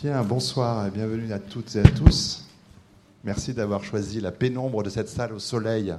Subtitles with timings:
[0.00, 2.46] Bien, bonsoir et bienvenue à toutes et à tous.
[3.24, 5.92] Merci d'avoir choisi la pénombre de cette salle au soleil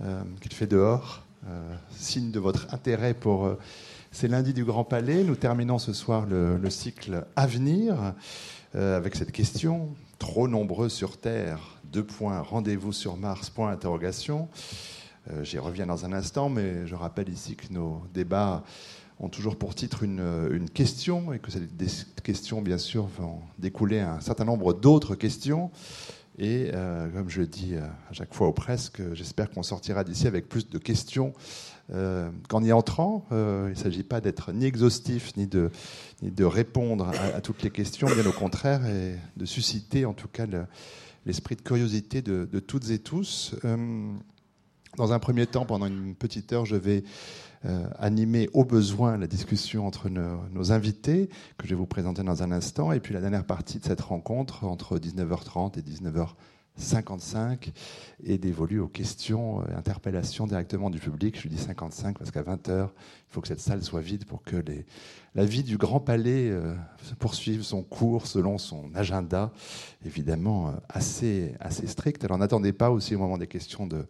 [0.00, 3.58] euh, qu'il fait dehors, euh, signe de votre intérêt pour euh,
[4.12, 5.24] ces lundis du Grand Palais.
[5.24, 8.14] Nous terminons ce soir le, le cycle Avenir
[8.74, 9.88] avec cette question
[10.20, 11.58] trop nombreux sur Terre.
[11.82, 12.40] Deux points.
[12.42, 13.50] Rendez-vous sur Mars.
[13.50, 14.48] Point interrogation.
[15.42, 18.62] J'y reviens dans un instant, mais je rappelle ici que nos débats
[19.18, 21.62] ont toujours pour titre une, question et que ces
[22.22, 25.70] questions, bien sûr, vont découler un certain nombre d'autres questions.
[26.38, 30.04] Et euh, comme je le dis euh, à chaque fois ou presque, j'espère qu'on sortira
[30.04, 31.32] d'ici avec plus de questions
[31.94, 33.24] euh, qu'en y entrant.
[33.30, 35.70] il ne s'agit pas d'être ni exhaustif ni de,
[36.20, 40.28] ni de répondre à, toutes les questions, bien au contraire, et de susciter en tout
[40.28, 40.44] cas
[41.24, 43.54] l'esprit de curiosité de, toutes et tous.
[44.98, 47.02] dans un premier temps, pendant une petite heure, je vais
[47.55, 47.55] euh,
[47.98, 52.52] animer au besoin la discussion entre nos, invités, que je vais vous présenter dans un
[52.52, 57.72] instant, et puis la dernière partie de cette rencontre, entre 19h30 et 19h55,
[58.24, 61.40] est dévolue aux questions et interpellations directement du public.
[61.40, 64.56] Je dis 55 parce qu'à 20h, il faut que cette salle soit vide pour que
[65.34, 66.74] la vie du Grand Palais euh,
[67.18, 69.52] poursuive son cours selon son agenda,
[70.04, 71.54] évidemment euh, assez
[71.86, 72.24] strict.
[72.24, 74.06] Alors n'attendez pas aussi au moment des questions de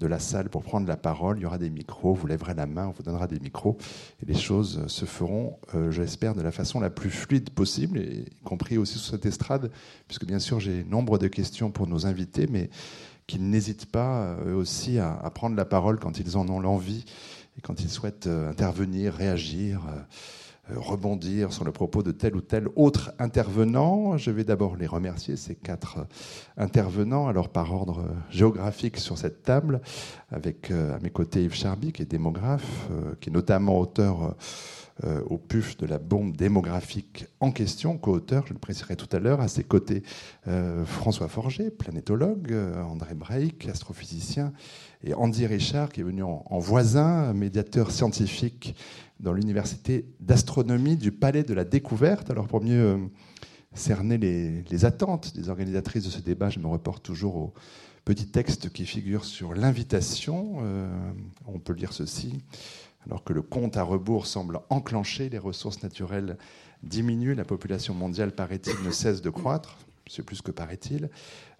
[0.00, 1.38] de la salle pour prendre la parole.
[1.38, 3.76] Il y aura des micros, vous lèverez la main, on vous donnera des micros,
[4.22, 8.24] et les choses se feront, euh, j'espère, de la façon la plus fluide possible, y
[8.44, 9.70] compris aussi sur cette estrade,
[10.06, 12.70] puisque bien sûr j'ai nombre de questions pour nos invités, mais
[13.26, 17.04] qu'ils n'hésitent pas eux aussi à, prendre la parole quand ils en ont l'envie
[17.58, 19.82] et quand ils souhaitent euh, intervenir, réagir.
[19.88, 20.02] Euh, euh,
[20.74, 24.16] rebondir sur le propos de tel ou tel autre intervenant.
[24.16, 26.06] Je vais d'abord les remercier, ces quatre
[26.56, 29.80] intervenants, alors par ordre géographique sur cette table,
[30.30, 34.34] avec euh, à mes côtés Yves Charby, qui est démographe, euh, qui est notamment auteur
[35.28, 39.42] au PUF de la bombe démographique en question, co-auteur, je le préciserai tout à l'heure,
[39.42, 40.02] à ses côtés
[40.86, 44.54] François Forger, planétologue, André Breik, astrophysicien,
[45.04, 48.74] et Andy Richard, qui est venu en voisin, médiateur scientifique
[49.20, 52.30] dans l'université d'astronomie du Palais de la Découverte.
[52.30, 52.98] Alors pour mieux euh,
[53.74, 57.54] cerner les, attentes des organisatrices de ce débat, je me reporte toujours au
[58.04, 60.58] petit texte qui figure sur l'invitation.
[60.60, 60.88] Euh,
[61.46, 62.40] on peut lire ceci.
[63.06, 66.36] Alors que le compte à rebours semble enclenché, les ressources naturelles
[66.82, 69.78] diminuent, la population mondiale, paraît-il, ne cesse de croître.
[70.08, 71.10] C'est plus que paraît-il.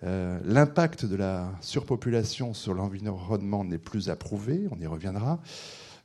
[0.04, 5.40] Euh, l'impact de la surpopulation sur l'environnement n'est plus approuvé, on y reviendra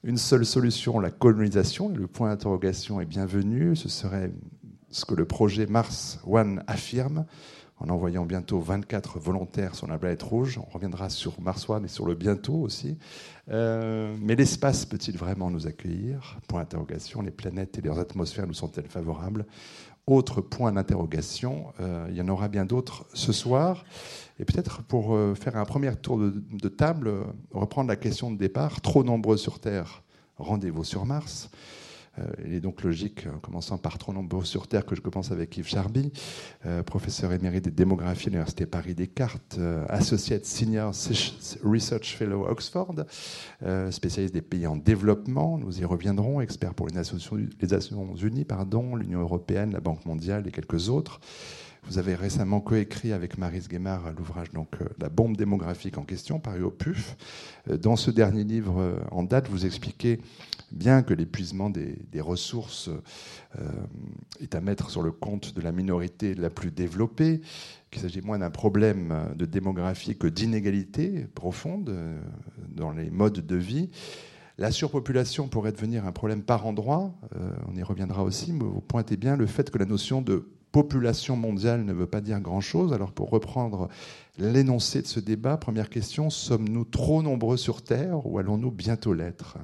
[0.04, 1.90] une seule solution, la colonisation.
[1.90, 3.76] Le point d'interrogation est bienvenu.
[3.76, 4.32] Ce serait
[4.90, 7.26] ce que le projet Mars One affirme
[7.82, 10.60] en envoyant bientôt 24 volontaires sur la planète rouge.
[10.60, 12.98] On reviendra sur Mars One et sur le bientôt aussi.
[13.50, 16.38] Euh, mais l'espace peut-il vraiment nous accueillir?
[16.48, 17.22] Point d'interrogation.
[17.22, 19.46] Les planètes et leurs atmosphères nous sont-elles favorables?
[20.12, 21.68] Autre point d'interrogation.
[21.80, 23.86] Euh, il y en aura bien d'autres ce soir.
[24.40, 27.24] Et peut-être pour euh, faire un premier tour de, table, euh,
[27.54, 30.04] reprendre la question de départ, trop nombreux sur Terre,
[30.38, 31.50] rendez-vous sur Mars.
[32.20, 35.32] Euh, il est donc logique, en commençant par trop nombreux sur Terre, que je commence
[35.32, 36.12] avec Yves Charby,
[36.86, 40.94] professeur émérite de démographie à l'Université Paris-Descartes, associate senior
[41.64, 42.96] research fellow Oxford,
[43.90, 47.18] spécialiste des pays en développement, nous y reviendrons, expert pour les Nations,
[48.22, 48.46] Unies,
[48.98, 51.20] l'Union européenne, la Banque mondiale et quelques autres.
[51.88, 56.40] Vous avez récemment coécrit avec Maris Guémard l'ouvrage donc euh, La bombe démographique en question,
[56.40, 57.18] paru au PUF.
[57.70, 60.20] Euh, dans ce dernier livre euh, en date, vous expliquez
[60.72, 62.90] bien que l'épuisement des, ressources
[64.40, 67.42] est à mettre sur le compte de la minorité la plus développée,
[67.90, 71.94] qu'il s'agit moins d'un problème de démographie que d'inégalité profonde
[72.70, 73.90] dans les modes de vie.
[74.58, 77.14] La surpopulation pourrait devenir un problème par endroit,
[77.68, 81.36] on y reviendra aussi, mais vous pointez bien le fait que la notion de population
[81.36, 82.94] mondiale ne veut pas dire grand-chose.
[82.94, 83.90] Alors pour reprendre
[84.38, 89.58] l'énoncé de ce débat, première question, sommes-nous trop nombreux sur Terre ou allons-nous bientôt l'être?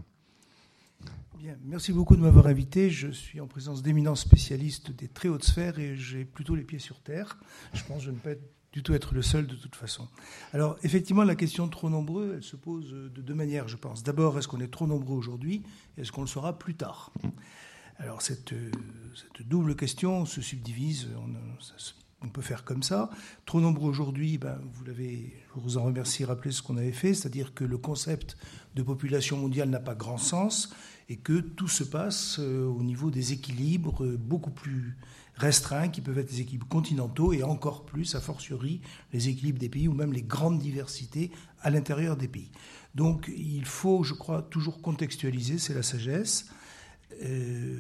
[1.63, 2.89] Merci beaucoup de m'avoir invité.
[2.89, 6.79] Je suis en présence d'éminents spécialistes des très hautes sphères et j'ai plutôt les pieds
[6.79, 7.37] sur Terre.
[7.73, 8.37] Je pense que je ne peux
[8.71, 10.07] du tout être le seul de toute façon.
[10.53, 14.03] Alors effectivement, la question de trop nombreux, elle se pose de deux manières, je pense.
[14.03, 15.63] D'abord, est-ce qu'on est trop nombreux aujourd'hui?
[15.97, 17.11] Et est-ce qu'on le sera plus tard?
[17.97, 18.53] Alors cette,
[19.45, 21.07] double question se subdivise,
[22.21, 23.09] on, peut faire comme ça.
[23.45, 27.13] Trop nombreux aujourd'hui, ben, vous l'avez, je vous en remercie, rappelé ce qu'on avait fait,
[27.13, 28.37] c'est-à-dire que le concept
[28.75, 30.71] de population mondiale n'a pas grand sens
[31.09, 34.97] et que tout se passe euh, au niveau des équilibres beaucoup plus
[35.35, 38.81] restreints qui peuvent être les équilibres continentaux et encore plus, a fortiori,
[39.13, 41.31] les équilibres des pays ou même les grandes diversités
[41.61, 42.51] à l'intérieur des pays.
[42.95, 46.47] Donc il faut, je crois, toujours contextualiser, c'est la sagesse.
[47.23, 47.79] Euh,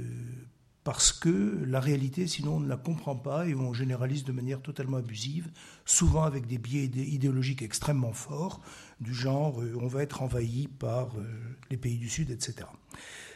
[0.87, 4.61] parce que la réalité, sinon, on ne la comprend pas et on généralise de manière
[4.61, 5.49] totalement abusive,
[5.83, 8.61] souvent avec des biais idéologiques extrêmement forts,
[9.01, 11.25] du genre euh, on va être envahi par euh,
[11.69, 12.69] les pays du Sud, etc.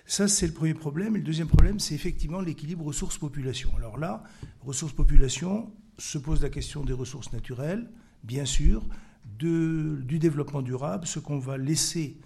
[0.05, 1.17] Ça, c'est le premier problème.
[1.17, 3.69] Et le deuxième problème, c'est effectivement l'équilibre ressources-population.
[3.75, 4.23] Alors là,
[4.61, 7.91] ressources-population, se pose la question des ressources naturelles,
[8.23, 8.81] bien sûr,
[9.25, 12.17] du développement durable, ce qu'on va laisser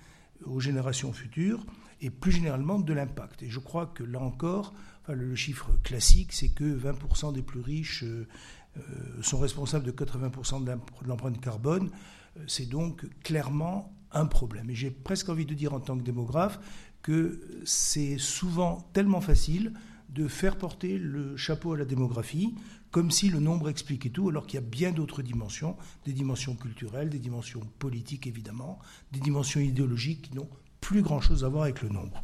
[0.43, 1.65] aux générations futures,
[2.01, 3.41] et plus généralement de l'impact.
[3.41, 4.73] Et je crois que là encore,
[5.13, 8.27] le chiffre classique, c'est que 20% des plus riches euh,
[8.77, 8.81] euh,
[9.21, 11.89] sont responsables de 80% de l'empreinte carbone.
[12.37, 14.69] Euh, c'est donc clairement un problème.
[14.69, 16.59] Et j'ai presque envie de dire en tant que démographe
[17.01, 19.73] que c'est souvent tellement facile
[20.09, 22.55] de faire porter le chapeau à la démographie,
[22.89, 25.75] comme si le nombre expliquait tout, alors qu'il y a bien d'autres dimensions,
[26.05, 28.79] des dimensions culturelles, des dimensions politiques évidemment,
[29.11, 30.49] des dimensions idéologiques qui n'ont
[30.79, 32.23] plus grand-chose à voir avec le nombre.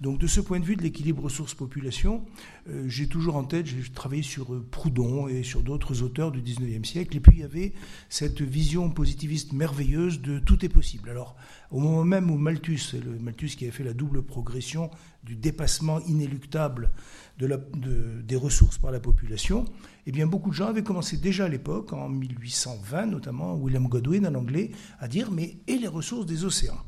[0.00, 2.24] Donc de ce point de vue de l'équilibre ressources-population,
[2.68, 6.40] euh, j'ai toujours en tête, j'ai travaillé sur euh, Proudhon et sur d'autres auteurs du
[6.40, 7.72] 19e siècle, et puis il y avait
[8.08, 11.10] cette vision positiviste merveilleuse de tout est possible.
[11.10, 11.36] Alors
[11.70, 14.90] au moment même où Malthus, le Malthus qui avait fait la double progression
[15.24, 16.90] du dépassement inéluctable
[17.38, 19.64] des ressources par la population,
[20.06, 24.26] eh bien beaucoup de gens avaient commencé déjà à l'époque, en 1820 notamment, William Godwin,
[24.26, 26.87] en anglais, à dire mais et les ressources des océans?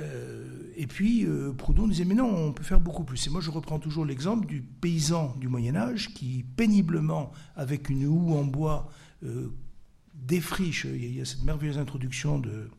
[0.00, 3.26] Euh, et puis euh, Proudhon disait mais non, on peut faire beaucoup plus.
[3.26, 8.06] Et moi je reprends toujours l'exemple du paysan du Moyen Âge qui péniblement, avec une
[8.06, 8.90] houe en bois,
[9.24, 9.48] euh,
[10.14, 10.84] défriche.
[10.84, 12.70] Il y a cette merveilleuse introduction de,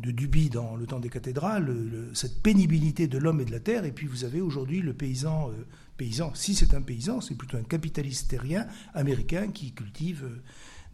[0.00, 1.74] Duby dans Le temps des cathédrales,
[2.14, 3.84] cette pénibilité de l'homme et de la terre.
[3.84, 5.50] Et puis vous avez aujourd'hui le paysan,
[5.96, 10.28] paysan, si c'est un paysan, c'est plutôt un capitaliste terrien américain qui cultive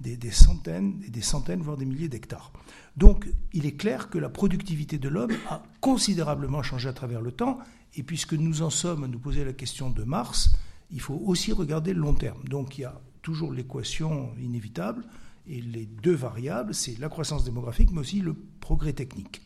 [0.01, 2.53] des, centaines et des centaines, voire des milliers d'hectares.
[2.99, 7.31] Donc, il est clair que la productivité de l'homme a considérablement changé à travers le
[7.31, 7.61] temps.
[7.95, 10.51] Et puisque nous en sommes à nous poser la question de Mars,
[10.91, 12.43] il faut aussi regarder le long terme.
[12.49, 15.05] Donc, il y a toujours l'équation inévitable.
[15.47, 19.43] Et les deux variables, c'est la croissance démographique, mais aussi le progrès technique.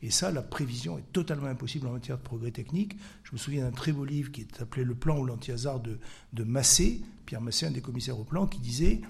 [0.00, 2.96] Et ça, la prévision est totalement impossible en matière de progrès technique.
[3.22, 5.98] Je me souviens d'un très beau livre qui est appelé Le plan ou l'anti-hasard de,
[6.32, 9.02] de Massé, Pierre Massé, un des commissaires au plan, qui disait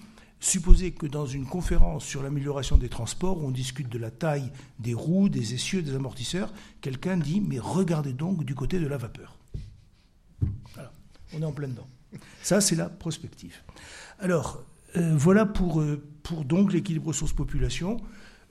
[0.44, 4.52] Supposez que dans une conférence sur l'amélioration des transports, où on discute de la taille
[4.78, 6.52] des roues, des essieux, des amortisseurs,
[6.82, 9.38] quelqu'un dit Mais regardez donc du côté de la vapeur.
[10.74, 10.92] Voilà,
[11.32, 11.88] on est en plein dedans.
[12.42, 13.56] Ça, c'est la prospective.
[14.18, 14.62] Alors,
[14.98, 17.96] euh, voilà pour, euh, pour donc l'équilibre ressources-population.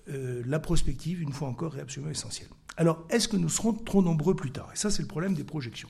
[0.09, 2.49] Euh, la prospective, une fois encore, est absolument essentielle.
[2.75, 4.71] Alors, est-ce que nous serons trop nombreux plus tard?
[4.73, 5.89] Et ça, c'est le problème des projections.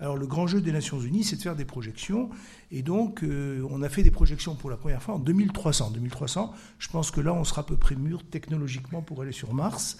[0.00, 2.30] Alors le grand jeu des Nations Unies, c'est de faire des projections.
[2.70, 5.90] Et donc, euh, on a fait des projections pour la première fois en 2300.
[5.92, 9.54] 2300, je pense que là, on sera à peu près mûr technologiquement pour aller sur
[9.54, 9.96] Mars.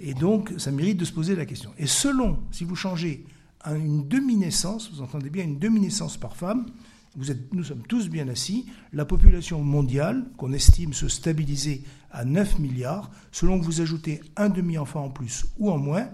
[0.00, 1.70] Et donc, ça mérite de se poser la question.
[1.78, 3.24] Et selon, si vous changez
[3.64, 6.66] une demi-naissance, vous entendez bien, une demi-naissance par femme,
[7.16, 12.24] vous êtes, nous sommes tous bien assis, la population mondiale, qu'on estime se stabiliser à
[12.24, 16.08] 9 milliards, selon que vous ajoutez un demi-enfant en plus ou en moins,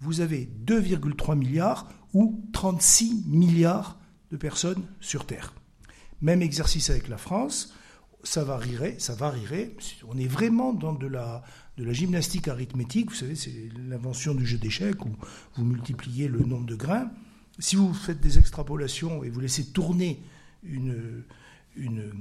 [0.00, 3.98] vous avez 2,3 milliards ou 36 milliards
[4.30, 5.54] de personnes sur Terre.
[6.20, 7.74] Même exercice avec la France,
[8.24, 9.74] ça varierait, ça varierait.
[10.08, 11.42] On est vraiment dans de la,
[11.76, 13.10] de la gymnastique arithmétique.
[13.10, 15.10] Vous savez, c'est l'invention du jeu d'échecs où
[15.56, 17.10] vous multipliez le nombre de grains.
[17.58, 20.22] Si vous faites des extrapolations et vous laissez tourner
[20.62, 21.24] une,
[21.76, 22.12] une,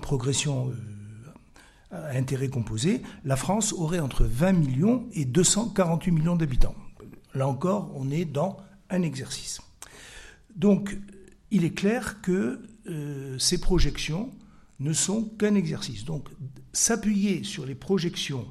[0.00, 0.74] progression euh,
[1.90, 6.74] à intérêt composé, la France aurait entre 20 millions et 248 millions d'habitants.
[7.34, 8.58] Là encore, on est dans
[8.90, 9.60] un exercice.
[10.54, 10.96] Donc,
[11.50, 14.30] il est clair que euh, ces projections
[14.80, 16.04] ne sont qu'un exercice.
[16.04, 16.28] Donc,
[16.72, 18.46] s'appuyer sur les projections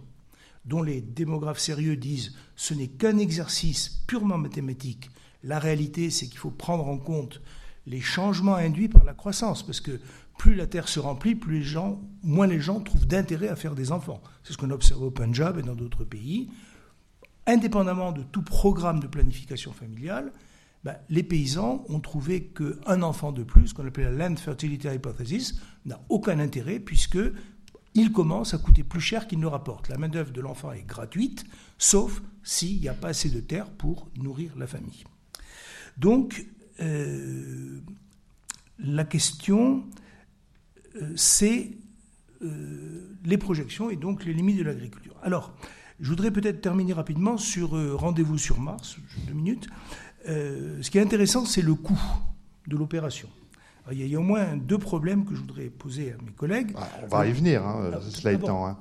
[0.66, 5.10] dont les démographes sérieux disent ce n'est qu'un exercice purement mathématique,
[5.44, 7.42] la réalité, c'est qu'il faut prendre en compte
[7.88, 10.00] les changements induits par la croissance, parce que
[10.38, 13.76] plus la Terre se remplit, plus les gens, moins les gens trouvent d'intérêt à faire
[13.76, 14.22] des enfants.
[14.44, 16.50] C'est ce qu'on observe au Punjab et dans d'autres pays
[17.48, 20.32] indépendamment de tout programme de planification familiale,
[20.84, 25.62] ben, les paysans ont trouvé qu'un enfant de plus, qu'on appelle la Land Fertility Hypothesis,
[25.86, 27.20] n'a aucun intérêt puisque
[27.94, 29.90] il commence à coûter plus cher qu'il ne rapporte.
[29.90, 31.46] La main-d'œuvre de l'enfant est gratuite,
[31.78, 35.04] sauf s'il n'y a pas assez de terre pour nourrir la famille.
[35.98, 36.46] Donc,
[36.80, 37.80] euh,
[38.80, 39.84] la question,
[40.96, 41.72] euh, c'est
[42.42, 45.16] euh, les projections et donc les limites de l'agriculture.
[45.22, 45.54] Alors,
[46.01, 49.67] je voudrais peut-être terminer rapidement sur euh, Rendez-vous sur Mars, deux minutes.
[50.27, 52.00] Euh, ce qui est intéressant, c'est le coût
[52.67, 53.29] de l'opération.
[53.92, 56.72] Il y, a au moins deux problèmes que je voudrais poser à mes collègues.
[56.78, 58.68] Ah, on va y venir, hein, ah, cela ah étant.
[58.68, 58.78] Hein.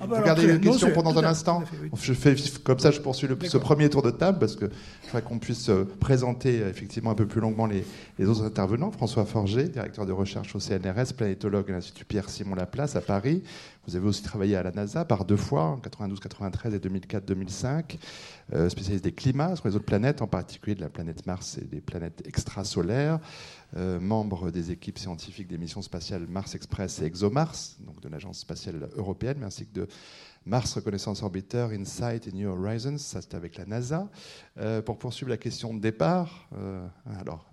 [0.00, 1.64] Ah, bah, vous gardez les questions pendant un instant
[2.00, 5.22] Je fais comme ça, je poursuis ce premier tour de table parce que je voudrais
[5.22, 7.84] qu'on puisse euh, présenter effectivement un peu plus longuement les,
[8.18, 8.92] les, autres intervenants.
[8.92, 13.42] François Forger, directeur de recherche au CNRS, planétologue à l'Institut Pierre-Simon Laplace à Paris.
[13.86, 17.98] Vous avez aussi travaillé à la NASA par deux fois, en 92-93 et 2004-2005,
[18.54, 21.64] euh, spécialiste des climats sur les autres planètes, en particulier de la planète Mars et
[21.64, 23.18] des planètes extrasolaires.
[23.76, 28.38] Euh, membre des équipes scientifiques des missions spatiales Mars Express et ExoMars, donc de l'Agence
[28.38, 29.88] spatiale européenne, mais ainsi que de
[30.46, 34.08] Mars Reconnaissance Orbiter, InSight et New Horizons, ça c'était avec la NASA.
[34.58, 36.86] Euh, pour poursuivre la question de départ, euh,
[37.18, 37.50] alors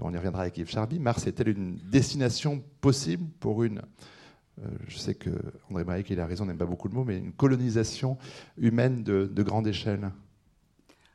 [0.00, 3.82] on y reviendra avec Yves Charby, Mars est-elle une destination possible pour une
[4.88, 5.30] je sais que
[5.70, 8.18] André Maïk, il a raison, n'aime pas beaucoup le mot, mais une colonisation
[8.58, 10.10] humaine de, de grande échelle?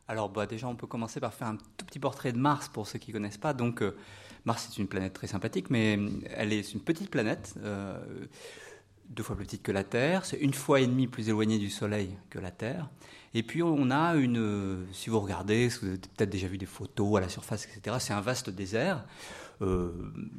[0.07, 2.88] Alors, bah, déjà, on peut commencer par faire un tout petit portrait de Mars pour
[2.88, 3.53] ceux qui ne connaissent pas.
[3.53, 3.83] Donc,
[4.46, 6.00] Mars est une planète très sympathique, mais
[6.36, 8.00] elle est une petite planète, euh,
[9.10, 10.25] deux fois plus petite que la Terre.
[10.25, 12.90] C'est une fois et demie plus éloignée du Soleil que la Terre.
[13.34, 17.18] Et puis on a une, si vous regardez, vous avez peut-être déjà vu des photos
[17.18, 17.98] à la surface, etc.
[18.00, 19.06] C'est un vaste désert.
[19.62, 19.92] Euh,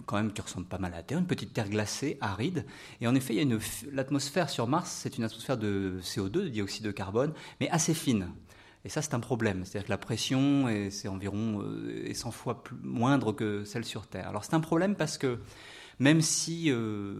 [0.04, 2.66] quand même qui ressemble pas mal à la Terre, une petite terre glacée, aride.
[3.00, 3.58] Et en effet, il y a
[3.92, 8.28] l'atmosphère sur Mars, c'est une atmosphère de CO2, de dioxyde de carbone, mais assez fine.
[8.86, 9.64] Et ça, c'est un problème.
[9.64, 11.60] C'est-à-dire que la pression, c'est environ
[12.14, 14.28] 100 euh, fois plus, moindre que celle sur Terre.
[14.28, 15.40] Alors c'est un problème parce que
[15.98, 17.16] même si euh,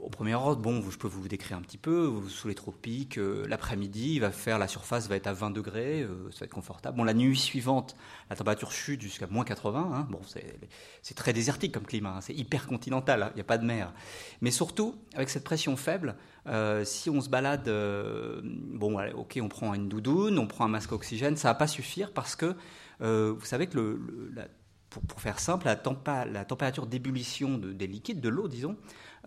[0.00, 3.44] au premier ordre, bon, je peux vous décrire un petit peu, sous les tropiques, euh,
[3.48, 6.96] l'après-midi, va faire, la surface va être à 20 degrés, euh, ça va être confortable.
[6.96, 7.96] Bon, la nuit suivante,
[8.30, 9.90] la température chute jusqu'à moins 80.
[9.92, 10.06] Hein.
[10.08, 10.20] bon,
[11.02, 12.20] c'est très désertique comme climat, hein.
[12.20, 13.30] c'est hyper continental, hein.
[13.32, 13.92] il n'y a pas de mer.
[14.40, 16.14] Mais surtout, avec cette pression faible,
[16.46, 17.68] euh, si on se balade,
[18.44, 22.12] bon, ok, on prend une doudoune, on prend un masque oxygène, ça va pas suffire
[22.12, 22.54] parce que
[23.00, 23.98] vous savez que
[24.88, 28.76] pour, faire simple, la température d'ébullition des liquides, de l'eau, disons,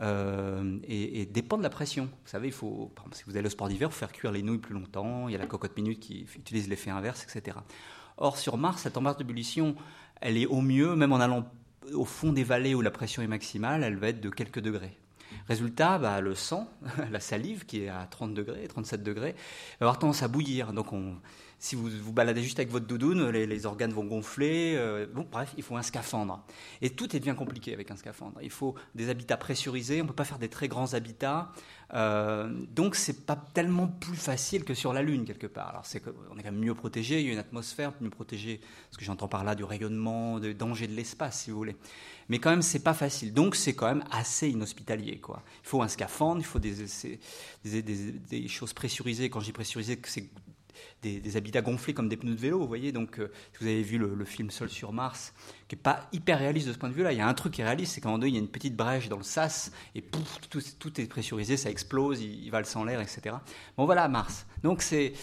[0.02, 2.06] euh, et, dépend de la pression.
[2.06, 4.42] Vous savez, il faut, par exemple, si vous allez au sport d'hiver, faire cuire les
[4.42, 5.28] nouilles plus longtemps.
[5.28, 7.58] Il y a la cocotte minute qui utilise l'effet inverse, etc.
[8.18, 9.76] Or, sur Mars, cette température d'ébullition,
[10.22, 11.46] elle est au mieux, même en allant
[11.94, 14.98] au fond des vallées où la pression est maximale, elle va être de quelques degrés.
[15.48, 16.70] Résultat, bah, le sang,
[17.12, 19.36] la salive qui est à 30 degrés, 37 degrés,
[19.80, 20.74] va avoir tendance à bouillir.
[20.74, 21.16] Donc on,
[21.60, 24.76] si vous vous baladez juste avec votre doudoune, les, organes vont gonfler.
[24.78, 26.46] Euh, bref, il faut un scaphandre.
[26.82, 28.40] Et tout est bien compliqué avec un scaphandre.
[28.42, 30.00] Il faut des habitats pressurisés.
[30.02, 31.52] On ne peut pas faire des très grands habitats.
[31.94, 35.68] Euh, donc, c'est pas tellement plus facile que sur la Lune quelque part.
[35.70, 36.02] Alors, c'est
[36.32, 37.20] on est quand même mieux protégé.
[37.20, 38.62] Il y a une atmosphère mieux protégée.
[38.92, 41.76] Ce que j'entends par là du rayonnement, des dangers de l'espace, si vous voulez.
[42.30, 43.34] Mais quand même, c'est pas facile.
[43.34, 45.20] Donc, c'est quand même assez inhospitalier.
[45.22, 46.40] Il faut un scaphandre.
[46.40, 49.30] Il faut des choses pressurisées.
[49.30, 50.30] Quand j'ai pressurisé, c'est
[51.02, 52.92] des, habitats gonflés comme des pneus de vélo, vous voyez.
[52.92, 55.34] Donc, euh, si vous avez vu le, film Sol sur Mars,
[55.68, 57.54] qui n'est pas hyper réaliste de ce point de vue-là, il y a un truc
[57.54, 59.72] qui est réaliste, c'est qu'en deux, il y a une petite brèche dans le sas,
[59.96, 63.36] et pouf, tout, est pressurisé, ça explose, il, il valse en l'air, etc.
[63.78, 64.46] Bon, voilà Mars.
[64.64, 65.14] Donc, c'est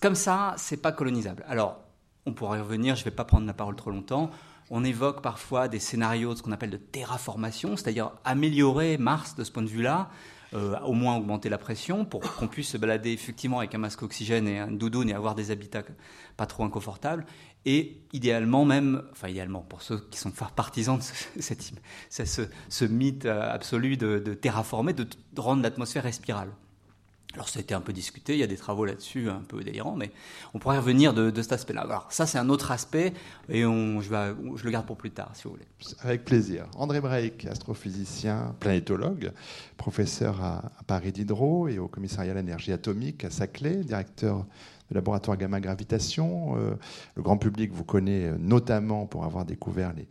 [0.00, 1.44] comme ça, c'est pas colonisable.
[1.48, 1.80] Alors,
[2.26, 4.30] on pourra y revenir, je ne vais pas prendre la parole trop longtemps.
[4.70, 9.44] On évoque parfois des scénarios de ce qu'on appelle de terraformation, c'est-à-dire améliorer Mars de
[9.44, 10.10] ce point de vue-là,
[10.54, 14.02] euh, au moins augmenter la pression pour qu'on puisse se balader effectivement avec un masque
[14.02, 15.82] oxygène et un doudoune et avoir des habitats
[16.36, 17.26] pas trop inconfortables.
[17.64, 21.42] Et idéalement même, enfin idéalement pour ceux qui sont partisans de
[22.10, 25.06] ce, ce, mythe absolu de, de terraformer, de
[25.36, 26.52] rendre l'atmosphère respirable.
[27.34, 29.62] Alors ça a été un peu discuté, il y a des travaux là-dessus un peu
[29.64, 30.10] délirants, mais
[30.52, 31.82] on pourrait revenir de, cet aspect-là.
[31.82, 33.14] Alors ça c'est un autre aspect
[33.48, 35.66] et je, le garde pour plus tard si vous voulez.
[36.00, 36.66] Avec plaisir.
[36.76, 39.32] André Breik, astrophysicien, planétologue,
[39.76, 44.44] professeur à, Paris Diderot et au commissariat à l'énergie atomique à Saclay, directeur
[44.88, 46.56] du laboratoire gamma gravitation.
[46.58, 46.74] Euh,
[47.16, 50.06] le grand public vous connaît euh, notamment pour avoir découvert les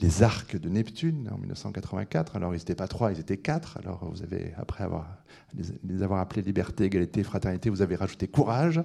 [0.00, 2.36] les arcs de Neptune en 1984.
[2.36, 3.78] Alors, ils n'étaient pas trois, ils étaient quatre.
[3.78, 5.06] Alors, vous avez, après avoir,
[5.54, 8.82] les, avoir appelés liberté, égalité, fraternité, vous avez rajouté courage.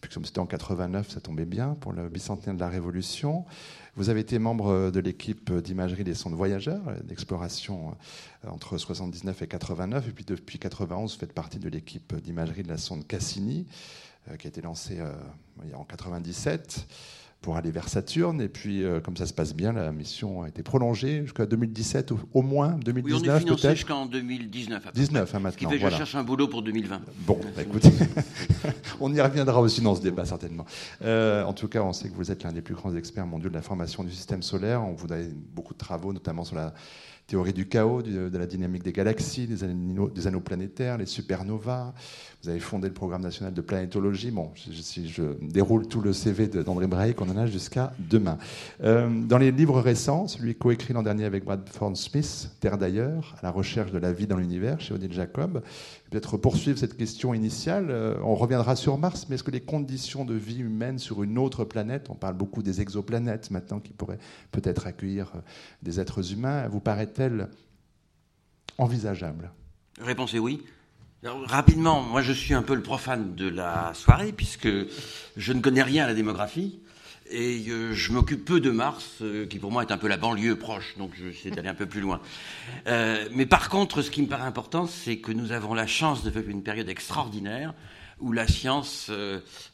[0.00, 3.44] Puis, comme c'était en 89, ça tombait bien pour le bicentenaire de la Révolution.
[3.96, 7.96] Vous avez été membre de l'équipe d'imagerie des sondes voyageurs, d'exploration
[8.44, 10.08] euh, entre 79 et 89.
[10.08, 13.66] Et puis, depuis 91, vous faites partie de l'équipe d'imagerie de la sonde Cassini,
[14.30, 15.12] euh, qui a été lancée euh,
[15.74, 16.86] en 97
[17.46, 18.40] pour aller vers Saturne.
[18.40, 22.12] Et puis, euh, comme ça se passe bien, la mission a été prolongée jusqu'à 2017,
[22.34, 24.84] au, moins 2019 Oui, on est financé jusqu'en 2019.
[24.84, 25.52] À 19 hein, maintenant.
[25.52, 27.02] Ce qui fait que je cherche un boulot pour 2020.
[27.20, 27.92] Bon, bah, écoutez,
[29.00, 30.66] on y reviendra aussi dans ce débat certainement.
[31.02, 33.48] Euh, en tout cas, on sait que vous êtes l'un des plus grands experts mondiaux
[33.48, 34.82] de la formation du système solaire.
[34.82, 35.18] On vous a
[35.54, 36.74] beaucoup de travaux, notamment sur la
[37.26, 41.92] théorie du chaos, de la dynamique des galaxies, des anneaux, des anneaux, planétaires, les supernovas.
[42.42, 44.30] Vous avez fondé le programme national de planétologie.
[44.30, 48.38] Bon, si je déroule tout le CV d'André Breik, on en jusqu'à demain.
[48.82, 53.42] Euh, dans les livres récents, celui coécrit l'an dernier avec Bradford Smith, Terre d'ailleurs, à
[53.42, 55.62] la recherche de la vie dans l'univers, chez Odile Jacob,
[56.10, 57.88] peut-être poursuivre cette question initiale.
[57.90, 61.36] Euh, on reviendra sur Mars, mais est-ce que les conditions de vie humaine sur une
[61.36, 64.20] autre planète, on parle beaucoup des exoplanètes maintenant qui pourraient
[64.52, 65.40] peut-être accueillir euh,
[65.82, 67.48] des êtres humains, vous paraît-elle
[68.78, 69.50] envisageable?
[70.00, 70.62] Réponse est oui.
[71.22, 74.68] rapidement, moi je suis un peu le profane de la soirée puisque
[75.36, 76.80] je ne connais rien à la démographie.
[77.30, 80.16] Et euh, je m'occupe peu de Mars, euh, qui pour moi est un peu la
[80.16, 82.20] banlieue proche, donc je vais d'aller un peu plus loin.
[82.86, 86.22] Euh, mais par contre, ce qui me paraît important, c'est que nous avons la chance
[86.22, 87.74] de vivre une période extraordinaire
[88.20, 89.10] où la science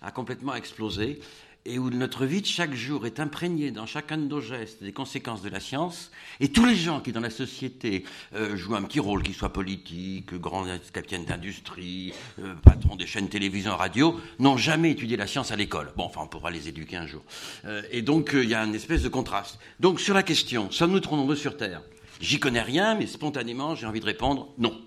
[0.00, 1.21] a complètement explosé
[1.64, 4.92] et où notre vie de chaque jour est imprégnée dans chacun de nos gestes des
[4.92, 8.04] conséquences de la science, et tous les gens qui dans la société
[8.35, 13.28] euh, jouent un petit rôle, qu'ils soient politiques, grands capitaines d'industrie, euh, patrons des chaînes
[13.28, 15.92] télévision, radio, n'ont jamais étudié la science à l'école.
[15.97, 17.23] Bon, enfin, on pourra les éduquer un jour.
[17.64, 19.59] Euh, et donc, il y a une espèce de contraste.
[19.78, 21.83] Donc, sur la question, sommes-nous trop nombreux sur Terre?
[22.21, 24.81] J'y connais rien, mais spontanément, j'ai envie de répondre non.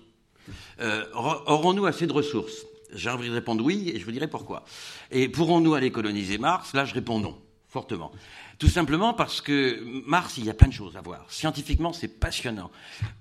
[1.14, 2.66] Aurons-nous assez de ressources?
[2.96, 4.64] J'ai envie de répondre oui, et je vous dirai pourquoi.
[5.10, 6.74] Et pourrons-nous aller coloniser Mars?
[6.74, 7.38] Là, je réponds non,
[7.68, 8.10] fortement.
[8.58, 11.26] Tout simplement parce que Mars, il y a plein de choses à voir.
[11.28, 12.70] Scientifiquement, c'est passionnant.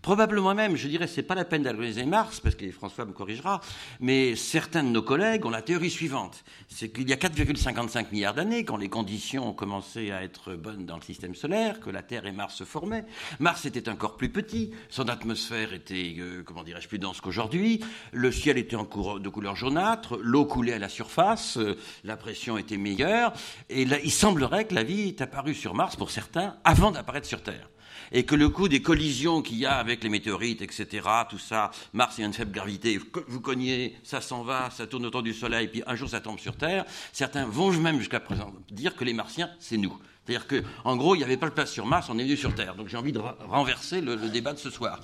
[0.02, 3.60] Probablement même, je dirais, c'est pas la peine d'analyser Mars, parce que François me corrigera,
[4.00, 6.46] mais certains de nos collègues ont la théorie suivante.
[6.70, 10.86] C'est qu'il y a 4,55 milliards d'années, quand les conditions ont commencé à être bonnes
[10.86, 13.06] dans le système solaire, que la Terre et Mars se formaient.
[13.40, 18.32] Mars était encore plus petit, son atmosphère était, euh, comment dirais-je, plus dense qu'aujourd'hui, le
[18.32, 22.78] ciel était en de couleur jaunâtre, l'eau coulait à la surface, euh, la pression était
[22.78, 23.34] meilleure,
[23.70, 27.70] et il semblerait que la vie apparu sur Mars pour certains avant d'apparaître sur Terre.
[28.12, 31.72] Et que le coup des collisions qu'il y a avec les météorites, etc., tout ça,
[31.94, 35.24] Mars, il y a une faible gravité, vous cognez, ça s'en va, ça tourne autour
[35.24, 36.86] du Soleil, puis un jour ça tombe sur Terre.
[37.12, 39.98] Certains vont même jusqu'à présent dire que les Martiens, c'est nous.
[40.26, 42.56] C'est-à-dire qu'en gros, il n'y avait pas de place sur Mars, on est venu sur
[42.56, 42.76] Terre.
[42.76, 45.00] Donc j'ai envie de renverser le, débat de ce soir.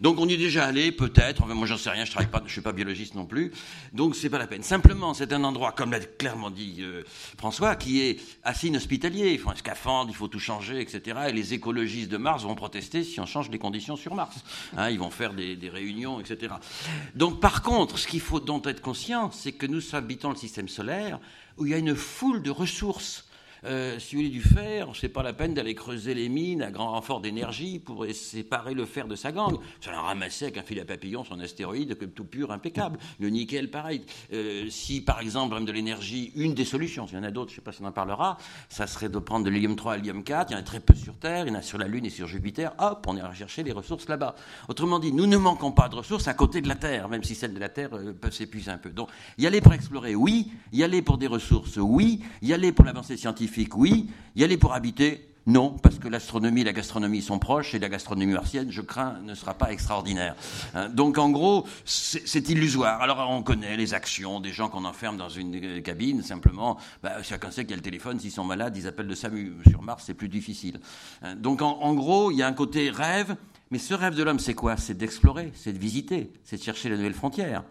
[0.00, 1.42] Donc on y est déjà allé, peut-être.
[1.42, 3.52] Enfin, moi, j'en sais rien, je ne suis pas biologiste non plus.
[3.92, 4.62] Donc c'est pas la peine.
[4.62, 7.02] Simplement, c'est un endroit, comme l'a clairement dit euh,
[7.36, 9.32] François, qui est assez inhospitalier.
[9.32, 11.20] Il faut un scaphandre, il faut tout changer, etc.
[11.28, 14.42] Et les écologistes de Mars vont protester si on change les conditions sur Mars.
[14.76, 16.54] Hein, ils vont faire des, réunions, etc.
[17.14, 20.68] Donc par contre, ce qu'il faut donc être conscient, c'est que nous habitons le système
[20.68, 21.18] solaire
[21.58, 23.26] où il y a une foule de ressources
[23.64, 26.70] euh, si vous voulez du fer, c'est pas la peine d'aller creuser les mines à
[26.70, 29.58] grand renfort d'énergie pour séparer le fer de sa gangue.
[29.80, 32.98] Ça l'a ramassé avec un fil à papillon un astéroïde, tout pur, impeccable.
[33.20, 34.02] Le nickel, pareil.
[34.32, 37.50] Euh, si, par exemple, même de l'énergie, une des solutions, s'il y en a d'autres,
[37.50, 39.96] je sais pas si on en parlera, ça serait de prendre de l'hélium 3 à
[39.96, 40.50] l'hélium 4.
[40.50, 42.06] Il y en a très peu sur Terre, il y en a sur la Lune
[42.06, 42.74] et sur Jupiter.
[42.78, 44.34] Hop, on ira chercher les ressources là-bas.
[44.68, 47.34] Autrement dit, nous ne manquons pas de ressources à côté de la Terre, même si
[47.34, 48.90] celles de la Terre euh, peuvent s'épuiser un peu.
[48.90, 50.52] Donc, y aller pour explorer, oui.
[50.72, 52.20] Y aller pour des ressources, oui.
[52.42, 54.08] Y aller pour l'avancée scientifique, oui.
[54.36, 57.88] Y aller pour habiter, non, parce que l'astronomie et la gastronomie sont proches et la
[57.88, 60.36] gastronomie martienne, je crains, ne sera pas extraordinaire.
[60.74, 63.02] Hein, donc en gros, c'est illusoire.
[63.02, 67.22] Alors on connaît les actions des gens qu'on enferme dans une euh, cabine, simplement, bah,
[67.22, 69.54] chacun sait qu'il y a le téléphone, s'ils sont malades, ils appellent le SAMU.
[69.68, 70.78] Sur Mars, c'est plus difficile.
[71.22, 73.36] Hein, donc en gros, il y a un côté rêve,
[73.72, 74.76] mais ce rêve de l'homme, c'est quoi?
[74.76, 77.64] C'est d'explorer, c'est de visiter, c'est de chercher la nouvelle frontière.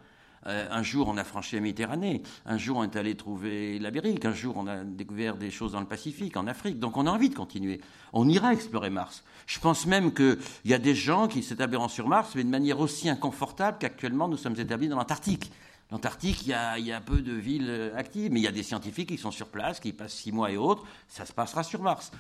[0.48, 2.24] Euh, un jour, on a franchi la Méditerranée.
[2.46, 4.26] Un jour, on est allé trouver l'Amérique.
[4.26, 6.80] Un jour, on a découvert des choses dans le Pacifique, en Afrique.
[6.80, 7.82] Donc, on a envie de continuer.
[8.14, 9.24] On ira explorer Mars.
[9.46, 12.80] Je pense même qu'il y a des gens qui s'établiront sur Mars, mais de manière
[12.80, 15.52] aussi inconfortable qu'actuellement, nous sommes établis dans l'Antarctique.
[15.92, 18.48] L'Antarctique, il y, a, il y, a, peu de villes euh, actives, mais il y
[18.48, 20.86] a des scientifiques qui sont sur place, qui passent six mois et autres.
[21.10, 22.12] Ça se passera sur Mars.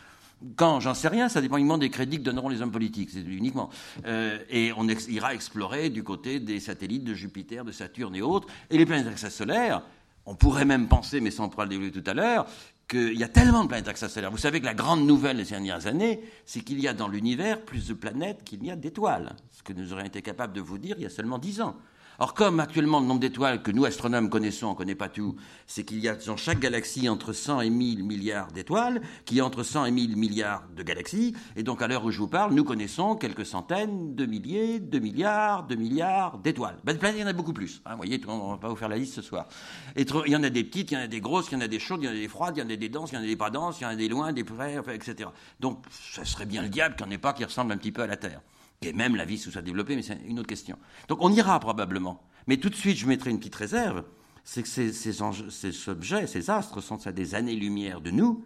[0.56, 3.22] Quand, j'en sais rien, ça dépend uniquement des crédits que donneront les hommes politiques, c'est
[3.22, 3.70] uniquement.
[4.06, 8.48] Euh, et on ira explorer du côté des satellites de Jupiter, de Saturne et autres,
[8.70, 9.84] et les planètes extrasolaires.
[10.26, 12.46] On pourrait même penser, mais sans pourra le développer tout à l'heure,
[12.88, 14.32] qu'il y a tellement de planètes extrasolaires.
[14.32, 17.62] Vous savez que la grande nouvelle des dernières années, c'est qu'il y a dans l'univers
[17.62, 19.36] plus de planètes qu'il n'y a d'étoiles.
[19.52, 21.76] Ce que nous aurions été capables de vous dire il y a seulement dix ans.
[22.22, 25.36] Or, comme actuellement le nombre d'étoiles que nous, astronomes, connaissons, on ne connaît pas tout,
[25.66, 29.64] c'est qu'il y a dans chaque galaxie entre 100 et 1000 milliards d'étoiles, qui entre
[29.64, 32.64] 100 et 1000 milliards de galaxies, et donc à l'heure où je vous parle, nous
[32.64, 36.78] connaissons quelques centaines de milliers, de milliards, de milliards d'étoiles.
[36.84, 37.82] Ben, il y en a beaucoup plus.
[37.88, 39.48] Hein, vous voyez, on ne va pas vous faire la liste ce soir.
[39.96, 41.62] il y en a des petites, il y en a des grosses, il y en
[41.62, 43.14] a des chaudes, il y en a des froides, il y en a des denses,
[43.14, 44.76] il y en a des pas denses, il y en a des loin, des près,
[44.94, 45.28] etc.
[45.60, 47.92] Donc, ça serait bien le diable qu'il n'y en ait pas qui ressemble un petit
[47.92, 48.42] peu à la Terre
[48.84, 50.78] et même la vie sous sa développée, mais c'est une autre question.
[51.08, 52.24] Donc on ira probablement.
[52.48, 54.04] Mais tout de suite, je mettrai une petite réserve,
[54.44, 58.44] c'est que ces, objets, ces astres sont à des années-lumière de nous,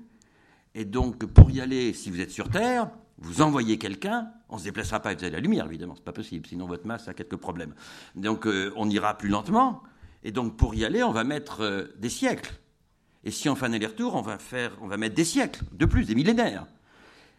[0.73, 4.59] et donc pour y aller, si vous êtes sur Terre, vous envoyez quelqu'un, on ne
[4.59, 7.37] se déplacera pas avec la lumière, évidemment, c'est pas possible, sinon votre masse a quelques
[7.37, 7.73] problèmes.
[8.15, 9.83] Donc euh, on ira plus lentement,
[10.23, 12.53] et donc pour y aller, on va mettre euh, des siècles.
[13.23, 15.85] Et si on fait un aller-retour, on va faire, on va mettre des siècles, de
[15.85, 16.67] plus, des millénaires.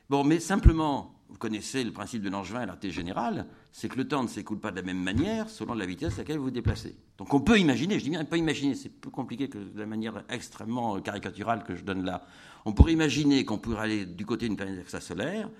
[0.08, 4.06] Bon, mais simplement, vous connaissez le principe de Langevin et l'arté générale, c'est que le
[4.06, 6.50] temps ne s'écoule pas de la même manière selon la vitesse à laquelle vous vous
[6.50, 6.96] déplacez.
[7.18, 9.78] Donc on peut imaginer, je dis bien on peut imaginer, c'est plus compliqué que de
[9.78, 12.26] la manière extrêmement caricaturale que je donne là.
[12.64, 15.50] On pourrait imaginer qu'on pourrait aller du côté d'une planète extrasolaire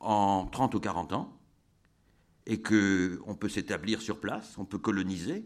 [0.00, 1.36] en 30 ou 40 ans,
[2.46, 5.44] et qu'on peut s'établir sur place, on peut coloniser.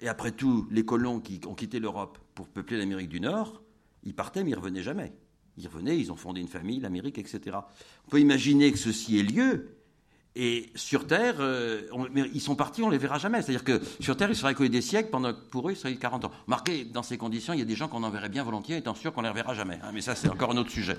[0.00, 3.62] Et après tout, les colons qui ont quitté l'Europe pour peupler l'Amérique du Nord,
[4.02, 5.12] ils partaient mais ils revenaient jamais.
[5.56, 7.56] Ils revenaient, ils ont fondé une famille, l'Amérique, etc.
[8.06, 9.76] On peut imaginer que ceci ait lieu,
[10.34, 11.82] et sur Terre, euh,
[12.32, 13.42] ils sont partis, on ne les verra jamais.
[13.42, 15.94] C'est-à-dire que sur Terre, ils seraient écoulés des siècles, pendant que pour eux, il serait
[15.94, 16.30] 40 ans.
[16.46, 19.12] Marquez, dans ces conditions, il y a des gens qu'on enverrait bien volontiers, étant sûr
[19.12, 19.78] qu'on ne les reverra jamais.
[19.82, 20.96] Hein, mais ça, c'est encore un autre sujet.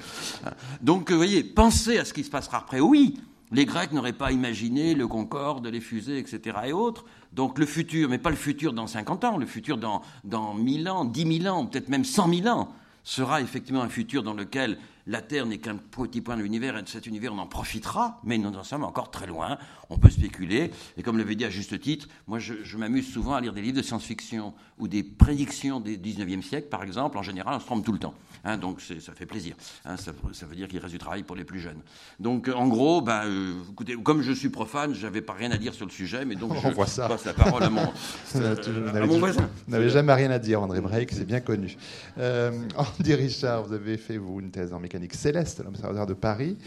[0.81, 2.79] Donc, vous voyez, pensez à ce qui se passera après.
[2.79, 3.15] Oui,
[3.51, 6.57] les Grecs n'auraient pas imaginé le Concorde, les fusées, etc.
[6.65, 7.05] et autres.
[7.31, 10.89] Donc le futur, mais pas le futur dans 50 ans, le futur dans, dans 1000
[10.89, 14.77] ans, 10 000 ans, peut-être même 100 000 ans, sera effectivement un futur dans lequel
[15.05, 18.21] la Terre n'est qu'un petit point de l'univers, et de cet univers, on en profitera,
[18.23, 19.57] mais nous en sommes encore très loin.
[19.89, 23.41] On peut spéculer, et comme l'avait dit à juste titre, moi je, m'amuse souvent à
[23.41, 27.17] lire des livres de science-fiction ou des prédictions des 19e siècle, par exemple.
[27.17, 28.13] En général, on se trompe tout le temps.
[28.45, 29.55] Hein, donc ça fait plaisir.
[29.85, 30.11] Hein, ça,
[30.45, 31.81] veut dire qu'il reste du travail pour les plus jeunes.
[32.19, 35.73] Donc en gros, ben, euh, écoutez, comme je suis profane, j'avais pas rien à dire
[35.73, 37.07] sur le sujet, mais donc on je ça.
[37.07, 37.81] passe la parole à mon,
[38.35, 39.49] à mon voisin.
[39.67, 41.77] Vous n'avez jamais rien à dire, André Break, c'est bien connu.
[42.17, 46.13] Euh, Andy Richard, vous avez fait vous une thèse en mécanique céleste à l'Observatoire de
[46.13, 46.57] Paris.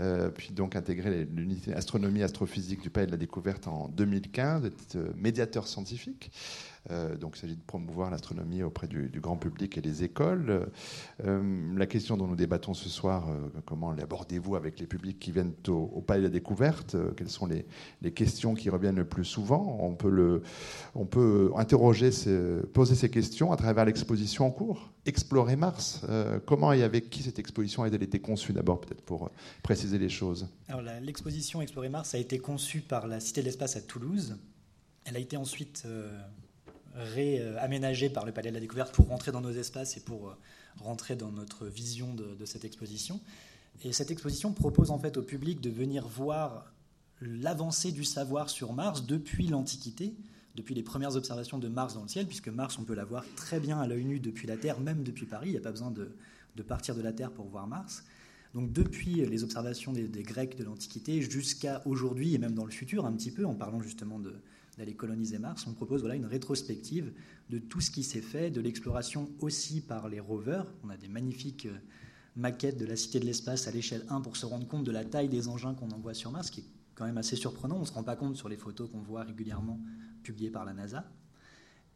[0.00, 4.96] Euh, puis donc intégré l'unité astronomie astrophysique du Palais de la Découverte en 2015, êtes
[4.96, 6.30] euh, médiateur scientifique.
[6.90, 10.68] Euh, donc il s'agit de promouvoir l'astronomie auprès du, grand public et des écoles.
[11.24, 15.32] Euh, la question dont nous débattons ce soir, euh, comment l'abordez-vous avec les publics qui
[15.32, 19.78] viennent au, Palais de la Découverte Quelles sont les, questions qui reviennent le plus souvent?
[19.80, 22.10] On peut, interroger,
[22.72, 26.02] poser ces questions à travers l'exposition en cours, Explorer Mars.
[26.46, 28.52] comment et avec qui cette exposition a-t-elle été conçue?
[28.52, 29.30] D'abord, peut-être pour
[29.62, 33.76] préciser les choses Alors l'exposition Explorer Mars a été conçue par la Cité de l'Espace
[33.76, 34.36] à Toulouse.
[35.04, 35.86] Elle a été ensuite
[36.94, 40.36] réaménagé par le Palais de la Découverte pour rentrer dans nos espaces et pour euh,
[40.80, 43.20] rentrer dans notre vision de, cette exposition.
[43.84, 46.72] Et cette exposition propose en fait au public de venir voir
[47.20, 50.14] l'avancée du savoir sur Mars depuis l'Antiquité,
[50.54, 53.24] depuis les premières observations de Mars dans le ciel, puisque Mars, on peut la voir
[53.36, 55.70] très bien à l'œil nu depuis la Terre, même depuis Paris, il n'y a pas
[55.70, 56.10] besoin de,
[56.62, 58.04] partir de la Terre pour voir Mars.
[58.54, 62.72] Donc depuis les observations des, des Grecs de l'Antiquité jusqu'à aujourd'hui, et même dans le
[62.72, 64.34] futur un petit peu, en parlant justement de,
[64.78, 67.12] d'aller coloniser Mars, on propose voilà, une rétrospective
[67.50, 70.66] de tout ce qui s'est fait, de l'exploration aussi par les rovers.
[70.84, 71.76] On a des magnifiques euh,
[72.36, 75.04] maquettes de la Cité de l'Espace à l'échelle 1 pour se rendre compte de la
[75.04, 77.76] taille des engins qu'on envoie sur Mars, qui est quand même assez surprenant.
[77.76, 79.80] On ne se rend pas compte sur les photos qu'on voit régulièrement
[80.22, 81.10] publiées par la NASA.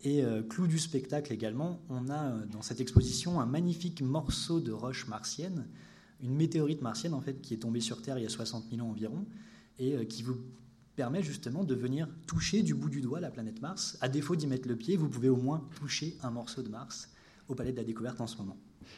[0.03, 4.59] Et euh, clou du spectacle également, on a euh, dans cette exposition un magnifique morceau
[4.59, 5.69] de roche martienne,
[6.21, 8.85] une météorite martienne en fait qui est tombée sur Terre il y a 60 000
[8.85, 9.25] ans environ,
[9.79, 10.37] et qui vous
[10.97, 13.97] permet justement de venir toucher du bout du doigt la planète Mars.
[14.01, 17.11] À défaut d'y mettre le pied, vous pouvez au moins toucher un morceau de Mars
[17.49, 18.57] au Palais de la Découverte en ce moment.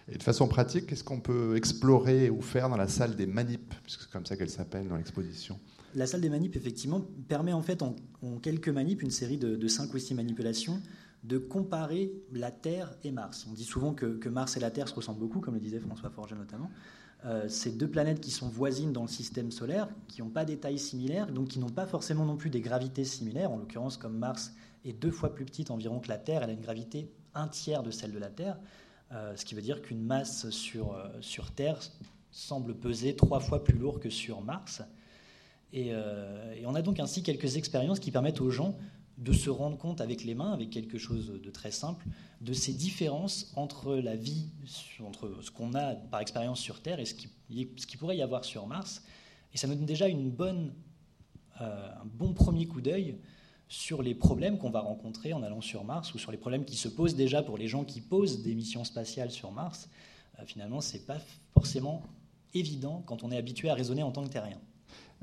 [0.08, 3.74] Et de façon pratique, qu'est-ce qu'on peut explorer ou faire dans la salle des manips,
[3.82, 5.58] puisque c'est comme ça qu'elle s'appelle dans l'exposition
[5.94, 7.94] La salle des manips, effectivement, permet en fait en,
[8.42, 10.80] quelques manips, une série de, cinq ou six manipulations,
[11.22, 13.46] de comparer la Terre et Mars.
[13.48, 15.80] On dit souvent que, que Mars et la Terre se ressemblent beaucoup, comme le disait
[15.80, 16.70] François Forget notamment.
[17.24, 20.58] Euh, ces deux planètes qui sont voisines dans le système solaire, qui n'ont pas des
[20.58, 23.50] tailles similaires, donc qui n'ont pas forcément non plus des gravités similaires.
[23.50, 24.52] En l'occurrence, comme Mars
[24.84, 27.82] est deux fois plus petite environ que la Terre, elle a une gravité un tiers
[27.82, 28.58] de celle de la Terre,
[29.12, 31.80] euh, ce qui veut dire qu'une masse sur, euh, sur Terre
[32.30, 34.82] semble peser trois fois plus lourd que sur Mars.
[35.72, 38.78] Et, et, on a donc ainsi quelques expériences qui permettent aux gens
[39.18, 42.06] de se rendre compte avec les mains, avec quelque chose de très simple,
[42.40, 44.48] de ces différences entre la vie,
[45.06, 48.66] entre ce qu'on a par expérience sur Terre et ce qui, pourrait y avoir sur
[48.66, 49.02] Mars.
[49.52, 50.74] Et ça nous donne déjà une bonne,
[51.60, 53.18] euh, un bon premier coup d'œil
[53.68, 56.76] sur les problèmes qu'on va rencontrer en allant sur Mars ou sur les problèmes qui
[56.76, 59.88] se posent déjà pour les gens qui posent des missions spatiales sur Mars.
[60.38, 61.18] Euh, finalement, ce n'est pas
[61.52, 62.02] forcément
[62.52, 64.60] évident quand on est habitué à raisonner en tant que terrien.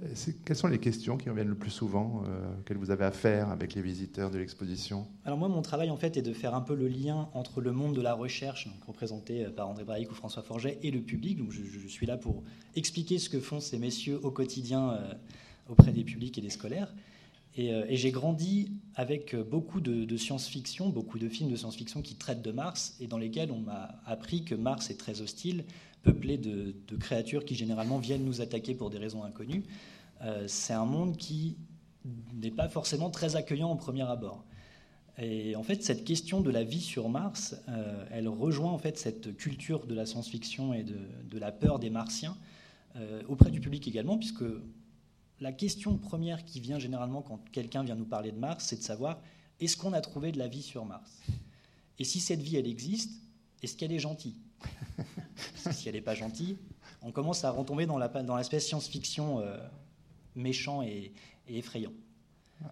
[0.04, 3.12] Euh, quelles sont les questions qui reviennent le plus souvent, euh, qu'elles vous avez à
[3.12, 6.56] faire avec les visiteurs de l'exposition Alors moi, mon travail en fait est de faire
[6.56, 10.12] un peu le lien entre le monde de la recherche, représenté euh, par André Braic
[10.12, 11.38] ou François Forget, et le public.
[11.38, 12.44] Donc je, suis là pour
[12.76, 14.98] expliquer ce que font ces messieurs au quotidien
[15.68, 16.94] auprès des publics et des scolaires.
[17.58, 22.52] Et, j'ai grandi avec beaucoup de, science-fiction, beaucoup de films de science-fiction qui traitent de
[22.52, 25.66] Mars et dans lesquels on m'a appris que Mars est très hostile,
[26.04, 29.64] peuplé de, créatures qui généralement viennent nous attaquer pour des raisons inconnues.
[30.22, 31.58] Euh, c'est un monde qui
[32.34, 34.44] n'est pas forcément très accueillant au premier abord.
[35.18, 38.98] Et en fait, cette question de la vie sur Mars, euh, elle rejoint en fait
[38.98, 42.38] cette culture de la science-fiction et de, la peur des Martiens
[42.96, 44.44] euh, auprès du public également, puisque
[45.40, 48.84] la question première qui vient généralement quand quelqu'un vient nous parler de Mars, c'est de
[48.84, 49.20] savoir
[49.60, 51.20] est-ce qu'on a trouvé de la vie sur Mars?
[52.00, 53.12] Et si cette vie, elle existe,
[53.62, 54.36] est-ce qu'elle est gentille?
[55.72, 56.58] Si elle n'est pas gentille,
[57.02, 59.58] on commence à retomber dans l'aspect dans science-fiction euh,
[60.36, 61.14] méchant et
[61.48, 61.94] effrayant.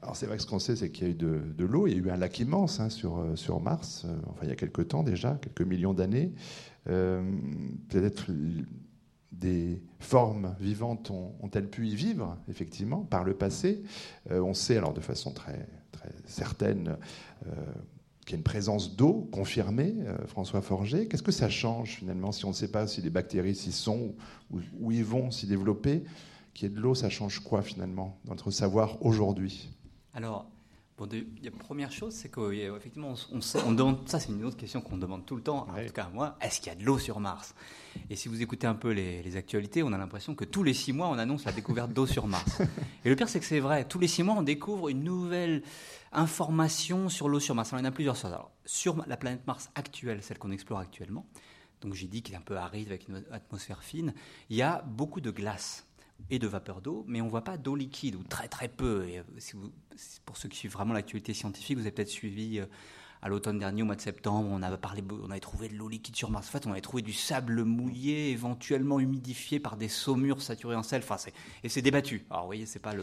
[0.02, 1.94] Alors c'est vrai que ce qu'on sait, c'est qu'il y a eu de, l'eau, il
[1.94, 4.52] y a eu un lac immense hein, sur, euh, sur Mars, euh, enfin il y
[4.52, 6.32] a quelques temps déjà, quelques millions d'années.
[6.86, 8.32] Peut-être
[9.32, 13.84] des formes vivantes ont-elles pu y vivre, effectivement, par le passé?
[14.32, 16.98] on sait alors de façon très, très certaine
[18.30, 19.96] qu'il y a une présence d'eau confirmée,
[20.28, 21.08] François Forger.
[21.08, 24.14] Qu'est-ce que ça change finalement si on ne sait pas si les bactéries s'y sont
[24.52, 26.04] ou où ils vont s'y développer
[26.54, 29.70] Qu'il y ait de l'eau, ça change quoi finalement dans notre savoir aujourd'hui?
[30.14, 30.46] Alors,
[30.96, 31.10] bon,
[31.42, 35.26] la première chose, c'est qu'effectivement, on, on, demande, ça c'est une autre question qu'on demande
[35.26, 37.56] tout le temps, en tout cas moi, est-ce qu'il y a de l'eau sur Mars?
[38.12, 40.94] Et si vous écoutez un peu les, actualités, on a l'impression que tous les six
[40.94, 42.62] mois, on annonce la découverte d'eau sur Mars.
[43.06, 45.64] Et le pire, c'est que c'est vrai, tous les six mois, on découvre une nouvelle
[46.12, 47.70] information sur l'eau sur Mars.
[47.72, 48.32] Alors, il y en a plusieurs choses.
[48.32, 51.26] Alors, sur la planète Mars actuelle, celle qu'on explore actuellement,
[51.82, 54.14] donc j'ai dit qu'il est un peu aride avec une atmosphère fine,
[54.50, 55.86] il y a beaucoup de glace
[56.30, 59.08] et de vapeur d'eau, mais on ne voit pas d'eau liquide, ou très très peu.
[59.08, 59.72] Et euh, si vous,
[60.26, 62.66] pour ceux qui suivent vraiment l'actualité scientifique, vous avez peut-être suivi euh,
[63.22, 66.48] à l'automne dernier, au mois de septembre, on avait, trouvé de l'eau liquide sur Mars.
[66.48, 70.84] En fait, on avait trouvé du sable mouillé, éventuellement humidifié par des saumures saturées en
[70.84, 71.02] sel.
[71.04, 71.18] Enfin,
[71.64, 72.26] et c'est débattu.
[72.30, 73.00] Alors, vous voyez, il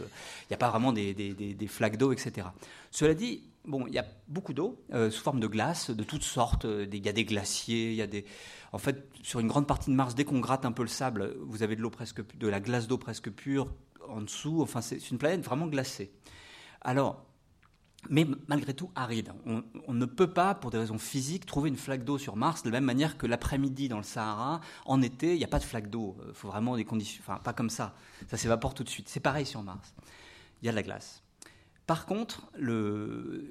[0.49, 2.47] n'y a pas vraiment des, des, des, flaques d'eau, etc.
[2.89, 6.23] Cela dit, bon, il y a beaucoup d'eau euh, sous forme de glace, de toutes
[6.23, 6.65] sortes.
[6.65, 8.25] Il y a des glaciers, il y a des
[8.73, 11.35] en fait, sur une grande partie de Mars, dès qu'on gratte un peu le sable,
[11.41, 13.67] vous avez de l'eau presque, de la glace d'eau presque pure
[14.09, 14.61] en dessous.
[14.61, 16.11] Enfin, c'est une planète vraiment glacée.
[16.81, 17.25] Alors,
[18.09, 19.33] mais malgré tout aride.
[19.45, 22.69] On, ne peut pas, pour des raisons physiques, trouver une flaque d'eau sur Mars de
[22.69, 24.61] la même manière que l'après-midi dans le Sahara.
[24.85, 26.15] En été, il n'y a pas de flaque d'eau.
[26.27, 27.21] Il faut vraiment des conditions.
[27.25, 27.95] Enfin, pas comme ça.
[28.29, 29.09] Ça s'évapore tout de suite.
[29.09, 29.93] C'est pareil sur Mars.
[30.61, 31.23] Il y a de la glace.
[31.87, 33.45] Par contre, le,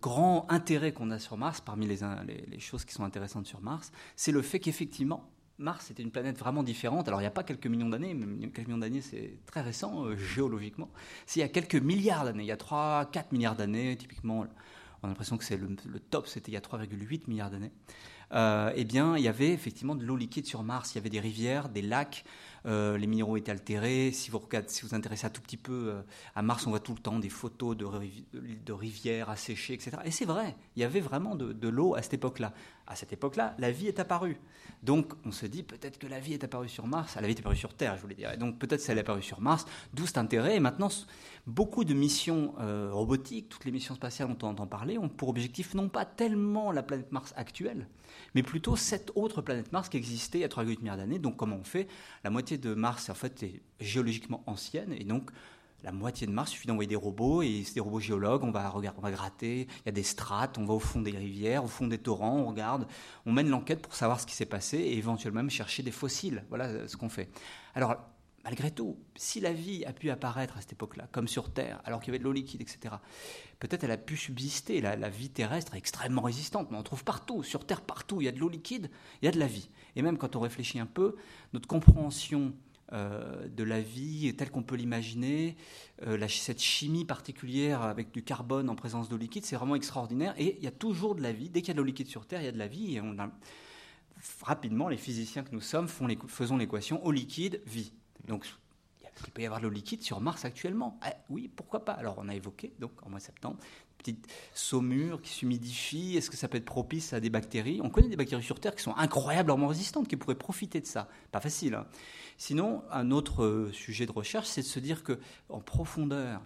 [0.00, 4.32] grand intérêt qu'on a sur Mars, parmi les, choses qui sont intéressantes sur Mars, c'est
[4.32, 7.08] le fait qu'effectivement, Mars était une planète vraiment différente.
[7.08, 10.04] Alors il n'y a pas quelques millions d'années, mais quelques millions d'années c'est très récent
[10.04, 10.90] euh, géologiquement.
[11.26, 14.46] C'est il y a quelques milliards d'années, il y a 3, 4 milliards d'années, typiquement,
[15.02, 17.72] on a l'impression que c'est le, top, c'était il y a 3,8 milliards d'années.
[18.32, 20.94] Euh, eh bien, il y avait effectivement de l'eau liquide sur Mars.
[20.94, 22.24] Il y avait des rivières, des lacs,
[22.66, 24.10] euh, les minéraux étaient altérés.
[24.12, 26.02] Si vous regardez, si vous, intéressez un tout petit peu euh,
[26.34, 27.86] à Mars, on voit tout le temps des photos de,
[28.34, 29.98] de rivières asséchées, etc.
[30.04, 32.52] Et c'est vrai, il y avait vraiment de, l'eau à cette époque-là.
[32.86, 34.38] À cette époque-là, la vie est apparue.
[34.82, 37.16] Donc on se dit peut-être que la vie est apparue sur Mars.
[37.16, 38.36] La vie est apparue sur Terre, je voulais dire.
[38.38, 40.56] donc peut-être qu'elle est apparue sur Mars, d'où cet intérêt.
[40.56, 40.88] Et maintenant,
[41.46, 45.28] beaucoup de missions euh, robotiques, toutes les missions spatiales dont on entend parler, ont pour
[45.28, 47.88] objectif non pas tellement la planète Mars actuelle,
[48.34, 51.18] mais plutôt cette autre planète Mars qui existait il y a 3,8 milliards d'années.
[51.18, 51.88] Donc comment on fait?
[52.24, 55.30] La moitié de Mars en fait est géologiquement ancienne et donc
[55.84, 58.50] la moitié de Mars, il suffit d'envoyer des robots et c'est des robots géologues, on
[58.50, 61.12] va regarder, on va gratter, il y a des strates, on va au fond des
[61.12, 62.88] rivières, au fond des torrents, on regarde,
[63.24, 66.44] on mène l'enquête pour savoir ce qui s'est passé et éventuellement chercher des fossiles.
[66.48, 67.28] Voilà ce qu'on fait.
[67.74, 67.96] Alors
[68.46, 71.98] malgré tout, si la vie a pu apparaître à cette époque-là, comme sur Terre, alors
[71.98, 72.94] qu'il y avait de l'eau liquide, etc.,
[73.58, 74.80] peut-être elle a pu subsister.
[74.80, 78.28] La, vie terrestre est extrêmement résistante, mais on trouve partout, sur Terre, partout, il y
[78.28, 78.88] a de l'eau liquide,
[79.20, 79.68] il y a de la vie.
[79.96, 81.16] Et même quand on réfléchit un peu,
[81.54, 82.54] notre compréhension
[82.92, 85.56] euh, de la vie telle qu'on peut l'imaginer,
[86.06, 90.34] euh, cette chimie particulière avec du carbone en présence d'eau liquide, c'est vraiment extraordinaire.
[90.38, 91.50] Et il y a toujours de la vie.
[91.50, 93.00] Dès qu'il y a de l'eau liquide sur Terre, il y a de la vie.
[94.40, 97.92] Rapidement, les physiciens que nous sommes font faisons l'équation eau liquide, vie.
[98.26, 98.46] Donc,
[99.24, 100.98] il peut y avoir de l'eau liquide sur Mars actuellement.
[101.02, 101.92] Ah, oui, pourquoi pas?
[101.92, 103.58] Alors, on a évoqué, donc, en mois de septembre,
[103.98, 106.16] petite saumure qui s'humidifie.
[106.16, 107.80] Est-ce que ça peut être propice à des bactéries?
[107.82, 111.08] On connaît des bactéries sur Terre qui sont incroyablement résistantes, qui pourraient profiter de ça.
[111.32, 111.74] Pas facile.
[111.74, 111.86] Hein.
[112.36, 115.18] Sinon, un autre euh, sujet de recherche, c'est de se dire que
[115.64, 116.42] profondeur,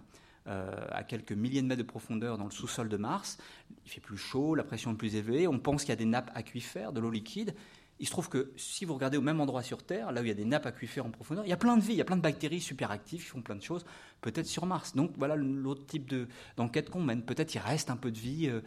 [0.47, 3.37] euh, à quelques milliers de mètres de profondeur dans le sous-sol de Mars,
[3.85, 5.47] il fait plus chaud, la pression est plus élevée.
[5.47, 7.53] On pense qu'il y a des nappes aquifères, de l'eau liquide.
[8.01, 10.27] Il se trouve que si vous regardez au même endroit sur Terre, là où il
[10.27, 12.01] y a des nappes aquifères en profondeur, il y a plein de vie, il y
[12.01, 13.85] a plein de bactéries super actives qui font plein de choses,
[14.21, 14.95] peut-être sur Mars.
[14.95, 16.11] Donc voilà l'autre type
[16.57, 17.21] d'enquête qu'on mène.
[17.21, 18.61] Peut-être il reste un peu de vie euh,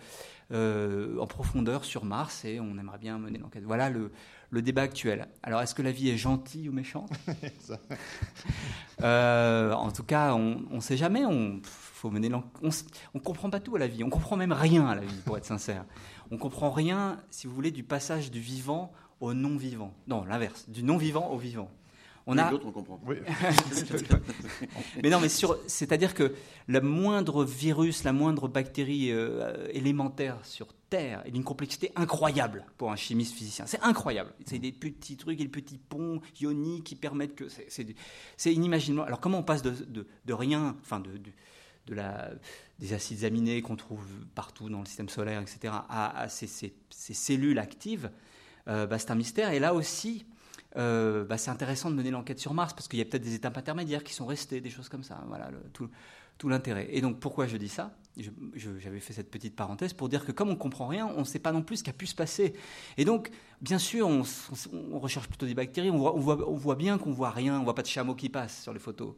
[0.53, 3.65] euh, en profondeur sur Mars et on aimerait bien mener l'enquête.
[3.65, 4.13] Voilà le,
[4.53, 5.27] débat actuel.
[5.43, 7.11] Alors est-ce que la vie est gentille ou méchante?
[9.03, 11.25] Euh, En tout cas, on ne sait jamais.
[11.27, 12.71] On faut mener on
[13.15, 14.05] ne comprend pas tout à la vie.
[14.05, 15.85] On comprend même rien à la vie, pour être sincère.
[16.31, 19.95] On comprend rien, si vous voulez, du passage du vivant au non-vivant.
[20.07, 21.71] Non, l'inverse, du non-vivant au vivant.
[22.27, 22.51] On a...
[22.51, 22.99] D'autres, on comprend.
[23.07, 23.17] Oui.
[25.03, 26.35] mais non, mais sur, c'est-à-dire que
[26.67, 32.91] le moindre virus, la moindre bactérie euh, élémentaire sur Terre est d'une complexité incroyable pour
[32.91, 33.67] un chimiste physicien.
[33.67, 34.33] C'est incroyable.
[34.47, 39.07] C'est des petits trucs et des petits ponts ioniques qui permettent que c'est inimaginable.
[39.07, 41.11] Alors comment on passe de, de, de rien, enfin de,
[41.87, 42.31] de la,
[42.79, 46.75] des acides aminés qu'on trouve partout dans le système solaire, etc., à, à ces, ces,
[46.91, 48.11] ces, cellules actives,
[48.69, 49.51] euh, bah, c'est un mystère.
[49.53, 50.27] Et là aussi,
[50.77, 53.35] euh, bah, c'est intéressant de mener l'enquête sur Mars parce qu'il y a peut-être des
[53.35, 55.23] étapes intermédiaires qui sont restées, des choses comme ça.
[55.29, 55.51] Voilà
[56.39, 56.89] tout l'intérêt.
[56.91, 57.95] Et donc pourquoi je dis ça?
[58.17, 61.41] J'avais fait cette petite parenthèse pour dire que comme on comprend rien, on ne sait
[61.41, 62.55] pas non plus ce qui a pu se passer.
[62.97, 65.91] Et donc, bien sûr, on, recherche plutôt des bactéries.
[65.91, 67.59] On voit bien qu'on voit rien.
[67.59, 69.15] On voit pas de chameau qui passe sur les photos.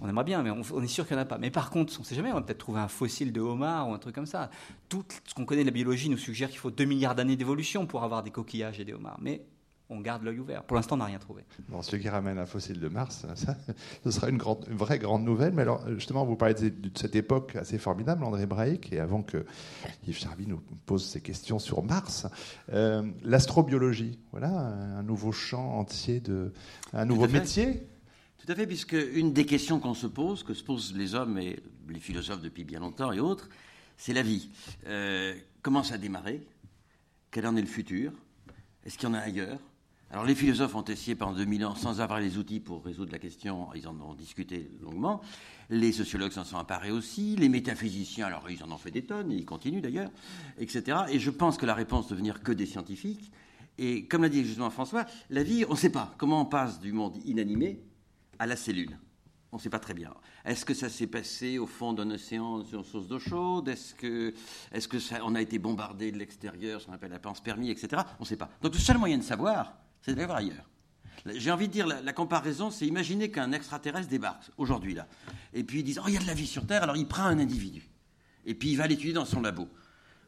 [0.00, 1.36] On aimerait bien, mais on, est sûr qu'il n'y en a pas.
[1.36, 2.30] Mais par contre, on ne sait jamais.
[2.30, 4.50] On va peut-être trouver un fossile de homard ou un truc comme ça.
[4.88, 7.86] Tout ce qu'on connaît de la biologie nous suggère qu'il faut 2 milliards d'années d'évolution
[7.86, 9.18] pour avoir des coquillages et des homards.
[9.20, 9.42] Mais
[9.90, 10.62] on garde l'œil ouvert.
[10.62, 11.42] Pour l'instant, on n'a rien trouvé.
[11.68, 13.56] Bon, celui qui ramène un fossile de Mars, ça,
[14.04, 15.52] ce sera une, grande, une, vraie grande nouvelle.
[15.52, 19.22] Mais alors, justement, vous parlez de, de cette époque assez formidable, André Braic, et avant
[19.22, 19.44] que
[20.06, 22.26] Yves Charby nous pose ses questions sur Mars,
[22.72, 26.52] euh, l'astrobiologie, voilà, un nouveau champ entier, de,
[26.92, 27.86] un nouveau métier.
[28.38, 31.36] Tout à fait, puisque une des questions qu'on se pose, que se posent les hommes
[31.36, 33.48] et les philosophes depuis bien longtemps et autres,
[33.96, 34.48] c'est la vie.
[34.86, 36.46] Euh, comment ça a démarré?
[37.30, 38.12] Quel en est le futur?
[38.84, 39.58] Est-ce qu'il y en a ailleurs?
[40.10, 43.20] Alors les philosophes ont essayé pendant 2000 ans, sans avoir les outils pour résoudre la
[43.20, 45.20] question, ils en ont discuté longuement.
[45.68, 47.36] Les sociologues s'en sont emparés aussi.
[47.36, 50.10] Les métaphysiciens, alors ils en ont fait des tonnes, et ils continuent d'ailleurs,
[50.58, 51.02] etc.
[51.10, 53.30] Et je pense que la réponse ne venir que des scientifiques.
[53.78, 56.80] Et comme l'a dit justement François, la vie, on ne sait pas comment on passe
[56.80, 57.80] du monde inanimé
[58.40, 58.98] à la cellule.
[59.52, 60.12] On ne sait pas très bien.
[60.44, 63.68] Est-ce que ça s'est passé au fond d'un océan sur une source d'eau chaude?
[63.68, 64.34] Est-ce que,
[64.72, 68.02] est-ce que ça, on a été bombardé de l'extérieur, ce qu'on appelle la panspermie, etc.
[68.18, 68.50] On ne sait pas.
[68.60, 70.68] Donc le seul moyen de savoir, c'est d'aller voir ailleurs.
[71.26, 75.06] J'ai envie de dire, la, comparaison, c'est imaginer qu'un extraterrestre débarque aujourd'hui là,
[75.52, 77.06] et puis ils disent, oh, il y a de la vie sur Terre, alors il
[77.06, 77.88] prend un individu,
[78.46, 79.68] et puis il va l'étudier dans son labo.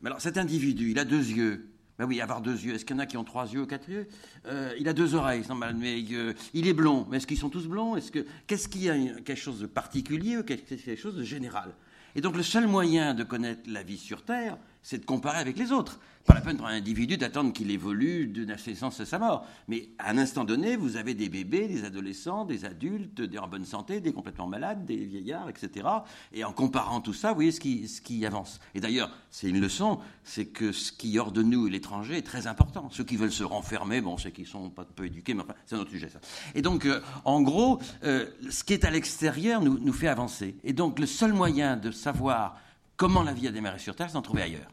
[0.02, 1.68] Mais alors cet individu, il a deux yeux.
[1.98, 2.74] Ben oui, avoir deux yeux.
[2.74, 4.08] Est-ce qu'il y en a qui ont trois yeux ou quatre yeux?
[4.46, 5.44] Euh, Il a deux oreilles,
[5.76, 7.06] mais euh, il est blond.
[7.11, 7.96] Mais est-ce qu'ils sont tous blonds?
[7.96, 11.74] Est-ce que qu'est-ce qu'il y a quelque chose de particulier ou quelque chose de général?
[12.14, 15.59] Et donc le seul moyen de connaître la vie sur Terre, c'est de comparer avec
[15.59, 15.99] les autres.
[16.25, 19.45] Pas la peine pour un individu d'attendre qu'il évolue de naissance à sa mort.
[19.66, 23.49] Mais à un instant donné, vous avez des bébés, des adolescents, des adultes, des en
[23.49, 25.88] bonne santé, des complètement malades, des vieillards, etc.
[26.33, 28.61] Et en comparant tout ça, vous voyez ce qui, ce qui avance.
[28.77, 32.47] Et d'ailleurs, c'est une leçon, c'est que ce qui hors de nous, l'étranger, est très
[32.47, 32.88] important.
[32.92, 35.75] Ceux qui veulent se renfermer, bon, c'est qu'ils sont pas peu éduqués, mais enfin, c'est
[35.75, 36.21] un autre sujet, ça.
[36.55, 40.57] Et donc, euh, en gros, euh, ce qui est à l'extérieur nous fait avancer.
[40.62, 42.61] Et donc, le seul moyen de savoir
[42.96, 44.70] comment la vie a démarré sur Terre, d'en trouver ailleurs.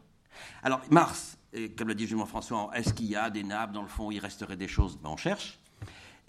[0.62, 1.38] Alors, Mars,
[1.76, 4.18] comme l'a dit Julien François, est-ce qu'il y a des nappes dans le fond il
[4.18, 4.98] resterait des choses?
[5.02, 5.58] Ben, On cherche.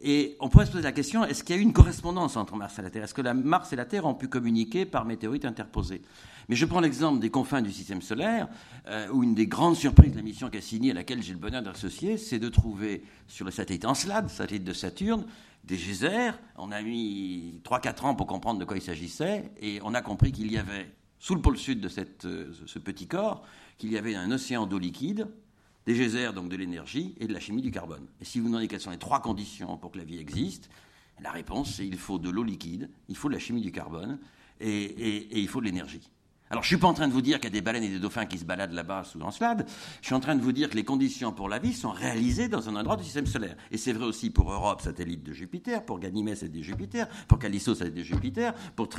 [0.03, 2.55] Et on pourrait se poser la question est-ce qu'il y a eu une correspondance entre
[2.55, 3.03] Mars et la Terre?
[3.03, 6.01] Est-ce que la Mars et la Terre ont pu communiquer par météorites interposées?
[6.49, 8.47] Mais je prends l'exemple des confins du système solaire,
[8.87, 11.61] euh, où une des grandes surprises de la mission Cassini, à laquelle j'ai le bonheur
[11.61, 15.25] d'associer, c'est de trouver sur le satellite Encelade, satellite de Saturne,
[15.63, 16.33] des geysers.
[16.57, 20.31] On a mis 3-4 ans pour comprendre de quoi il s'agissait, et on a compris
[20.31, 20.89] qu'il y avait,
[21.21, 21.89] sous le pôle sud de
[22.25, 23.43] euh, ce petit corps,
[23.77, 25.27] qu'il y avait un océan d'eau liquide,
[25.85, 28.07] des geysers, donc de l'énergie, et de la chimie du carbone.
[28.19, 30.69] Et si vous demandez quelles sont les trois conditions pour que la vie existe,
[31.21, 34.17] la réponse c'est il faut de l'eau liquide, il faut de la chimie du carbone,
[34.59, 36.09] et il faut de l'énergie.
[36.51, 37.87] Alors, je suis pas en train de vous dire qu'il y a des baleines et
[37.87, 39.65] des dauphins qui se baladent là-bas sous l'encelade.
[40.01, 42.49] Je suis en train de vous dire que les conditions pour la vie sont réalisées
[42.49, 43.55] dans un endroit du système solaire.
[43.71, 47.39] Et c'est vrai aussi pour Europe, satellite de Jupiter, pour Ganymède, satellite de Jupiter, pour
[47.39, 48.89] Callisto, satellite de Jupiter, pour,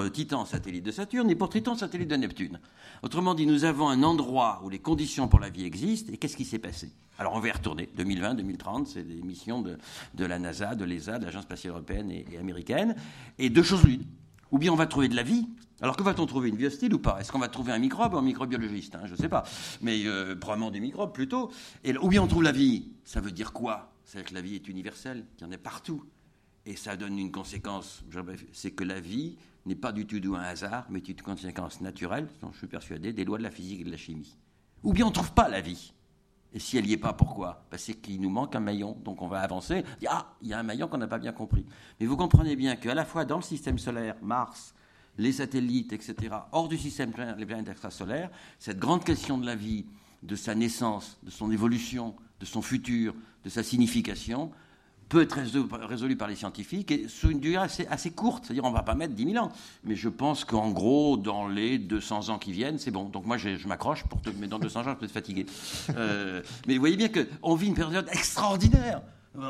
[0.00, 2.58] euh, Titan, satellite de Saturne, et pour Triton, satellite de Neptune.
[3.02, 6.38] Autrement dit, nous avons un endroit où les conditions pour la vie existent, et qu'est-ce
[6.38, 6.92] qui s'est passé?
[7.18, 7.90] Alors on va y retourner.
[7.94, 9.76] 2020, 2030, c'est des missions de,
[10.14, 12.96] de, la NASA, de l'ESA, de l'Agence spatiale européenne et, et américaine.
[13.38, 14.06] Et deux choses l'une.
[14.52, 15.48] Ou bien on va trouver de la vie.
[15.80, 17.18] Alors que va-t-on trouver Une vie hostile ou pas?
[17.18, 19.02] Est-ce qu'on va trouver un microbe un microbiologiste hein?
[19.06, 19.42] Je ne sais pas.
[19.80, 21.50] Mais euh, probablement des microbes plutôt.
[21.82, 22.92] Et, ou bien on trouve la vie.
[23.04, 23.92] Ça veut dire quoi?
[24.04, 26.04] C'est que la vie est universelle, qu'il y en a partout.
[26.64, 28.04] Et ça donne une conséquence,
[28.52, 29.36] c'est que la vie
[29.66, 33.24] n'est pas du tout un hasard, mais une conséquence naturelle, dont je suis persuadé, des
[33.24, 34.36] lois de la physique et de la chimie.
[34.84, 35.92] Ou bien on ne trouve pas la vie.
[36.54, 37.64] Et si elle n'y est pas, pourquoi?
[37.70, 38.96] Ben C'est qu'il nous manque un maillon.
[39.04, 39.84] Donc on va avancer.
[40.08, 41.64] Ah, il y a un maillon qu'on n'a pas bien compris.
[41.98, 44.74] Mais vous comprenez bien qu'à la fois dans le système solaire, Mars,
[45.18, 49.86] les satellites, etc., hors du système les planètes extrasolaires, cette grande question de la vie,
[50.22, 54.52] de sa naissance, de son évolution, de son futur, de sa signification,
[55.12, 55.38] peut être
[55.86, 58.46] résolu par les scientifiques et sur une durée assez, courte.
[58.46, 59.52] C'est-à-dire, on ne va pas mettre 10 000 ans.
[59.84, 63.10] Mais je pense qu'en gros, dans les 200 ans qui viennent, c'est bon.
[63.10, 65.44] Donc moi, je, je m'accroche, pour te, mais dans 200 ans, je peux être fatigué.
[65.96, 69.02] Euh, mais vous voyez bien qu'on vit une période extraordinaire.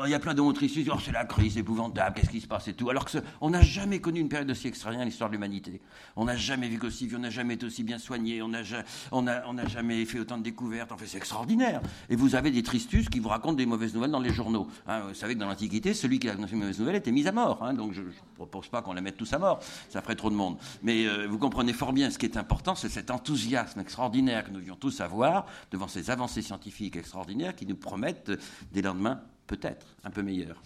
[0.05, 2.69] Il y a plein d'autres issues, oh, c'est la crise épouvantable, qu'est-ce qui se passe
[2.69, 2.89] et tout.
[2.89, 5.81] Alors que on n'a jamais connu une période aussi extraordinaire dans l'histoire de l'humanité.
[6.15, 10.05] On n'a jamais vu qu'aussi, on n'a jamais été aussi bien soigné, on n'a jamais
[10.05, 10.91] fait autant de découvertes.
[10.91, 11.81] En fait, c'est extraordinaire.
[12.09, 14.67] Et vous avez des tristus qui vous racontent des mauvaises nouvelles dans les journaux.
[14.87, 17.27] Hein, vous savez que dans l'Antiquité, celui qui a annoncé une mauvaise nouvelle était mis
[17.27, 17.61] à mort.
[17.61, 19.59] Hein, donc je ne propose pas qu'on la mette tous à mort,
[19.89, 20.57] ça ferait trop de monde.
[20.81, 24.51] Mais euh, vous comprenez fort bien, ce qui est important, c'est cet enthousiasme extraordinaire que
[24.51, 28.31] nous devions tous avoir devant ces avancées scientifiques extraordinaires qui nous promettent
[28.71, 30.61] des lendemains peut-être un peu meilleur.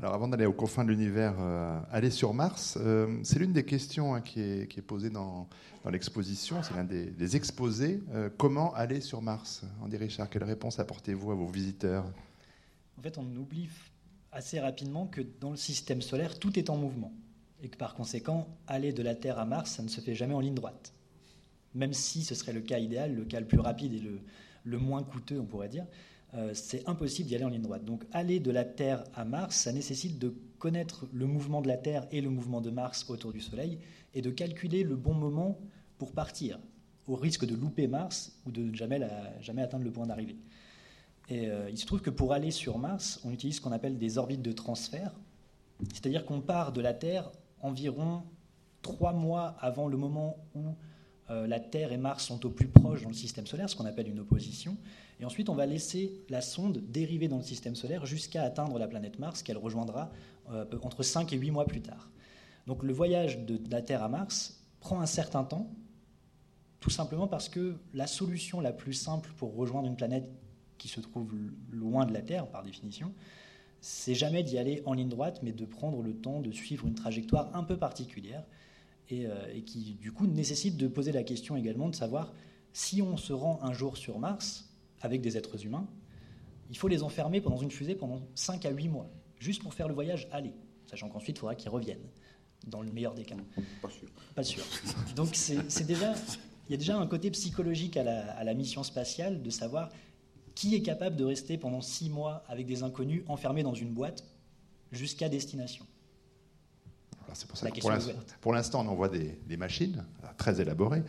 [0.00, 3.66] Alors avant d'aller aux confins de l'univers, euh, aller sur Mars, euh, c'est l'une des
[3.66, 5.46] questions hein, qui, est, posée dans,
[5.90, 8.00] l'exposition, c'est l'un des, exposés.
[8.14, 9.62] Euh, comment aller sur Mars?
[9.82, 12.06] Andy Richard, quelle réponse apportez-vous à vos visiteurs?
[12.98, 13.68] En fait, on oublie
[14.32, 17.12] assez rapidement que dans le système solaire, tout est en mouvement.
[17.62, 20.32] Et que par conséquent, aller de la Terre à Mars, ça ne se fait jamais
[20.32, 20.94] en ligne droite.
[21.74, 24.02] Même si ce serait le cas idéal, le cas le plus rapide et
[24.64, 25.84] le moins coûteux, on pourrait dire.
[26.34, 27.84] Euh, c'est impossible d'y aller en ligne droite.
[27.84, 31.76] Donc aller de la Terre à Mars, ça nécessite de connaître le mouvement de la
[31.76, 33.78] Terre et le mouvement de Mars autour du Soleil
[34.14, 35.58] et de calculer le bon moment
[35.98, 36.58] pour partir,
[37.06, 39.00] au risque de louper Mars ou de jamais,
[39.40, 40.36] jamais atteindre le point d'arrivée.
[41.28, 43.98] Et euh, il se trouve que pour aller sur Mars, on utilise ce qu'on appelle
[43.98, 45.12] des orbites de transfert,
[45.92, 48.22] c'est-à-dire qu'on part de la Terre environ
[48.82, 50.74] trois mois avant le moment où
[51.30, 53.86] euh, la Terre et Mars sont au plus proche dans le système solaire, ce qu'on
[53.86, 54.76] appelle une opposition.
[55.20, 58.88] Et ensuite, on va laisser la sonde dériver dans le système solaire jusqu'à atteindre la
[58.88, 60.10] planète Mars, qu'elle rejoindra
[60.50, 62.10] euh, entre 5 et 8 mois plus tard.
[62.66, 65.70] Donc le voyage de, la Terre à Mars prend un certain temps,
[66.80, 70.26] tout simplement parce que la solution la plus simple pour rejoindre une planète
[70.78, 71.34] qui se trouve
[71.70, 73.12] loin de la Terre, par définition,
[73.82, 76.94] c'est jamais d'y aller en ligne droite, mais de prendre le temps de suivre une
[76.94, 78.44] trajectoire un peu particulière,
[79.10, 82.32] et, euh, et qui du coup nécessite de poser la question également de savoir
[82.72, 84.69] si on se rend un jour sur Mars,
[85.00, 85.86] avec des êtres humains,
[86.70, 89.88] il faut les enfermer pendant une fusée pendant 5 à 8 mois, juste pour faire
[89.88, 90.54] le voyage aller,
[90.86, 92.08] sachant qu'ensuite il faudra qu'ils reviennent,
[92.66, 93.36] dans le meilleur des cas.
[93.82, 94.08] Pas sûr.
[94.34, 94.64] Pas sûr.
[95.16, 96.14] Donc c'est déjà,
[96.68, 99.90] il y a déjà un côté psychologique à la, à la, mission spatiale de savoir
[100.54, 104.24] qui est capable de rester pendant 6 mois avec des inconnus enfermés dans une boîte
[104.92, 105.86] jusqu'à destination.
[107.34, 107.80] C'est pour ça que
[108.40, 110.04] pour l'instant, on envoie des, machines
[110.36, 111.02] très élaborées.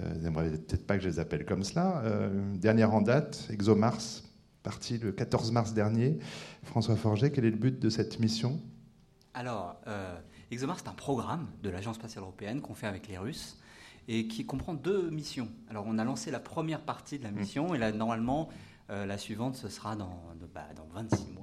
[0.00, 2.02] Euh, J'aimerais peut-être pas que je les appelle comme cela.
[2.04, 4.22] Euh, dernière en date, ExoMars,
[4.62, 6.18] parti le 14 mars dernier.
[6.64, 8.60] François Forget, quel est le but de cette mission?
[9.34, 10.18] Alors, euh,
[10.50, 13.58] ExoMars, c'est un programme de l'Agence spatiale européenne qu'on fait avec les Russes
[14.08, 15.48] et qui comprend deux missions.
[15.70, 17.34] Alors, on a lancé la première partie de la mmh.
[17.36, 18.48] mission et là, normalement,
[18.90, 20.22] euh, la suivante, ce sera dans,
[20.54, 21.41] bah, dans 26 mois.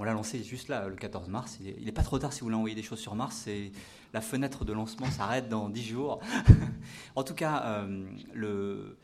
[0.00, 1.58] On l'a lancé juste là, le 14 mars.
[1.60, 3.46] Il n'est pas trop tard si vous voulez envoyer des choses sur Mars.
[4.14, 6.20] La fenêtre de lancement s'arrête dans 10 jours.
[7.16, 8.94] en tout cas, euh,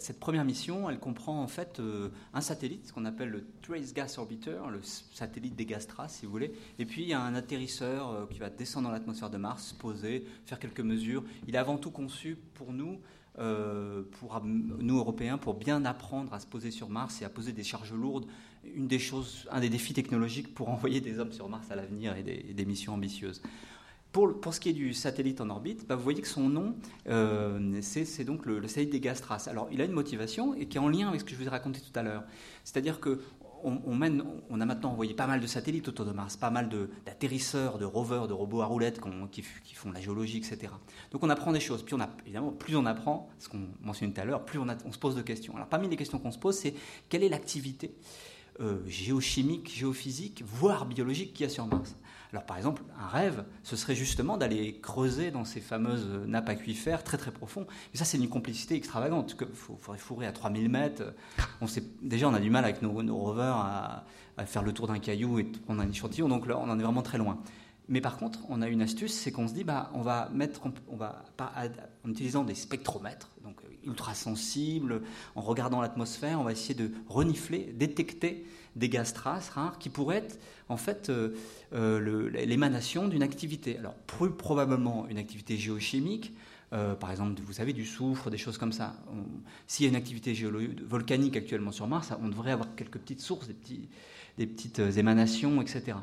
[0.00, 3.94] cette première mission, elle comprend en fait euh, un satellite, ce qu'on appelle le Trace
[3.94, 6.52] Gas Orbiter, le satellite des gaz traces, si vous voulez.
[6.80, 9.74] Et puis il y a un atterrisseur euh, qui va descendre dans l'atmosphère de Mars,
[9.74, 11.22] poser, faire quelques mesures.
[11.46, 12.98] Il est avant tout conçu pour nous
[13.36, 17.64] pour nous Européens pour bien apprendre à se poser sur Mars et à poser des
[17.64, 18.26] charges lourdes.
[18.74, 22.16] Une des choses, un des défis technologiques pour envoyer des hommes sur Mars à l'avenir
[22.16, 23.42] et des, missions ambitieuses.
[24.12, 26.76] Pour, pour, ce qui est du satellite en orbite, bah, vous voyez que son nom,
[27.08, 29.48] euh, c'est donc le, satellite des gaz traces.
[29.48, 31.46] Alors, il a une motivation et qui est en lien avec ce que je vous
[31.46, 32.22] ai raconté tout à l'heure.
[32.64, 33.20] C'est-à-dire que
[33.64, 36.68] on, a maintenant envoyé pas mal de satellites autour de Mars, pas mal
[37.06, 39.00] d'atterrisseurs, de, rovers, de robots à roulettes
[39.30, 40.72] qui, font la géologie, etc.
[41.10, 41.82] Donc on apprend des choses.
[41.82, 44.66] Puis on a, évidemment, plus on apprend, ce qu'on mentionnait tout à l'heure, plus on,
[44.84, 45.56] on, se pose de questions.
[45.56, 46.74] Alors parmi les questions qu'on se pose, c'est
[47.08, 47.94] quelle est l'activité
[48.60, 51.96] euh, géochimique, géophysique, voire biologique qu'il y a sur Mars
[52.34, 57.04] alors par exemple, un rêve, ce serait justement d'aller creuser dans ces fameuses nappes aquifères
[57.04, 57.66] très très profondes.
[57.92, 59.36] Mais ça, c'est une complicité extravagante.
[59.40, 61.14] Il faudrait fourrer à 3000 mètres.
[61.60, 61.66] On
[62.02, 64.04] déjà, on a du mal avec nos, rovers à,
[64.46, 66.28] faire le tour d'un caillou et prendre un échantillon.
[66.28, 67.38] Donc là, on en est vraiment très loin.
[67.88, 70.62] Mais par contre, on a une astuce, c'est qu'on se dit, bah, on va mettre,
[70.88, 71.24] on va,
[72.04, 75.02] en utilisant des spectromètres, donc ultra sensibles,
[75.34, 80.16] en regardant l'atmosphère, on va essayer de renifler, détecter des gaz traces rares qui pourraient
[80.16, 81.36] être en fait euh,
[81.74, 83.78] euh, l'émanation d'une activité.
[83.78, 86.32] Alors plus probablement une activité géochimique,
[86.72, 88.96] euh, par exemple, vous savez, du soufre, des choses comme ça.
[89.66, 90.34] S'il y a une activité
[90.86, 93.48] volcanique actuellement sur Mars, on devrait avoir quelques petites sources,
[94.38, 95.98] des petites émanations, etc.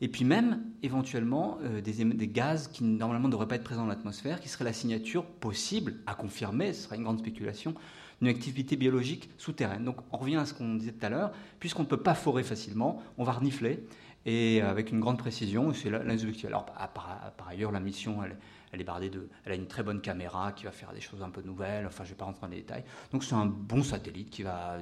[0.00, 3.88] Et puis même, éventuellement, des, des, gaz qui normalement ne devraient pas être présents dans
[3.88, 7.74] l'atmosphère, qui seraient la signature possible, à confirmer, ce serait une grande spéculation,
[8.20, 9.84] une activité biologique souterraine.
[9.84, 12.42] Donc on revient à ce qu'on disait tout à l'heure, puisqu'on ne peut pas forer
[12.42, 13.84] facilement, on va renifler
[14.26, 15.72] et avec une grande précision.
[15.72, 16.00] C'est l'un.
[16.00, 18.36] Alors, par, ailleurs, la mission, elle,
[18.76, 19.28] elle est bardée de.
[19.44, 21.86] Elle a une très bonne caméra qui va faire des choses un peu nouvelles.
[21.86, 22.84] Enfin, je ne vais pas rentrer dans les détails.
[23.10, 24.78] Donc, c'est un bon satellite qui va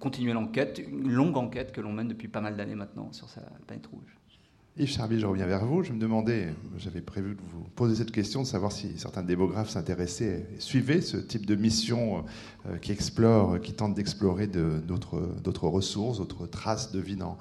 [0.00, 3.40] continuer l'enquête, une longue enquête que l'on mène depuis pas mal d'années maintenant sur sa
[3.66, 4.16] planète rouge.
[4.76, 5.82] Yves Charby, je reviens vers vous.
[5.82, 9.70] Je me demandais, j'avais prévu de vous poser cette question, de savoir si certains démographes
[9.70, 12.24] s'intéressaient et suivaient ce type de mission
[12.66, 17.38] euh, qui explore, qui tente d'explorer d'autres ressources, d'autres traces de vie dans,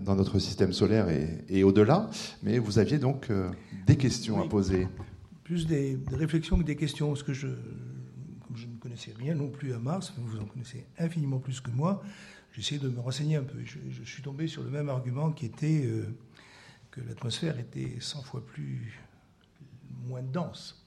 [0.00, 1.08] dans notre système solaire
[1.48, 2.08] et, au-delà.
[2.42, 3.50] Mais vous aviez donc euh,
[3.86, 4.86] des questions à poser.
[5.42, 7.48] Plus des, réflexions que des questions, parce que je,
[8.46, 11.70] comme je ne connaissais rien non plus à Mars, vous en connaissez infiniment plus que
[11.70, 12.02] moi,
[12.52, 13.58] j'ai essayé de me renseigner un peu.
[13.64, 15.88] Je, je, suis tombé sur le même argument qui était
[16.90, 18.98] que l'atmosphère était 100 fois plus
[20.06, 20.86] moins dense.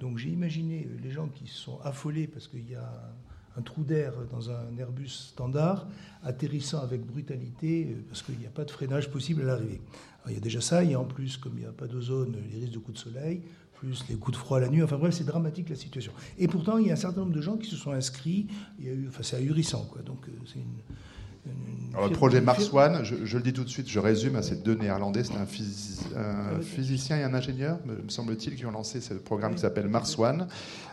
[0.00, 3.14] Donc j'ai imaginé les gens qui sont affolés parce qu'il y a
[3.58, 5.88] un trou d'air dans un Airbus standard,
[6.22, 9.80] atterrissant avec brutalité euh, parce qu'il n'y a pas de freinage possible à l'arrivée.
[10.28, 11.86] Il y a déjà ça, il y a en plus, comme il n'y a pas
[11.86, 13.42] d'ozone, les risques de coups de soleil,
[13.74, 14.82] plus les coups de froid la nuit.
[14.82, 16.12] Enfin bref, c'est dramatique la situation.
[16.38, 18.48] Et pourtant, il y a un certain nombre de gens qui se sont inscrits.
[18.80, 20.02] Il y a eu, enfin, c'est ahurissant, quoi.
[20.02, 20.82] Donc euh, c'est une,
[21.96, 24.74] alors, le projet Mars One, je, le dis tout de suite, je résume, c'est deux
[24.74, 29.60] Néerlandais, c'est un, physicien et un ingénieur, me, semble-t-il, qui ont lancé ce programme qui
[29.60, 30.46] s'appelle Mars One.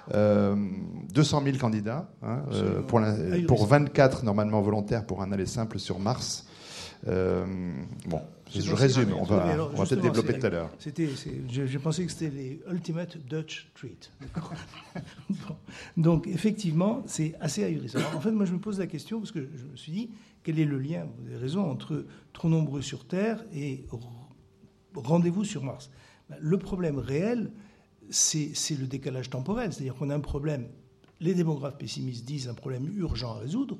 [0.09, 3.01] 200 euh, 000 candidats hein, euh, pour,
[3.47, 6.45] pour, 24 normalement volontaires pour un aller simple sur Mars.
[7.07, 7.45] Euh,
[8.07, 8.21] bon,
[8.53, 10.69] je résume, on va, on va peut-être développer tout à l'heure.
[10.79, 11.09] C'était,
[11.49, 14.11] je, pensais que c'était les Ultimate Dutch Treat.
[15.97, 17.99] Donc, effectivement, c'est assez ahurissant.
[18.15, 20.09] en fait, moi, je me pose la question parce que je me suis dit,
[20.43, 23.85] quel est le lien, vous avez raison, entre trop nombreux sur Terre et
[24.93, 25.89] rendez-vous sur Mars?
[26.29, 27.51] Ben, Le problème réel,
[28.09, 29.73] c'est le décalage temporel.
[29.73, 30.67] C'est-à-dire qu'on a un problème,
[31.19, 33.77] les démographes pessimistes disent un problème urgent à résoudre,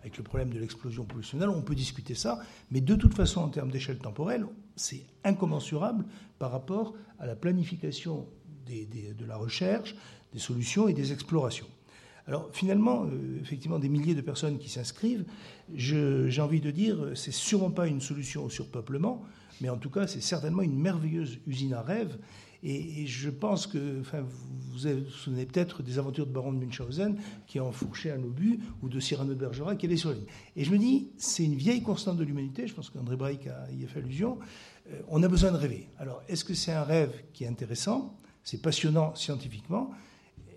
[0.00, 2.40] avec le problème de l'explosion pollutionnelle, on peut discuter ça,
[2.70, 4.46] mais de toute façon, en termes d'échelle temporelle,
[4.76, 6.04] c'est incommensurable
[6.38, 8.28] par rapport à la planification
[8.68, 9.96] de la recherche,
[10.32, 11.66] des solutions et des explorations.
[12.26, 15.24] Alors finalement, euh, effectivement, des milliers de personnes qui s'inscrivent,
[15.74, 19.22] j'ai envie de dire, c'est sûrement pas une solution au surpeuplement,
[19.60, 22.18] mais en tout cas, c'est certainement une merveilleuse usine à rêve.
[22.62, 27.16] Et, je pense que, enfin, vous vous souvenez peut-être des aventures de Baron de Munchausen
[27.46, 30.24] qui ont fourché un obus, ou de Cyrano de Bergerac qui est sur ligne.
[30.56, 33.84] Et je me dis, c'est une vieille constante de l'humanité, je pense qu'André Braic y
[33.84, 34.38] a fait allusion,
[34.90, 35.88] euh, on a besoin de rêver.
[35.98, 39.90] Alors, est-ce que c'est un rêve qui est intéressant C'est passionnant scientifiquement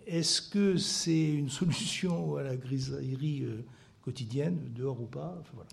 [0.10, 3.64] est-ce que c'est une solution à la grisaillerie euh,
[4.02, 5.38] quotidienne, dehors ou pas?
[5.40, 5.70] Enfin, voilà.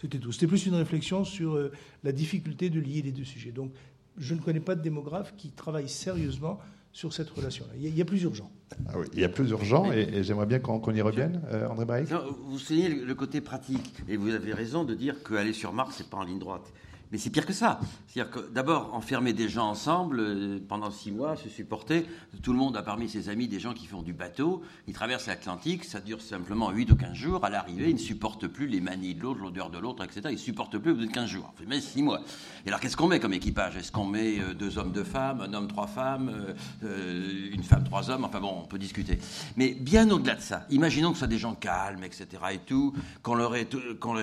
[0.00, 0.32] C'était tout.
[0.32, 3.52] C'était plus une réflexion sur euh, la difficulté de lier les deux sujets.
[3.52, 3.72] Donc,
[4.18, 6.58] je ne connais pas de démographe qui travaille sérieusement
[6.92, 7.72] sur cette relation-là.
[7.76, 8.50] Il, y a plusieurs gens.
[8.86, 11.84] Ah oui, il y a plusieurs gens, et, j'aimerais bien qu'on y revienne, euh, André
[11.84, 12.08] Baïk.
[12.44, 16.08] Vous soulignez le côté pratique, et vous avez raison de dire qu'aller sur Mars, c'est
[16.08, 16.72] pas en ligne droite.
[17.12, 17.80] Mais c'est pire que ça.
[18.06, 22.06] C'est-à-dire que d'abord, enfermer des gens ensemble euh, pendant six mois, se supporter,
[22.42, 25.26] tout le monde a parmi ses amis des gens qui font du bateau, ils traversent
[25.26, 28.80] l'Atlantique, ça dure simplement 8 ou 15 jours, à l'arrivée, ils ne supportent plus les
[28.80, 30.22] manies de l'autre, l'odeur de l'autre, etc.
[30.26, 31.54] Ils ne supportent plus au bout de 15 jours.
[31.66, 32.20] Mais 6 mois.
[32.64, 33.76] Et alors, qu'est-ce qu'on met comme équipage?
[33.76, 37.84] Est-ce qu'on met euh, deux hommes, deux femmes, un homme, trois femmes, euh, une femme,
[37.84, 38.24] trois hommes?
[38.24, 39.18] Enfin bon, on peut discuter.
[39.56, 42.26] Mais bien au-delà de ça, imaginons que ce soit des gens calmes, etc.
[42.52, 43.68] et tout, qu'on leur ait,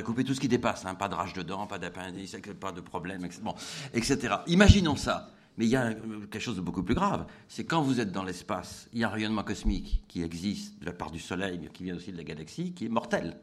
[0.04, 3.26] coupé tout ce qui dépasse, hein, pas de rage dedans, pas d'appendice, pas de problème,
[3.94, 4.36] etc.
[4.48, 5.32] Imaginons ça.
[5.58, 7.26] Mais il y a quelque chose de beaucoup plus grave.
[7.48, 10.86] C'est quand vous êtes dans l'espace, il y a un rayonnement cosmique qui existe de
[10.86, 13.38] la part du Soleil, mais qui vient aussi de la galaxie, qui est mortel.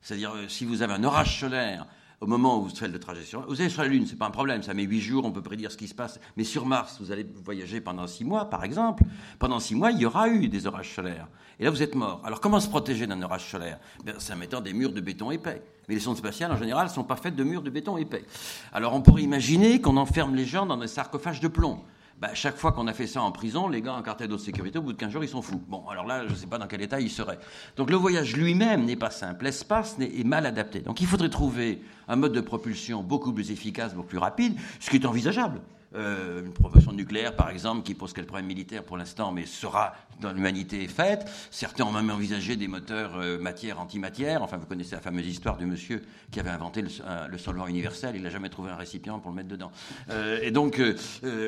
[0.00, 1.86] C'est-à-dire, euh, si vous avez un orage solaire
[2.20, 4.26] au moment où vous faites le trajet sur vous allez sur la Lune, c'est pas
[4.26, 6.20] un problème, ça met huit jours, on peut prédire ce qui se passe.
[6.36, 9.04] Mais sur Mars, vous allez voyager pendant six mois, par exemple.
[9.38, 11.28] Pendant six mois, il y aura eu des orages solaires.
[11.58, 12.20] Et là, vous êtes mort.
[12.24, 13.78] Alors, comment se protéger d'un orage solaire?
[14.18, 15.62] C'est en mettant des murs de béton épais.
[15.88, 18.24] Mais les sondes spatiales, en général, ne sont pas faites de murs de béton épais.
[18.72, 21.80] Alors, on pourrait imaginer qu'on enferme les gens dans des sarcophages de plomb.
[22.22, 24.78] Bah, chaque fois qu'on a fait ça en prison, les gars en quartier de sécurité,
[24.78, 25.60] au bout de 15 jours, ils sont fous.
[25.66, 27.40] Bon, alors là, je ne sais pas dans quel état ils seraient.
[27.76, 29.44] Donc le voyage lui-même n'est pas simple.
[29.44, 30.78] L'espace est mal adapté.
[30.78, 34.88] Donc il faudrait trouver un mode de propulsion beaucoup plus efficace, beaucoup plus rapide, ce
[34.88, 35.60] qui est envisageable.
[35.94, 39.94] Euh, une propulsion nucléaire, par exemple, qui pose quelques problèmes militaires pour l'instant, mais sera
[40.20, 41.28] dans l'humanité faite.
[41.50, 44.42] Certains ont même envisagé des moteurs euh, matière-antimatière.
[44.42, 46.88] Enfin, vous connaissez la fameuse histoire du monsieur qui avait inventé le,
[47.30, 48.16] le solvant universel.
[48.16, 49.70] Il n'a jamais trouvé un récipient pour le mettre dedans.
[50.10, 50.80] Euh, et donc,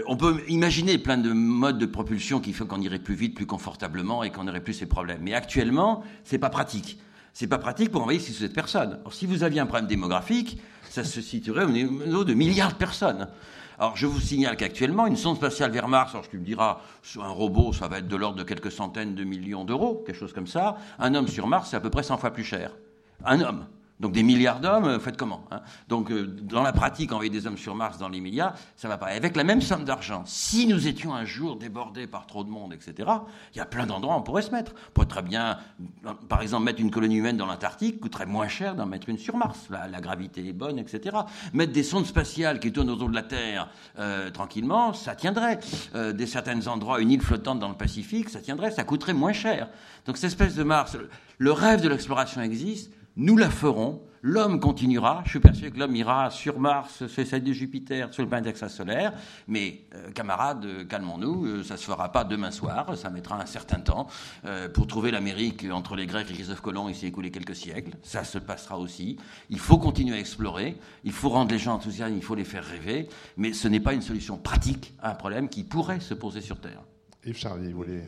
[0.07, 3.47] on peut imaginer plein de modes de propulsion qui font qu'on irait plus vite, plus
[3.47, 5.21] confortablement et qu'on n'aurait plus ces problèmes.
[5.23, 6.99] Mais actuellement, c'est pas pratique.
[7.33, 8.93] C'est pas pratique pour envoyer 6 ou 7 personnes.
[9.01, 12.79] Alors, si vous aviez un problème démographique, ça se situerait au niveau de milliards de
[12.79, 13.27] personnes.
[13.79, 16.81] Alors, je vous signale qu'actuellement, une sonde spatiale vers Mars, alors tu me diras,
[17.21, 20.33] un robot, ça va être de l'ordre de quelques centaines de millions d'euros, quelque chose
[20.33, 20.77] comme ça.
[20.99, 22.71] Un homme sur Mars, c'est à peu près 100 fois plus cher.
[23.25, 23.67] Un homme.
[24.01, 27.47] Donc des milliards d'hommes, euh, faites comment hein Donc euh, dans la pratique, envoyer des
[27.47, 29.07] hommes sur Mars dans les milliards, ça va pas.
[29.07, 32.73] Avec la même somme d'argent, si nous étions un jour débordés par trop de monde,
[32.73, 33.09] etc.,
[33.55, 34.73] il y a plein d'endroits où on pourrait se mettre.
[34.89, 35.59] On pourrait très bien,
[36.29, 39.37] par exemple, mettre une colonie humaine dans l'Antarctique coûterait moins cher d'en mettre une sur
[39.37, 39.69] Mars.
[39.71, 41.17] La, la, gravité est bonne, etc.
[41.53, 43.69] Mettre des sondes spatiales qui tournent autour de la Terre
[43.99, 45.61] euh, tranquillement, ça tiendrait.
[45.95, 49.33] Euh, des certains endroits, une île flottante dans le Pacifique, ça tiendrait, ça coûterait moins
[49.33, 49.69] cher.
[50.07, 50.97] Donc cette espèce de Mars,
[51.39, 54.03] le rêve de l'exploration existe nous la ferons.
[54.27, 55.21] L'homme continuera.
[55.27, 58.49] Je suis persuadé que l'homme ira sur Mars, sur celle de Jupiter, sur le planète
[58.49, 59.13] extrasolaire.
[59.49, 61.45] Mais, euh, camarades, euh, calmons-nous.
[61.45, 62.97] Euh, ça se fera pas demain soir.
[62.97, 64.07] Ça mettra un certain temps.
[64.73, 67.93] pour trouver l'Amérique entre les Grecs et Christophe Colomb, il s'est écoulé quelques siècles.
[68.03, 69.19] Ça se passera aussi.
[69.51, 70.79] Il faut continuer à explorer.
[71.05, 72.15] Il faut rendre les gens enthousiastes.
[72.17, 73.09] Il faut les faire rêver.
[73.37, 76.59] Mais ce n'est pas une solution pratique à un problème qui pourrait se poser sur
[76.61, 76.83] Terre.
[77.27, 78.03] Yves Charlie, vous voulez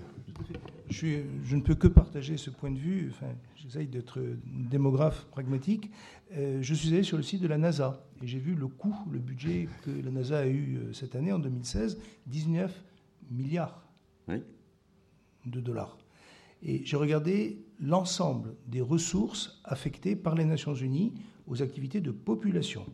[0.88, 3.10] je, je, ne peux que partager ce point de vue.
[3.10, 3.32] Enfin,
[3.66, 5.90] J'essaye d'être démographe pragmatique.
[6.32, 8.94] Euh, je suis allé sur le site de la NASA et j'ai vu le coût,
[9.10, 12.84] le budget que la NASA a eu euh, cette année, en 2016, 19
[13.30, 13.82] milliards
[15.46, 15.98] de dollars.
[16.62, 21.12] Et j'ai regardé l'ensemble des ressources affectées par les Nations Unies
[21.48, 22.86] aux activités de population.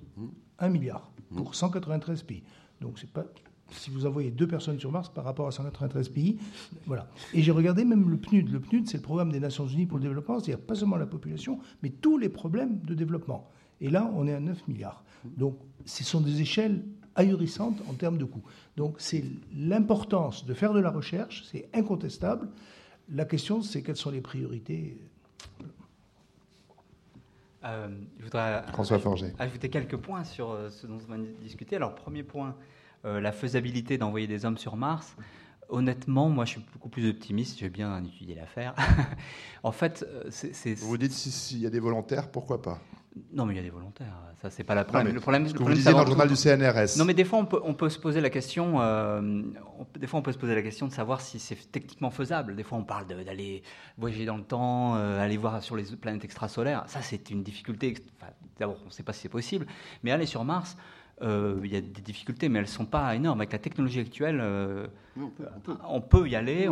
[0.58, 0.72] 1 mmh.
[0.72, 2.26] milliard pour 193 mmh.
[2.26, 2.42] pays.
[2.80, 3.26] Donc c'est pas
[3.72, 6.38] si vous envoyez deux personnes sur Mars par rapport à 193 pays.
[6.86, 7.08] Voilà.
[7.34, 8.50] Et j'ai regardé même le PNUD.
[8.50, 11.06] Le PNUD, c'est le programme des Nations Unies pour le développement, c'est-à-dire pas seulement la
[11.06, 13.50] population, mais tous les problèmes de développement.
[13.80, 15.04] Et là, on est à 9 milliards.
[15.24, 18.44] Donc, ce sont des échelles ahurissantes en termes de coûts.
[18.76, 22.48] Donc, c'est l'importance de faire de la recherche, c'est incontestable.
[23.08, 24.98] La question, c'est quelles sont les priorités.
[27.64, 28.98] Euh, je voudrais François
[29.38, 31.76] ajouter quelques points sur euh, ce dont on va discuter.
[31.76, 32.52] Alors, premier point, euh,
[33.04, 35.16] la faisabilité d'envoyer des hommes sur Mars,
[35.72, 37.58] honnêtement, moi, je suis beaucoup plus optimiste.
[37.58, 38.74] J'ai bien étudié l'affaire.
[39.62, 40.74] en fait, euh, c'est.
[40.74, 42.78] Vous dites s'il y a des volontaires, pourquoi pas?
[43.30, 44.14] Non, mais il y a des volontaires.
[44.40, 45.12] Ça, c'est pas la problème.
[45.12, 46.96] le problème, ce que vous disiez dans le journal du CNRS.
[46.96, 48.80] Non, mais des fois, on peut, on peut se poser la question.
[48.80, 49.42] Euh,
[49.98, 52.56] des fois, on peut se poser la question de savoir si c'est techniquement faisable.
[52.56, 53.62] Des fois, on parle d'aller
[53.98, 56.84] voyager dans le temps, aller voir sur les planètes extrasolaires.
[56.86, 57.94] Ça, c'est une difficulté.
[58.58, 59.66] D'abord, on ne sait pas si c'est possible.
[60.02, 60.78] Mais aller sur Mars,
[61.22, 63.40] euh, il y a des difficultés, mais elles ne sont pas énormes.
[63.40, 64.86] Avec la technologie actuelle, euh,
[65.88, 66.68] on, peut, y aller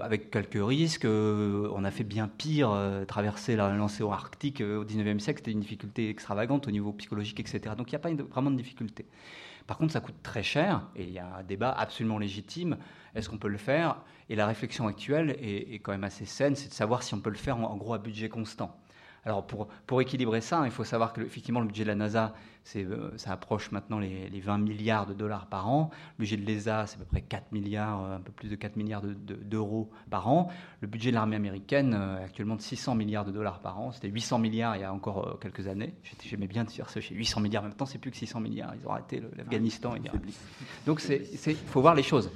[0.00, 1.04] avec quelques risques.
[1.04, 2.74] Euh, on a fait bien pire.
[3.06, 7.74] traverser l'océan arctique au 19e siècle, c'était une difficulté extravagante au niveau psychologique, etc.
[7.76, 9.06] Donc il n'y a pas vraiment de difficulté.
[9.66, 12.78] Par contre, ça coûte très cher, et il y a un débat absolument légitime.
[13.14, 14.02] Est-ce qu'on peut le faire?
[14.28, 17.30] Et la réflexion actuelle est, quand même assez saine, c'est de savoir si on peut
[17.30, 18.76] le faire en gros à budget constant.
[19.24, 22.34] Alors pour, pour équilibrer ça, il faut savoir que effectivement le budget de la NASA,
[22.76, 25.90] euh, ça approche maintenant les, 20 milliards de dollars par an.
[26.18, 28.56] Le budget de l'ESA, c'est à peu près 4 milliards, euh, un peu plus de
[28.56, 30.48] 4 milliards d'euros par an.
[30.80, 33.92] Le budget de l'armée américaine euh, actuellement de 600 milliards de dollars par an.
[33.92, 35.94] C'était 800 milliards il y a encore quelques années.
[36.24, 37.62] J'aimais bien dire ça chez 800 milliards.
[37.76, 38.74] Temps, c'est plus que 600 milliards.
[38.80, 39.94] Ils ont arrêté l'Afghanistan.
[40.86, 42.30] Donc il faut voir les choses.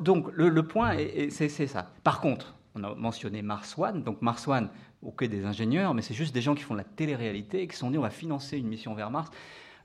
[0.00, 0.94] Donc le, le point,
[1.30, 1.88] c'est ça.
[2.04, 4.02] Par contre, on a mentionné Mars One.
[4.02, 4.68] Donc Mars One,
[5.02, 7.76] auquel des ingénieurs, mais c'est juste des gens qui font de la télé-réalité et qui
[7.76, 9.30] sont dit on va financer une mission vers Mars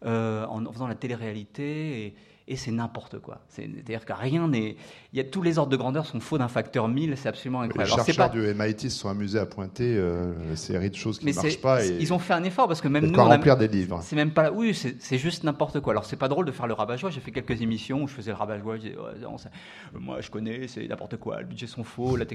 [0.05, 2.16] euh, en faisant la télé-réalité et,
[2.48, 3.39] et c'est n'importe quoi.
[3.50, 4.76] C'est-à-dire que rien n'est.
[5.14, 7.62] Il y a tous les ordres de grandeur sont faux d'un facteur 1000, c'est absolument
[7.62, 7.96] incroyable.
[7.98, 11.26] Les chercheurs du MIT se sont amusés à pointer euh, une série de choses qui
[11.26, 11.84] ne marchent pas.
[11.84, 13.20] Et ils ont fait un effort parce que même nous.
[13.20, 14.00] on remplir des livres.
[14.04, 14.52] C'est même pas.
[14.52, 15.93] Oui, c'est juste n'importe quoi.
[15.93, 17.10] Alors c'est pas drôle de faire le rabat-joie.
[17.10, 18.76] J'ai fait quelques émissions où je faisais le rabat-joie.
[19.93, 21.39] moi je connais, c'est n'importe quoi.
[21.39, 22.16] Le budget sont faux.
[22.16, 22.26] La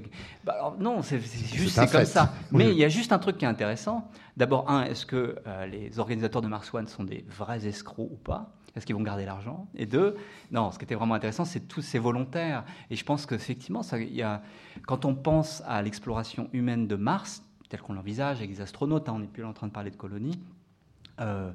[0.45, 2.33] bah, alors, non, c'est juste c'est comme ça.
[2.51, 4.11] Mais il y a juste un truc qui est intéressant.
[4.37, 8.17] D'abord, un, est-ce que euh, les organisateurs de Mars One sont des vrais escrocs ou
[8.17, 8.55] pas?
[8.75, 9.69] Est-ce qu'ils vont garder l'argent?
[9.75, 10.17] Et deux,
[10.51, 12.65] non, ce qui était vraiment intéressant, c'est tous ces volontaires.
[12.91, 13.83] Et je pense qu'effectivement,
[14.87, 19.15] quand on pense à l'exploration humaine de Mars, tel qu'on l'envisage avec des astronautes, hein,
[19.17, 20.41] on n'est plus en train de parler de colonies,
[21.21, 21.51] euh,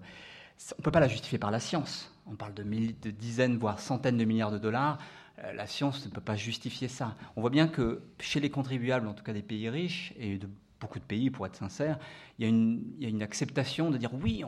[0.72, 2.12] on ne peut pas la justifier par la science.
[2.26, 4.98] On parle de, de dizaines, voire centaines de milliards de dollars.
[5.40, 7.16] Euh, la science ne peut pas justifier ça.
[7.36, 10.48] On voit bien que chez les contribuables, en tout cas des pays riches, et de
[10.86, 11.98] beaucoup de pays, pour être sincère,
[12.38, 14.44] il y a une, acceptation de dire oui,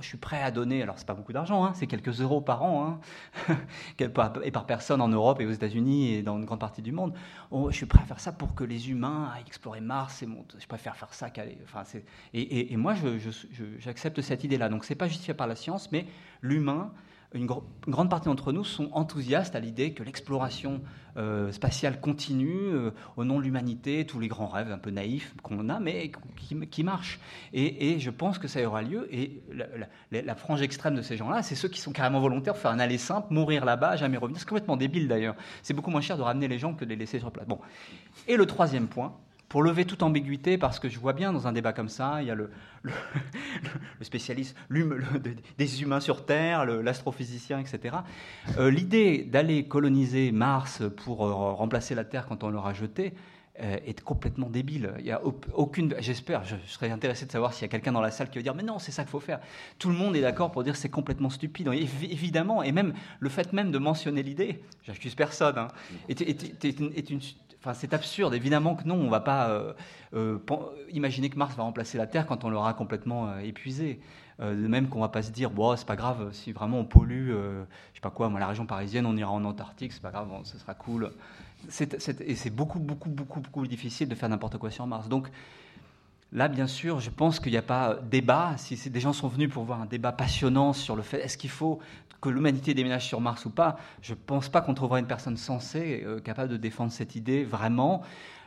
[0.00, 0.82] je suis prêt à donner.
[0.82, 2.98] Alors, c'est pas beaucoup d'argent, hein, c'est quelques euros par an,
[3.48, 3.56] hein,
[3.98, 4.08] et
[4.50, 7.12] par personne en Europe et aux États-Unis et dans une grande partie du monde.
[7.50, 10.22] Oh, je suis prêt à faire ça pour que les humains aillent explorer Mars.
[10.22, 11.58] Et mon, je préfère faire ça qu'aller.
[11.64, 11.82] Enfin,
[12.32, 12.94] et, et, et, moi,
[13.78, 14.68] j'accepte cette idée-là.
[14.68, 16.06] Donc, c'est pas justifié par la science, mais
[16.40, 16.92] l'humain
[17.34, 20.80] une, grande partie d'entre nous sont enthousiastes à l'idée que l'exploration
[21.16, 25.34] euh, spatiale continue euh, au nom de l'humanité, tous les grands rêves un peu naïfs
[25.42, 26.12] qu'on a, mais
[26.70, 27.20] qui, marchent.
[27.52, 29.08] Et, je pense que ça aura lieu.
[29.14, 29.42] Et
[30.10, 32.78] la, frange extrême de ces gens-là, c'est ceux qui sont carrément volontaires pour faire un
[32.78, 34.38] aller simple, mourir là-bas, jamais revenir.
[34.38, 35.36] C'est complètement débile d'ailleurs.
[35.62, 37.46] C'est beaucoup moins cher de ramener les gens que de les laisser sur place.
[37.46, 37.58] Bon.
[38.28, 39.14] Et le troisième point,
[39.52, 42.28] pour lever toute ambiguïté, parce que je vois bien dans un débat comme ça, il
[42.28, 42.48] y a le,
[44.00, 44.56] spécialiste
[45.58, 47.96] des humains sur Terre, l'astrophysicien, etc.
[48.56, 53.12] Euh, l'idée d'aller coloniser Mars pour euh, remplacer la Terre quand on l'aura jeté,
[53.60, 54.94] euh, est complètement débile.
[55.00, 55.20] Il y a
[55.52, 55.94] aucune.
[55.98, 58.42] J'espère, je, serais intéressé de savoir s'il y a quelqu'un dans la salle qui va
[58.42, 59.40] dire mais non, c'est ça qu'il faut faire.
[59.78, 61.68] Tout le monde est d'accord pour dire c'est complètement stupide.
[61.70, 65.68] évidemment, et même le fait même de mentionner l'idée, j'accuse personne, hein,
[66.08, 67.20] est, une,
[67.64, 68.34] Enfin, c'est absurde.
[68.34, 69.72] Évidemment que non, on ne va pas euh,
[70.14, 70.38] euh,
[70.90, 74.00] imaginer que Mars va remplacer la Terre quand on l'aura complètement épuisé.
[74.40, 76.84] de même qu'on ne va pas se dire, bon, c'est pas grave, si vraiment on
[76.84, 80.10] pollue, je sais pas quoi, moi, la région parisienne, on ira en Antarctique, c'est pas
[80.10, 81.12] grave, ce sera cool
[82.26, 85.08] et c'est beaucoup, beaucoup, beaucoup, beaucoup difficile de faire n'importe quoi sur Mars.
[85.08, 85.28] Donc
[86.32, 88.54] là, bien sûr, je pense qu'il n'y a pas débat.
[88.56, 91.50] Si des gens sont venus pour voir un débat passionnant sur le fait est-ce qu'il
[91.50, 91.78] faut
[92.22, 95.36] que l'humanité déménage sur Mars ou pas, je ne pense pas qu'on trouvera une personne
[95.36, 98.02] sensée euh, capable de défendre cette idée vraiment.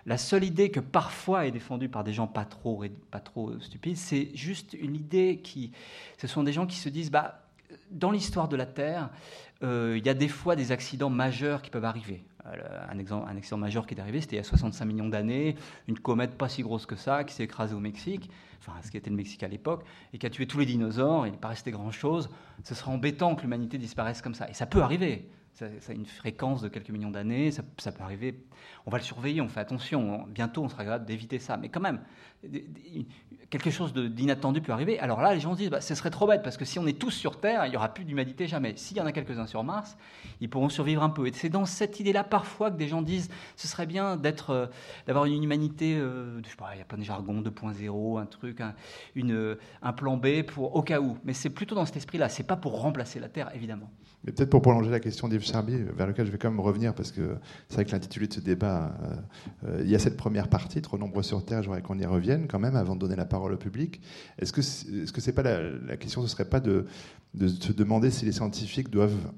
[0.07, 3.97] La seule idée que parfois est défendue par des gens pas trop, pas trop stupides,
[3.97, 5.71] c'est juste une idée qui.
[6.17, 7.45] Ce sont des gens qui se disent bah,
[7.91, 11.69] dans l'histoire de la Terre, euh, il y a des fois des accidents majeurs qui
[11.69, 12.25] peuvent arriver.
[12.47, 15.55] Euh, un, accident majeur qui est arrivé, c'était il y a 65 millions d'années,
[15.87, 18.29] une comète pas si grosse que ça, qui s'est écrasée au Mexique,
[18.59, 19.83] enfin ce qui était le Mexique à l'époque,
[20.13, 22.29] et qui a tué tous les dinosaures, il n'est pas resté grand-chose.
[22.63, 24.47] Ce serait embêtant que l'humanité disparaisse comme ça.
[24.49, 25.27] Et ça peut arriver.
[25.53, 28.43] Ça, a une fréquence de quelques millions d'années, ça, peut arriver.
[28.85, 30.25] On va le surveiller, on fait attention.
[30.27, 31.55] Bientôt, on sera capable d'éviter ça.
[31.55, 32.01] Mais quand même,
[33.49, 34.99] quelque chose d'inattendu peut arriver.
[34.99, 36.87] Alors là, les gens se disent, bah, ce serait trop bête, parce que si on
[36.87, 38.73] est tous sur Terre, il n'y aura plus d'humanité jamais.
[38.75, 39.97] S'il y en a quelques-uns sur Mars,
[40.41, 41.27] ils pourront survivre un peu.
[41.27, 44.65] Et c'est dans cette idée-là, parfois, que des gens disent, ce serait bien d'être, euh,
[45.07, 48.25] d'avoir une humanité, euh, je sais pas, il y a plein de jargons, 2.0, un
[48.25, 48.73] truc, un,
[49.15, 51.17] une, un plan B pour au cas où.
[51.23, 52.29] Mais c'est plutôt dans cet esprit-là.
[52.29, 53.89] C'est pas pour remplacer la Terre, évidemment.
[54.25, 56.95] Mais peut-être pour prolonger la question d'Yves Charbier, vers lequel je vais quand même revenir,
[56.95, 57.37] parce que
[57.69, 58.97] c'est vrai que l'intitulé de ce débat,
[59.63, 62.05] euh, il y a cette première partie, trop nombreux sur Terre, je voudrais qu'on y
[62.05, 64.01] revienne quand même avant de donner la parole au public.
[64.39, 66.85] Est-ce que est-ce que c'est pas la, question, ce serait pas de,
[67.33, 69.31] de se demander si les scientifiques doivent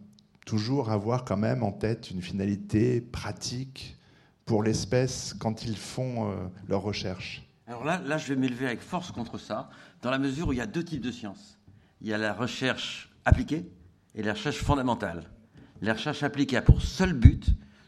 [0.45, 3.97] toujours avoir quand même en tête une finalité pratique
[4.45, 6.35] pour l'espèce quand ils font euh,
[6.69, 9.69] leurs recherches Alors là, là, je vais m'élever avec force contre ça,
[10.01, 11.59] dans la mesure où il y a deux types de sciences.
[12.01, 13.69] Il y a la recherche appliquée
[14.15, 15.29] et la recherche fondamentale.
[15.81, 17.45] La recherche appliquée a pour seul but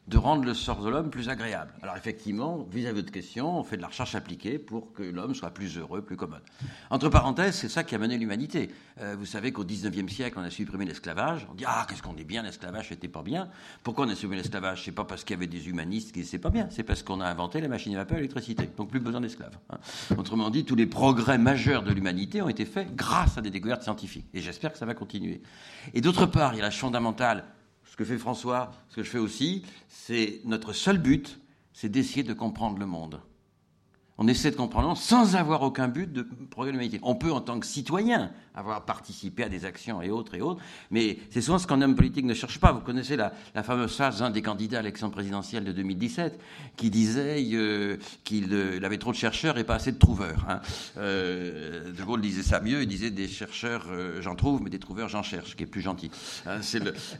[0.10, 1.72] de rendre le sort de l'homme plus agréable.
[1.84, 5.36] Alors effectivement, vis-à-vis de votre question, on fait de la recherche appliquée pour que l'homme
[5.36, 6.41] soit plus heureux, plus commode.
[6.89, 8.72] Entre parenthèses, c'est ça qui a mené l'humanité.
[9.01, 11.45] Euh, vous savez qu'au XIXe siècle, on a supprimé l'esclavage.
[11.51, 13.49] On dit ah qu'est-ce qu'on est bien, l'esclavage c'était pas bien.
[13.84, 14.84] Pourquoi on a supprimé l'esclavage?
[14.84, 17.22] C'est pas parce qu'il y avait des humanistes qui c'est pas bien, c'est parce qu'on
[17.22, 18.68] a inventé la machine à vapeur l'électricité.
[18.78, 19.57] Donc plus besoin d'esclaves.
[19.70, 19.78] Hein.
[20.18, 23.84] Autrement dit, tous les progrès majeurs de l'humanité ont été faits grâce à des découvertes
[23.84, 24.26] scientifiques.
[24.34, 25.41] Et j'espère que ça va continuer.
[25.93, 27.43] Et d'autre part, il y a la fondamentale
[28.00, 31.38] que fait François, ce que je fais aussi, c'est notre seul but,
[31.74, 33.20] c'est d'essayer de comprendre le monde
[34.20, 36.99] on essaie de comprendre sans avoir aucun but de progrès de l'humanité.
[37.03, 40.61] On peut, en tant que citoyen, avoir participé à des actions et autres et autres,
[40.91, 42.74] mais c'est souvent ce qu'un homme politique ne cherche pas.
[42.74, 43.32] Vous connaissez la,
[43.63, 46.38] fameuse phrase d'un des candidats à l'élection présidentielle de 2017
[46.76, 47.95] qui disait euh,
[48.26, 50.45] qu'il euh, avait trop de chercheurs et pas assez de trouveurs.
[50.49, 50.59] Hein.
[50.97, 53.88] Euh, Gaulle disait ça mieux, il disait des chercheurs
[54.20, 56.11] j'en trouve, mais des trouveurs j'en cherche, qui est plus gentil.
[56.45, 56.59] Hein,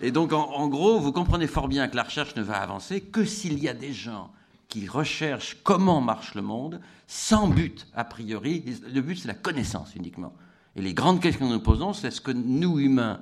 [0.02, 3.24] et donc, en gros, vous comprenez fort bien que la recherche ne va avancer que
[3.24, 4.32] s'il y a des gens
[4.70, 8.64] qui recherche comment marche le monde, sans but a priori.
[8.94, 10.34] Le but, c'est la connaissance uniquement.
[10.76, 13.20] Et les grandes questions que nous posons, c'est est-ce que nous, humains,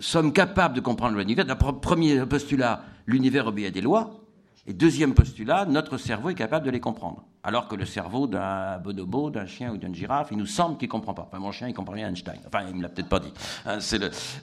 [0.00, 4.20] sommes capables de comprendre l'univers Premier postulat, l'univers obéit à des lois.
[4.66, 7.24] Et deuxième postulat, notre cerveau est capable de les comprendre.
[7.44, 10.88] Alors que le cerveau d'un bonobo, d'un chien ou d'une girafe, il nous semble qu'il
[10.88, 11.22] ne comprend pas.
[11.28, 12.40] Enfin, mon chien, il comprend rien Einstein.
[12.46, 13.32] Enfin, il ne me l'a peut-être pas dit.
[13.64, 13.78] Hein,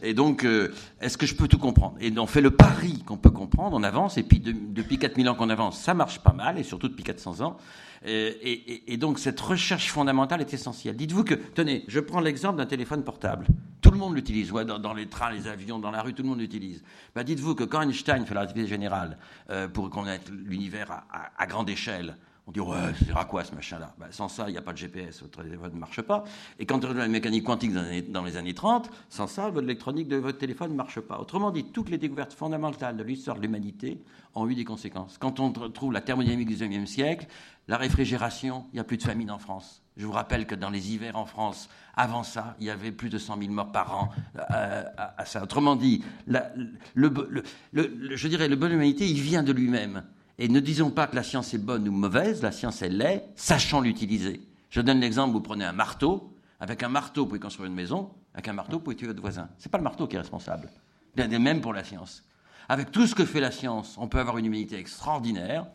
[0.02, 1.98] et donc, euh, est-ce que je peux tout comprendre?
[2.00, 5.36] Et on fait le pari qu'on peut comprendre, on avance, et puis depuis 4000 ans
[5.36, 7.58] qu'on avance, ça marche pas mal, et surtout depuis 400 ans.
[8.08, 10.96] Et, donc, cette recherche fondamentale est essentielle.
[10.96, 13.48] Dites-vous que, tenez, je prends l'exemple d'un téléphone portable.
[13.82, 16.40] Tout le monde l'utilise, dans, les trains, les avions, dans la rue, tout le monde
[16.40, 16.84] l'utilise.
[17.16, 19.18] Bah, dites-vous que quand Einstein fait la générale
[19.50, 21.04] euh, pour connaître l'univers
[21.38, 22.18] à, grande échelle,
[22.48, 23.96] on dit, ouais, c'est à quoi ce machin-là?
[23.98, 26.24] Bah, Sans ça, il n'y a pas de GPS, votre téléphone ne marche pas.
[26.60, 29.26] Et quand on regarde la mécanique quantique dans les, années, dans les, années, 30, sans
[29.26, 31.20] ça, votre électronique de votre téléphone ne marche pas.
[31.20, 34.00] Autrement dit, toutes les découvertes fondamentales de l'histoire de l'humanité
[34.36, 35.18] ont eu des conséquences.
[35.18, 37.26] Quand on trouve la thermodynamique du XIXe siècle,
[37.68, 39.82] la réfrigération, il n'y a plus de famine en France.
[39.98, 43.10] Je vous rappelle que dans les hivers en France, avant ça, il y avait plus
[43.10, 44.10] de 100 000 morts par an
[44.52, 45.42] euh, à, ça.
[45.42, 50.04] Autrement dit, je dirais, le bon humanité, il vient de lui-même.
[50.38, 53.26] Et ne disons pas que la science est bonne ou mauvaise, la science elle l'est,
[53.36, 54.42] sachant l'utiliser.
[54.70, 58.12] Je donne l'exemple, vous prenez un marteau, avec un marteau vous pouvez construire une maison,
[58.34, 59.50] avec un marteau vous pouvez tuer votre voisin.
[59.58, 60.70] Ce n'est pas le marteau qui est responsable.
[61.16, 62.24] Même pour la science.
[62.68, 65.66] Avec tout ce que fait la science, on peut avoir une humanité extraordinaire,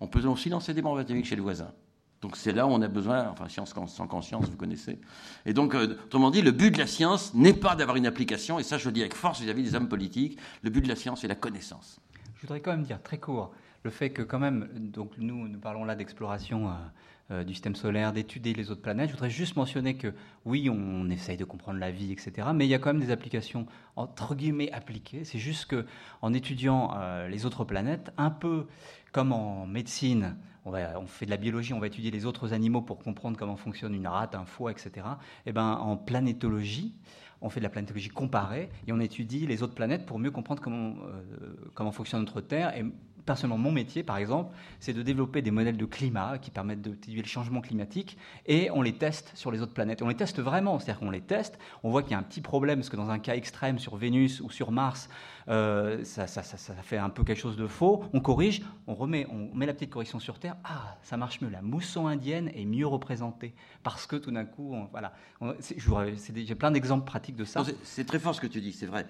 [0.00, 1.72] on peut aussi lancer des bombes atomiques chez le voisin.
[2.20, 5.00] Donc c'est là où on a besoin, enfin science sans conscience, vous connaissez.
[5.44, 8.58] Et donc, euh, autrement dit, le but de la science n'est pas d'avoir une application,
[8.58, 10.96] et ça je le dis avec force vis-à-vis des hommes politiques, le but de la
[10.96, 11.98] science est la connaissance.
[12.36, 13.52] Je voudrais quand même dire très court
[13.82, 16.72] le fait que quand même, donc nous, nous parlons là d'exploration euh,
[17.30, 19.08] euh, du système solaire, d'étudier les autres planètes.
[19.08, 20.14] Je voudrais juste mentionner que
[20.44, 22.48] oui, on, essaye de comprendre la vie, etc.
[22.54, 23.66] Mais il y a quand même des applications
[23.96, 25.24] entre guillemets appliquées.
[25.24, 25.86] C'est juste que
[26.20, 26.94] en étudiant
[27.28, 28.66] les autres planètes, un peu
[29.12, 32.98] comme en médecine, on, fait de la biologie, on va étudier les autres animaux pour
[32.98, 34.90] comprendre comment fonctionne une rate, un foie, etc.
[34.94, 35.00] Et
[35.46, 36.94] eh ben, en planétologie,
[37.40, 40.62] on fait de la planétologie comparée et on étudie les autres planètes pour mieux comprendre
[40.62, 42.76] comment, euh, comment fonctionne notre Terre.
[42.76, 42.84] Et
[43.24, 47.22] personnellement, mon métier, par exemple, c'est de développer des modèles de climat qui permettent d'étudier
[47.22, 48.16] le changement climatique
[48.46, 50.02] et on les teste sur les autres planètes.
[50.02, 52.40] on les teste vraiment, c'est-à-dire qu'on les teste, on voit qu'il y a un petit
[52.40, 55.08] problème, parce que dans un cas extrême sur Vénus ou sur Mars,
[55.48, 56.26] euh, ça,
[56.82, 59.90] fait un peu quelque chose de faux, on corrige, on remet, on met la petite
[59.90, 64.16] correction sur Terre, ah, ça marche mieux, la mousson indienne est mieux représentée, parce que
[64.16, 65.12] tout d'un coup, voilà.
[66.34, 67.64] J'ai plein d'exemples pratiques de ça.
[67.82, 69.06] C'est très fort ce que tu dis, c'est vrai.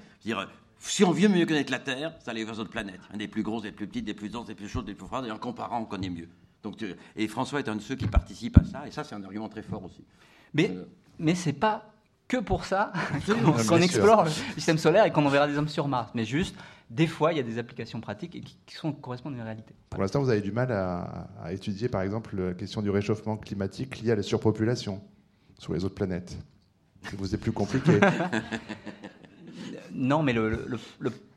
[0.89, 3.01] Si on veut mieux connaître la Terre, ça allait vers d'autres planètes.
[3.15, 5.27] Des plus grosses, des plus petites, des plus denses, des plus chaudes, des plus froides,
[5.27, 6.29] et en comparant, on connaît mieux.
[6.63, 6.85] Donc,
[7.17, 9.49] et François est un de ceux qui participent à ça, et ça, c'est un argument
[9.49, 10.05] très fort aussi.
[10.55, 10.85] Mais, euh,
[11.19, 11.93] mais c'est pas
[12.29, 12.93] que pour ça
[13.69, 16.11] qu'on explore le système solaire et qu'on enverra des hommes sur Mars.
[16.15, 16.57] Mais juste,
[16.91, 19.75] des fois, il y a des applications pratiques et qui, sont, correspondent à une réalité.
[19.91, 23.37] Pour l'instant, vous avez du mal à, à, étudier, par exemple, la question du réchauffement
[23.37, 25.01] climatique lié à la surpopulation
[25.59, 26.37] sur les autres planètes.
[27.03, 27.99] Ça vous est plus compliqué.
[29.95, 30.67] non, mais le,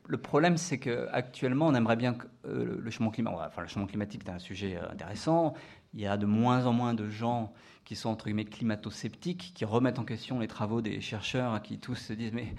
[0.08, 3.88] le, problème, c'est qu'actuellement, on aimerait bien que euh, le, changement climatique, enfin, le changement
[3.88, 5.54] climatique est un sujet euh, intéressant.
[5.94, 7.54] Il y a de moins en moins de gens
[7.86, 11.96] qui sont entre guillemets climato-sceptiques, qui remettent en question les travaux des chercheurs, qui tous
[11.96, 12.54] se disent mais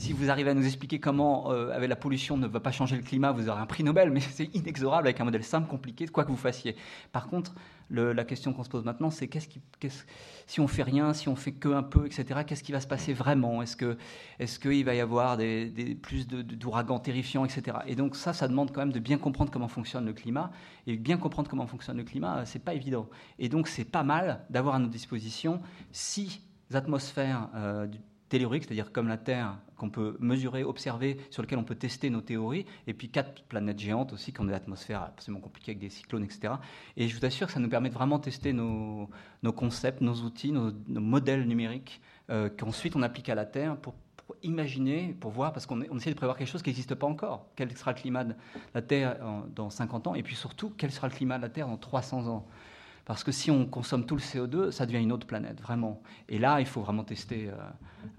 [0.00, 2.96] si vous arrivez à nous expliquer comment, euh, avec la pollution, ne va pas changer
[2.96, 6.06] le climat, vous aurez un prix Nobel, mais c'est inexorable avec un modèle simple, compliqué,
[6.08, 6.74] quoi que vous fassiez.
[7.12, 7.54] Par contre,
[7.90, 9.28] la question qu'on se pose maintenant, c'est
[10.46, 12.86] si on fait rien, si on fait que un peu, etc., qu'est-ce qui va se
[12.86, 13.62] passer vraiment?
[13.62, 15.36] Est-ce qu'il va y avoir
[16.00, 17.78] plus d'ouragans terrifiants, etc.
[17.86, 20.52] Et donc ça, ça demande quand même de bien comprendre comment fonctionne le climat.
[20.86, 23.08] Et bien comprendre comment fonctionne le climat, c'est pas évident.
[23.38, 26.40] Et donc c'est pas mal d'avoir à notre disposition six
[26.72, 27.88] atmosphères euh,
[28.30, 32.64] c'est-à-dire comme la Terre, qu'on peut mesurer, observer, sur lesquelles on peut tester nos théories,
[32.86, 36.24] et puis quatre planètes géantes aussi, qui ont des atmosphères absolument compliquées avec des cyclones,
[36.24, 36.54] etc.
[36.96, 39.10] Et je vous assure que ça nous permet de vraiment tester nos,
[39.56, 42.00] concepts, nos outils, nos, modèles numériques,
[42.30, 43.94] euh, qu'ensuite on applique à la Terre pour,
[44.44, 47.48] imaginer, pour voir, parce qu'on essaie de prévoir quelque chose qui n'existe pas encore.
[47.56, 48.34] Quel sera le climat de
[48.74, 49.16] la Terre
[49.56, 52.28] dans 50 ans, et puis surtout, quel sera le climat de la Terre dans 300
[52.28, 52.46] ans?
[53.10, 56.00] Parce que si on consomme tout le CO2, ça devient une autre planète, vraiment.
[56.28, 57.56] Et là, il faut vraiment tester, euh,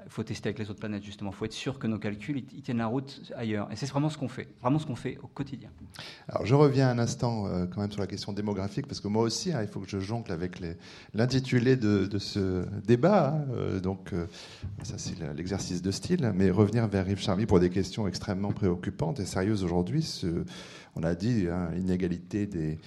[0.09, 1.31] faut tester avec les autres planètes, justement.
[1.31, 3.71] Il faut être sûr que nos calculs, tiennent la route ailleurs.
[3.71, 5.69] Et c'est vraiment ce qu'on fait, vraiment ce qu'on fait au quotidien.
[6.27, 9.23] Alors, je reviens un instant euh, quand même sur la question démographique, parce que moi
[9.23, 10.61] aussi, hein, il faut que je jongle avec
[11.13, 13.29] l'intitulé de, ce débat.
[13.29, 13.45] Hein.
[13.53, 14.13] Euh, donc,
[14.83, 16.33] ça, c'est l'exercice de style.
[16.35, 20.03] Mais revenir vers Yves Charmy pour des questions extrêmement préoccupantes et sérieuses aujourd'hui.
[20.95, 22.77] On a dit, hein, inégalité des,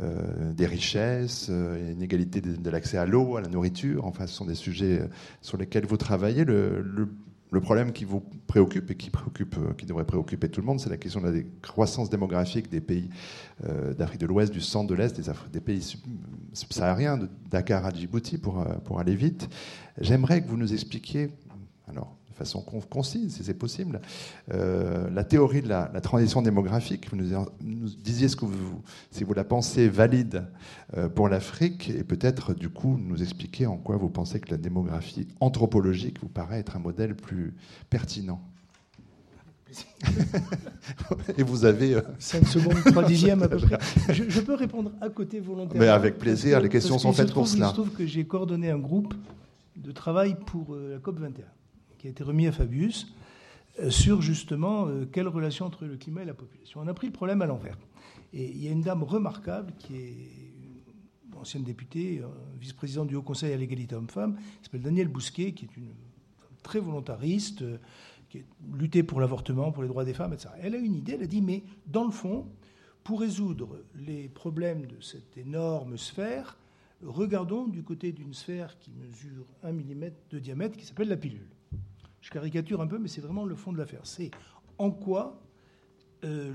[0.00, 4.04] euh, richesses, euh, inégalité de, l'accès à l'eau, à la nourriture.
[4.04, 5.06] Enfin, ce sont des sujets euh,
[5.40, 6.44] sur lesquels vous travaillez.
[6.44, 7.08] Le,
[7.60, 9.10] problème qui vous préoccupe et qui,
[9.86, 13.10] devrait préoccuper tout le monde, c'est la question de la croissance démographique des pays
[13.98, 15.98] d'Afrique de l'Ouest, du centre, de l'Est, des, des, pays
[16.54, 19.50] subsahariens, de Dakar à Djibouti, pour, pour aller vite.
[20.00, 21.30] J'aimerais que vous nous expliquiez,
[21.88, 24.00] alors de façon concise, si c'est possible,
[24.52, 27.08] euh, la théorie de la, transition démographique.
[27.10, 30.46] Vous nous, disiez ce que vous, si vous la pensez valide
[30.96, 34.56] euh, pour l'Afrique, et peut-être du coup nous expliquer en quoi vous pensez que la
[34.56, 37.54] démographie anthropologique vous paraît être un modèle plus
[37.90, 38.40] pertinent.
[41.38, 41.96] Et vous avez.
[42.18, 43.78] 5 euh, secondes, 3 dixièmes à peu près.
[44.12, 45.80] Je, peux répondre à côté volontairement.
[45.80, 47.66] Mais avec plaisir, les questions sont faites pour cela.
[47.66, 49.14] Il se trouve que j'ai coordonné un groupe
[49.76, 51.44] de travail pour la COP 21
[52.02, 53.14] qui a été remis à Fabius
[53.78, 56.80] euh, sur justement euh, quelle relation entre le climat et la population.
[56.82, 57.78] On a pris le problème à l'envers.
[58.32, 62.26] Et il y a une dame remarquable qui est ancienne députée, euh,
[62.60, 65.92] vice-présidente du Haut Conseil à l'égalité homme-femme, qui s'appelle Danielle Bousquet, qui est une
[66.40, 67.62] femme très volontariste,
[68.28, 68.42] qui a
[68.74, 70.48] lutté pour l'avortement, pour les droits des femmes, etc.
[70.60, 72.46] Elle a une idée, elle a dit, mais dans le fond,
[73.04, 76.58] pour résoudre les problèmes de cette énorme sphère,
[77.00, 81.51] regardons du côté d'une sphère qui mesure un millimètre de diamètre, qui s'appelle la pilule.
[82.22, 84.00] Je caricature un peu, mais c'est vraiment le fond de l'affaire.
[84.04, 84.30] C'est
[84.78, 85.42] en quoi
[86.24, 86.54] euh,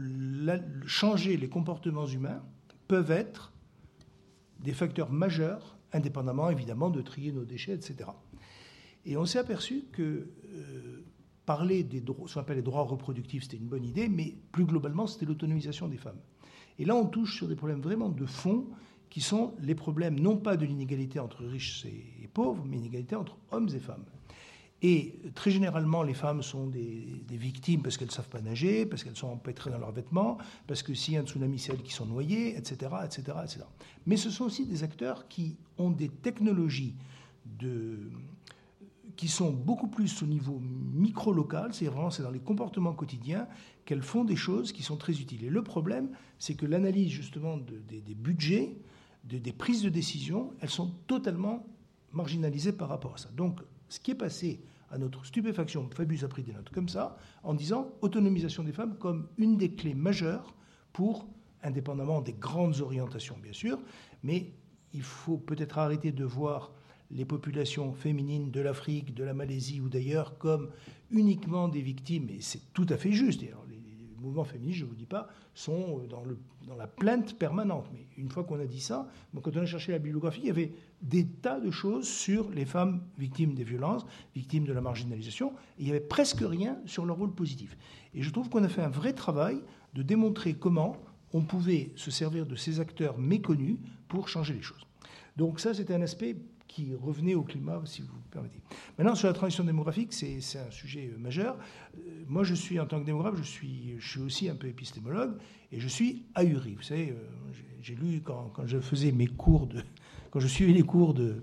[0.86, 2.42] changer les comportements humains
[2.88, 3.54] peuvent être
[4.62, 8.10] des facteurs majeurs, indépendamment évidemment de trier nos déchets, etc.
[9.06, 11.04] Et on s'est aperçu que euh,
[11.46, 15.90] parler des droits, ce droits reproductifs, c'était une bonne idée, mais plus globalement, c'était l'autonomisation
[15.90, 16.20] des femmes.
[16.80, 18.68] Et là, on touche sur des problèmes vraiment de fond
[19.10, 23.38] qui sont les problèmes non pas de l'inégalité entre riches et pauvres, mais l'inégalité entre
[23.52, 24.06] hommes et femmes.
[24.84, 29.04] Et très généralement, les femmes sont des, victimes parce qu'elles ne savent pas nager, parce
[29.04, 31.82] qu'elles sont empêtrées dans leurs vêtements, parce que s'il y a un tsunami, c'est elles
[31.82, 33.60] qui sont noyées, etc., etc., etc.
[34.06, 36.96] Mais ce sont aussi des acteurs qui ont des technologies
[39.16, 43.48] qui sont beaucoup plus au niveau micro-local, c'est vraiment c'est dans les comportements quotidiens
[43.84, 45.44] qu'elles font des choses qui sont très utiles.
[45.44, 48.78] Et le problème, c'est que l'analyse justement des budgets,
[49.24, 51.66] des prises de décision, elles sont totalement
[52.12, 53.30] marginalisées par rapport à ça.
[53.36, 53.60] Donc
[53.90, 57.54] ce qui est passé à notre stupéfaction, Fabius a pris des notes comme ça, en
[57.54, 60.56] disant autonomisation des femmes comme une des clés majeures
[60.94, 61.28] pour,
[61.64, 63.80] indépendamment des grandes orientations bien sûr,
[64.24, 64.54] mais
[64.94, 66.72] il faut peut-être arrêter de voir
[67.12, 70.70] les populations féminines de l'Afrique, de la Malaisie ou d'ailleurs comme
[71.12, 73.42] uniquement des victimes, et c'est tout à fait juste.
[73.42, 73.52] les
[74.20, 76.38] mouvements féministes, je ne vous dis pas, sont dans, le,
[76.68, 77.88] dans, la plainte permanente.
[77.94, 79.08] Mais une fois qu'on a dit ça,
[79.42, 82.66] quand on a cherché la bibliographie, il y avait des tas de choses sur les
[82.66, 84.06] femmes victimes des violences,
[84.36, 87.78] victimes de la marginalisation, et il n'y avait presque rien sur leur rôle positif.
[88.14, 89.60] Et je trouve qu'on a fait un vrai travail
[89.94, 90.98] de démontrer comment
[91.34, 94.86] on pouvait se servir de ces acteurs méconnus pour changer les choses.
[95.36, 96.36] Donc ça, c'était un aspect
[96.68, 98.60] qui revenait au climat, si vous permettez.
[98.98, 101.58] Maintenant, sur la transition démographique, c'est un sujet euh, majeur.
[101.98, 105.38] Euh, moi, je suis, en tant que démographe, je suis, aussi un peu épistémologue,
[105.72, 106.76] et je suis ahuri.
[106.76, 107.52] Vous savez, euh,
[107.82, 109.82] j'ai lu quand, je faisais mes cours de...
[110.30, 111.42] Quand je suivais les cours de,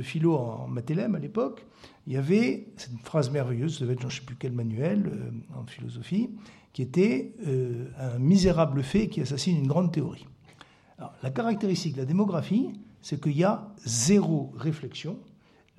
[0.00, 1.66] philo en, Mathélème à l'époque,
[2.06, 5.32] il y avait cette phrase merveilleuse, ça devait être je ne sais plus quel manuel
[5.54, 6.30] en philosophie,
[6.72, 7.34] qui était
[7.98, 10.26] un misérable fait qui assassine une grande théorie.
[10.96, 12.70] Alors, la caractéristique de la démographie,
[13.02, 15.18] c'est qu'il y a zéro réflexion.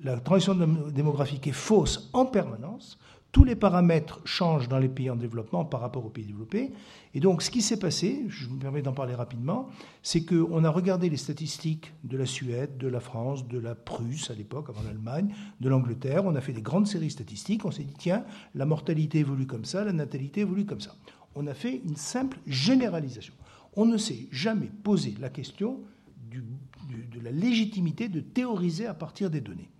[0.00, 2.98] La transition démographique est fausse en permanence.
[3.32, 6.70] Tous les paramètres changent dans les pays en développement par rapport aux pays développés.
[7.14, 9.68] Et donc, ce qui s'est passé, je me permets d'en parler rapidement,
[10.02, 14.30] c'est qu'on a regardé les statistiques de la Suède, de la France, de la Prusse
[14.30, 16.24] à l'époque, avant l'Allemagne, de l'Angleterre.
[16.24, 17.64] On a fait des grandes séries statistiques.
[17.64, 20.94] On s'est dit, tiens, la mortalité évolue comme ça, la natalité évolue comme ça.
[21.34, 23.34] On a fait une simple généralisation.
[23.74, 25.80] On ne s'est jamais posé la question
[26.30, 26.44] du,
[26.94, 29.70] de la légitimité de théoriser à partir des données.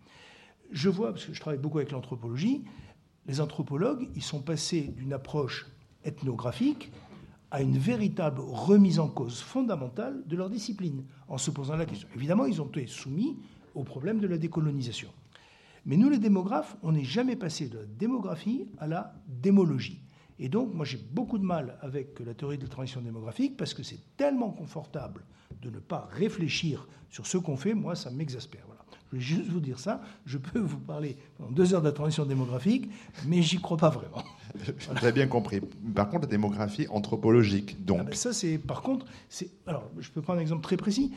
[0.71, 2.65] Je vois, parce que je travaille beaucoup avec l'anthropologie,
[3.27, 5.67] les anthropologues, ils sont passés d'une approche
[6.05, 6.93] ethnographique
[7.51, 12.09] à une véritable remise en cause fondamentale de leur discipline, en se posant la question.
[12.17, 13.37] Évidemment, ils ont été soumis
[13.75, 15.09] au problème de la décolonisation.
[15.87, 20.01] Mais nous, les démographes, on n'est jamais passé de la démographie à la démologie.
[20.39, 23.74] Et donc, moi, j'ai beaucoup de mal avec la théorie de la transition démographique parce
[23.74, 25.24] que c'est tellement confortable
[25.62, 27.74] de ne pas réfléchir sur ce qu'on fait.
[27.74, 28.62] Moi, ça m'exaspère.
[28.66, 28.85] Voilà.
[28.91, 30.01] Je voulais juste vous dire ça.
[30.26, 32.91] Je peux vous parler pendant deux heures de la transition démographique,
[33.26, 34.22] mais j'y crois pas vraiment.
[34.87, 35.01] Voilà.
[35.01, 35.61] J'ai bien compris.
[35.95, 37.99] Par contre, la démographie anthropologique, donc.
[38.03, 41.12] Ah ben ça, c'est par contre, c'est alors, je peux prendre un exemple très précis.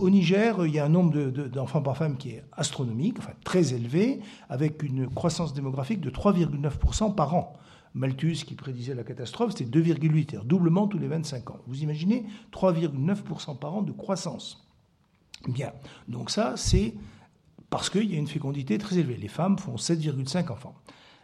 [0.00, 3.74] Au Niger, il y a un nombre d'enfants par femme qui est astronomique, enfin très
[3.74, 4.18] élevé,
[4.48, 7.52] avec une croissance démographique de 3,9% par an.
[7.94, 11.58] Malthus, qui prédisait la catastrophe, c'était 2,8, doublement tous les 25 ans.
[11.66, 14.66] Vous imaginez 3,9% par an de croissance.
[15.46, 15.72] Bien,
[16.08, 16.94] donc ça, c'est
[17.70, 19.16] parce qu'il y a une fécondité très élevée.
[19.16, 20.74] Les femmes font 7,5 enfants.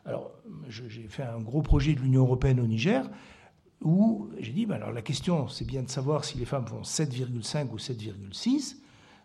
[0.05, 0.31] Alors,
[0.69, 3.09] j'ai fait un gros projet de l'Union européenne au Niger
[3.83, 6.83] où j'ai dit, ben alors la question, c'est bien de savoir si les femmes font
[6.83, 8.77] 7,5 ou 7,6.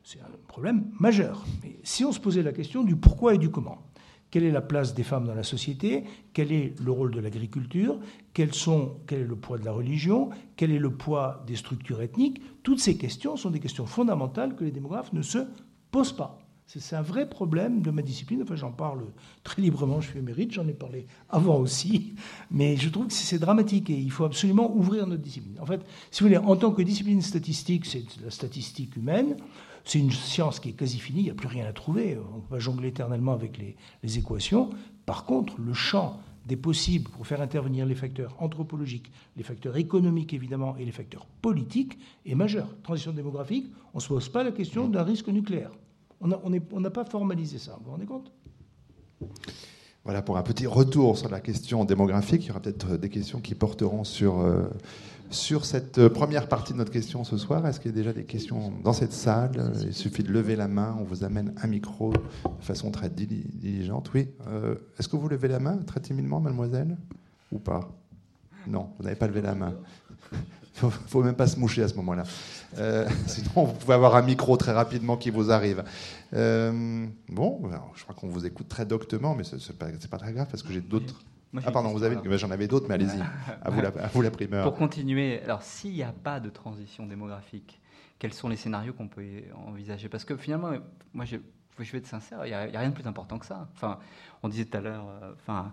[0.03, 1.45] C'est un problème majeur.
[1.63, 3.83] Mais si on se posait la question du pourquoi et du comment,
[4.31, 6.03] quelle est la place des femmes dans la société?
[6.33, 7.99] Quel est le rôle de l'agriculture?
[8.33, 10.29] Quel est le poids de la religion?
[10.55, 12.41] Quel est le poids des structures ethniques?
[12.63, 15.39] Toutes ces questions sont des questions fondamentales que les démographes ne se
[15.91, 16.39] posent pas.
[16.67, 18.43] C'est un vrai problème de ma discipline.
[18.43, 19.05] Enfin, j'en parle
[19.43, 22.13] très librement, je fais mérite, j'en ai parlé avant aussi.
[22.51, 25.57] Mais je trouve que c'est dramatique et il faut absolument ouvrir notre discipline.
[25.59, 29.37] En fait, si vous voulez, en tant que discipline statistique, c'est la statistique humaine.
[29.85, 32.17] C'est une science qui est quasi finie, il n'y a plus rien à trouver.
[32.17, 34.69] On va jongler éternellement avec les, équations.
[35.05, 40.33] Par contre, le champ des possibles pour faire intervenir les facteurs anthropologiques, les facteurs économiques
[40.33, 42.67] évidemment et les facteurs politiques est majeur.
[42.81, 45.71] Transition démographique, on ne se pose pas la question d'un risque nucléaire.
[46.21, 48.31] On n'a pas formalisé ça, vous vous rendez compte?
[50.03, 52.45] Voilà pour un petit retour sur la question démographique.
[52.45, 54.63] Il y aura peut-être des questions qui porteront sur euh,
[55.29, 58.13] sur cette euh, première partie de notre question ce soir, est-ce qu'il y a déjà
[58.13, 59.73] des questions dans cette salle?
[59.85, 64.11] Il suffit de lever la main, on vous amène un micro de façon très diligente.
[64.13, 66.97] Oui, euh, est-ce que vous levez la main très timidement, mademoiselle?
[67.51, 67.91] Ou pas?
[68.67, 69.73] Non, vous n'avez pas levé la main.
[70.81, 72.23] Il ne faut même pas se moucher à ce moment-là.
[72.77, 75.83] Euh, sinon, vous pouvez avoir un micro très rapidement qui vous arrive.
[76.31, 77.61] bon,
[77.95, 80.71] je crois qu'on vous écoute très doctement, mais ce n'est pas, très grave parce que
[80.71, 81.21] j'ai d'autres
[81.65, 83.21] ah pardon, vous avez, j'en avais d'autres, mais allez-y,
[83.61, 84.63] à, vous la, vous la primeur.
[84.63, 87.81] Pour continuer, alors s'il n'y a pas de transition démographique,
[88.19, 89.23] quels sont les scénarios qu'on peut
[89.67, 90.09] envisager?
[90.09, 90.71] Parce que finalement,
[91.13, 91.37] moi, je,
[91.79, 93.67] je vais être sincère, il n'y a, rien de plus important que ça.
[93.73, 93.99] Enfin,
[94.43, 95.71] on disait tout à l'heure, euh, enfin,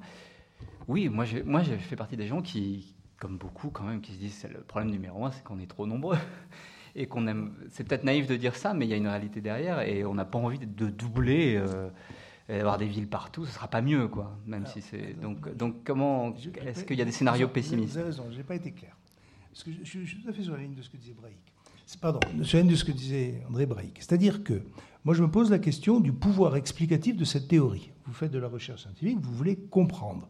[0.89, 4.19] oui, moi, moi, j'ai fait partie des gens qui, comme beaucoup quand même, qui se
[4.19, 6.19] disent, le problème numéro un, c'est qu'on est trop nombreux.
[6.99, 7.53] Et qu'on aime.
[7.69, 10.15] C'est peut-être naïf de dire ça, mais il y a une réalité derrière, et on
[10.15, 11.57] n'a pas envie de doubler.
[11.57, 11.91] Euh,
[12.49, 14.39] avoir des villes partout, ce sera pas mieux, quoi.
[14.47, 16.35] Même si c'est donc donc comment
[16.65, 18.97] est-ce qu'il y a des scénarios pessimistes Vous avez raison, j'ai pas été clair.
[19.51, 21.39] Parce que je, suis tout à fait sur la ligne de ce que disait Braïk.
[22.01, 23.97] Pardon, sur la ligne de ce que disait André Braïk.
[23.99, 24.63] C'est-à-dire que
[25.07, 27.93] moi, je me pose la question du pouvoir explicatif de cette théorie.
[28.07, 30.29] Vous faites de la recherche scientifique, vous voulez comprendre.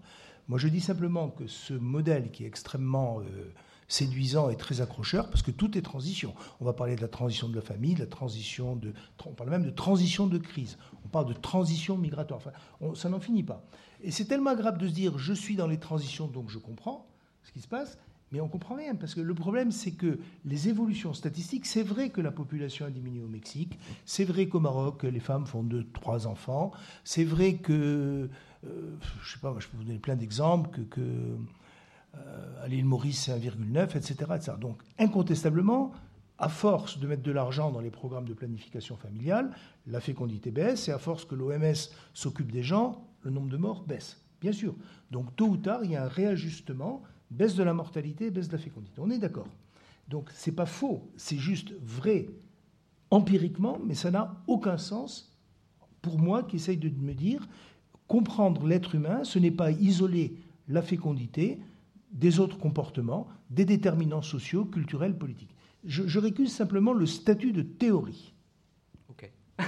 [0.49, 3.53] Moi, je dis simplement que ce modèle qui est extrêmement euh,
[3.89, 6.35] séduisant et très accrocheur, parce que tout est transition.
[6.61, 8.93] On va parler de la transition de la famille, de la transition de...
[9.25, 10.79] On parle même de transition de crise.
[11.05, 12.41] On parle de transition migratoire.
[12.41, 13.65] Enfin, ça n'en finit pas.
[14.03, 17.07] Et c'est tellement agréable de se dire, je suis dans les transitions, donc je comprends
[17.43, 17.99] ce qui se passe,
[18.33, 22.11] mais on comprend rien, parce que le problème, c'est que les évolutions statistiques, c'est vrai
[22.11, 25.87] que la population a diminué au Mexique, c'est vrai qu'au Maroc, les femmes font deux,
[25.93, 26.73] trois enfants,
[27.05, 28.29] c'est vrai que,
[28.67, 31.01] euh, je sais pas, je peux vous donner plein d'exemples, que,
[32.63, 34.53] à l'île Maurice, c'est 1,9, etc., etc.
[34.61, 35.93] Donc, incontestablement,
[36.39, 39.51] à force de mettre de l'argent dans les programmes de planification familiale,
[39.87, 41.75] la fécondité baisse, et à force que l'OMS
[42.13, 44.75] s'occupe des gens, le nombre de morts baisse, bien sûr.
[45.11, 48.53] Donc, tôt ou tard, il y a un réajustement, baisse de la mortalité, baisse de
[48.53, 49.01] la fécondité.
[49.01, 49.49] On est d'accord.
[50.09, 52.29] Donc, c'est pas faux, c'est juste vrai
[53.11, 55.33] empiriquement, mais ça n'a aucun sens
[56.03, 57.49] pour moi qui essaye de me dire
[58.07, 60.37] comprendre l'être humain, ce n'est pas isoler
[60.69, 61.59] la fécondité,
[62.17, 65.55] des autres comportements, des déterminants sociaux, culturels, politiques.
[65.85, 68.35] Je, récuse simplement le statut de théorie.
[69.09, 69.31] Ok.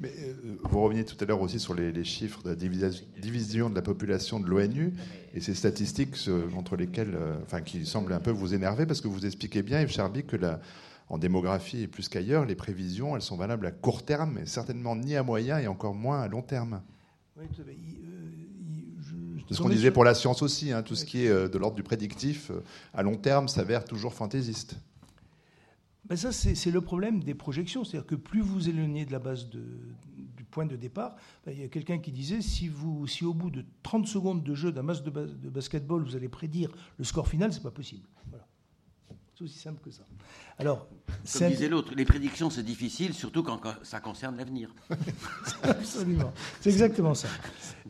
[0.00, 3.74] Mais euh, vous reveniez tout à l'heure aussi sur les, chiffres de la division de
[3.74, 4.94] la population de l'ONU
[5.34, 6.16] et ces statistiques
[6.56, 9.82] entre lesquelles, euh, enfin, qui semblent un peu vous énerver parce que vous expliquez bien,
[9.82, 10.60] Yves Charby, que la,
[11.08, 14.96] en démographie et plus qu'ailleurs, les prévisions, elles sont valables à court terme, mais certainement
[14.96, 16.82] ni à moyen et encore moins à long terme.
[17.36, 17.46] Oui,
[19.48, 21.58] c'est ce qu'on disait pour la science aussi, hein, tout ce qui est euh, de
[21.58, 22.62] l'ordre du prédictif, euh,
[22.94, 24.76] à long terme, s'avère toujours fantaisiste.
[26.06, 27.82] Ben ça, c'est le problème des projections.
[27.82, 29.62] C'est-à-dire que plus vous éloignez de la base de,
[30.36, 31.16] du point de départ,
[31.46, 34.42] ben, il y a quelqu'un qui disait si, vous, si au bout de 30 secondes
[34.42, 37.70] de jeu d'un match de, de, basketball, vous allez prédire le score final, c'est pas
[37.70, 38.06] possible.
[39.36, 40.04] C'est aussi simple que ça.
[40.58, 40.86] Alors,
[41.32, 44.72] Comme disait l'autre, les prédictions, c'est difficile, surtout quand ça concerne l'avenir.
[45.62, 46.32] Absolument.
[46.60, 47.28] C'est exactement ça.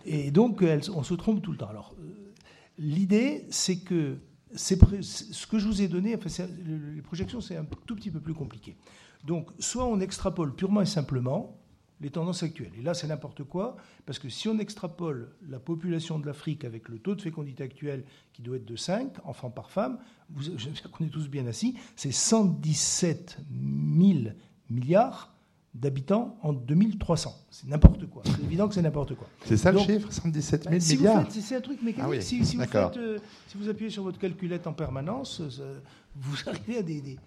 [0.06, 0.64] Et donc,
[0.94, 1.68] on se trompe tout le temps.
[1.68, 2.32] Alors, euh,
[2.78, 4.16] l'idée, c'est que
[4.54, 6.46] ce que je vous ai donné, enfin,
[6.94, 8.76] les projections, c'est un tout petit peu plus compliqué.
[9.24, 11.58] Donc, soit on extrapole purement et simplement
[12.00, 12.72] les tendances actuelles.
[12.78, 13.76] Et là, c'est n'importe quoi,
[14.06, 18.04] parce que si on extrapole la population de l'Afrique avec le taux de fécondité actuel,
[18.32, 19.98] qui doit être de 5 enfants par femme,
[20.30, 24.34] vous, j'espère qu'on est tous bien assis, c'est 117 000
[24.70, 25.34] milliards
[25.74, 27.34] d'habitants en 2300.
[27.50, 28.22] C'est n'importe quoi.
[28.24, 29.28] C'est évident que c'est n'importe quoi.
[29.44, 32.18] C'est ça le chiffre 117 000 bah, milliards C'est un truc mécanique.
[32.18, 33.18] Ah si, vous euh,
[33.48, 35.42] si, vous appuyez sur votre calculette en permanence,
[36.14, 37.18] vous arrivez à des,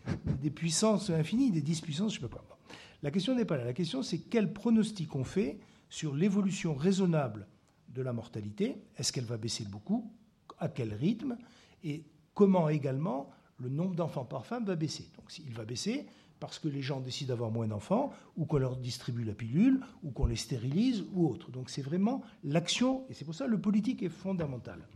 [0.42, 2.57] des, puissances infinies, des 10 puissances, je ne sais pas quoi.
[3.04, 3.66] La question n'est pas là.
[3.66, 7.48] La question, c'est quel pronostic on fait sur l'évolution raisonnable
[7.90, 8.78] de la mortalité.
[8.98, 10.12] Est-ce qu'elle va baisser beaucoup?
[10.60, 11.38] À quel rythme?
[11.84, 13.30] Et comment également
[13.60, 15.10] le nombre d'enfants par femme va baisser?
[15.16, 16.08] Donc s'il va baisser,
[16.40, 20.12] parce que les gens décident d'avoir moins d'enfants, ou qu'on leur distribue la pilule, ou
[20.12, 21.52] qu'on les stérilise, ou autre.
[21.52, 24.88] Donc c'est vraiment l'action, et c'est pour ça que le politique est fondamental.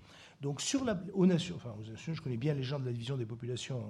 [0.42, 2.92] Donc sur la, aux nations, enfin aux nations, je connais bien les gens de la
[2.92, 3.84] division des populations,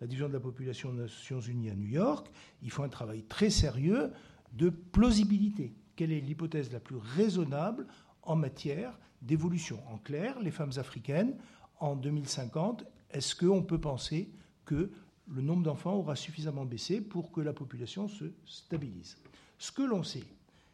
[0.00, 2.30] la division de la population des Nations Unies à New York,
[2.62, 4.12] ils font un travail très sérieux
[4.52, 5.74] de plausibilité.
[5.96, 7.86] Quelle est l'hypothèse la plus raisonnable
[8.22, 9.80] en matière d'évolution?
[9.90, 11.36] En clair, les femmes africaines,
[11.80, 14.30] en 2050, est-ce qu'on peut penser
[14.64, 14.90] que
[15.28, 19.16] le nombre d'enfants aura suffisamment baissé pour que la population se stabilise?
[19.58, 20.24] Ce que l'on sait,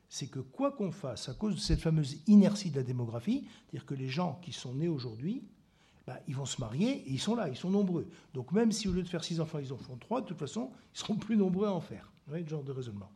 [0.08, 3.86] c'est que quoi qu'on fasse, à cause de cette fameuse inertie de la démographie, c'est-à-dire
[3.86, 5.42] que les gens qui sont nés aujourd'hui,
[6.06, 8.08] bah, ils vont se marier et ils sont là, ils sont nombreux.
[8.34, 10.38] Donc même si au lieu de faire six enfants, ils en font trois, de toute
[10.38, 12.12] façon, ils seront plus nombreux à en faire.
[12.26, 13.10] Vous voyez, le genre de raisonnement.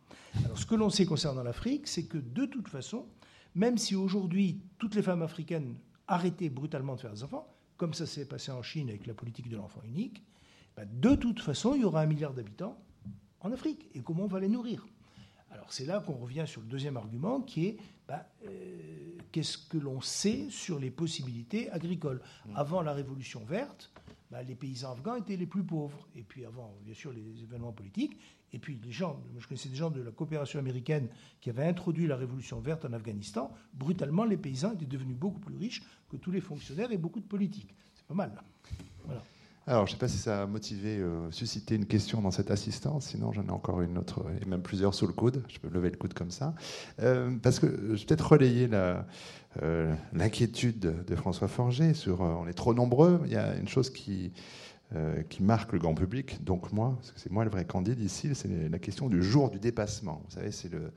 [0.44, 3.06] Alors ce que l'on sait concernant l'Afrique, c'est que de toute façon,
[3.54, 5.76] même si aujourd'hui toutes les femmes africaines
[6.06, 7.46] arrêtaient brutalement de faire des enfants,
[7.76, 10.22] comme ça s'est passé en Chine avec la politique de l'enfant unique,
[10.76, 12.78] bah, de toute façon, il y aura un milliard d'habitants
[13.40, 13.88] en Afrique.
[13.94, 14.86] Et comment on va les nourrir?
[15.50, 17.76] Alors c'est là qu'on revient sur le deuxième argument qui est
[18.08, 22.20] bah, euh, qu'est-ce que l'on sait sur les possibilités agricoles?
[22.46, 22.56] Mmh.
[22.56, 23.92] Avant la révolution verte,
[24.30, 26.08] bah, les paysans afghans étaient les plus pauvres.
[26.16, 28.18] Et puis avant, bien sûr, les événements politiques.
[28.52, 31.08] Et puis les gens, je connaissais des gens de la coopération américaine
[31.40, 33.52] qui avaient introduit la révolution verte en Afghanistan.
[33.74, 37.26] Brutalement, les paysans étaient devenus beaucoup plus riches que tous les fonctionnaires et beaucoup de
[37.26, 37.74] politiques.
[37.94, 38.32] C'est pas mal.
[39.04, 39.22] Voilà.
[39.68, 42.50] Alors, je ne sais pas si ça a motivé, euh, suscité une question dans cette
[42.50, 45.42] assistance, sinon j'en ai encore une autre, et même plusieurs sous le coude.
[45.48, 46.54] Je peux lever le coude comme ça.
[47.02, 52.54] Euh, parce que je vais peut-être relayer euh, l'inquiétude de François Forger sur on est
[52.54, 53.20] trop nombreux.
[53.26, 54.32] Il y a une chose qui,
[55.28, 58.34] qui marque le grand public, donc moi, parce que c'est moi le vrai candide ici,
[58.34, 60.22] c'est la question du jour du dépassement.
[60.30, 60.92] Vous savez, c'est le,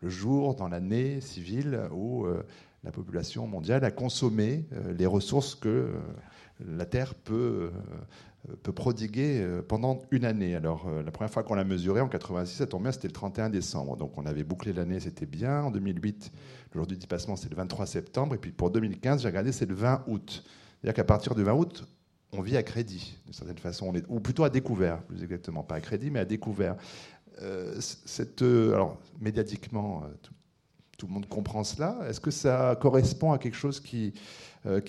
[0.00, 2.26] le, jour dans l'année civile où
[2.82, 4.64] la population mondiale a consommé
[4.98, 5.92] les ressources que
[6.60, 7.70] la Terre peut,
[8.48, 10.54] euh, peut prodiguer euh, pendant une année.
[10.54, 13.12] Alors, euh, la première fois qu'on l'a mesuré, en 86, ça tombe bien, c'était le
[13.12, 13.96] 31 décembre.
[13.96, 15.62] Donc, on avait bouclé l'année, c'était bien.
[15.62, 16.32] En 2008,
[16.72, 18.34] le jour du dépassement, c'est le 23 septembre.
[18.34, 20.44] Et puis, pour 2015, j'ai regardé, c'est le 20 août.
[20.80, 21.84] C'est-à-dire qu'à partir du 20 août,
[22.32, 25.80] on vit à crédit, d'une certaine façon, ou plutôt à découvert, plus exactement, pas à
[25.80, 26.76] crédit, mais à découvert.
[27.78, 30.02] cette, alors, médiatiquement,
[30.96, 31.98] tout, le monde comprend cela.
[32.08, 34.12] Est-ce que ça correspond à quelque chose qui,
[34.66, 34.80] euh,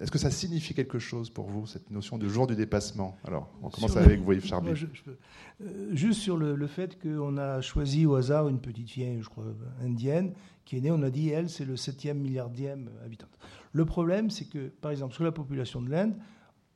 [0.00, 3.16] est-ce que ça signifie quelque chose pour vous, cette notion de jour du dépassement?
[3.24, 4.70] Alors, on commence avec vous, Yves Charby.
[4.70, 9.44] Euh, juste sur le, fait qu'on a choisi au hasard une petite fille, je crois,
[9.82, 10.32] indienne,
[10.64, 13.26] qui est née, on a dit, elle, c'est le septième milliardième habitant.
[13.72, 16.14] Le problème, c'est que, par exemple, sur la population de l'Inde,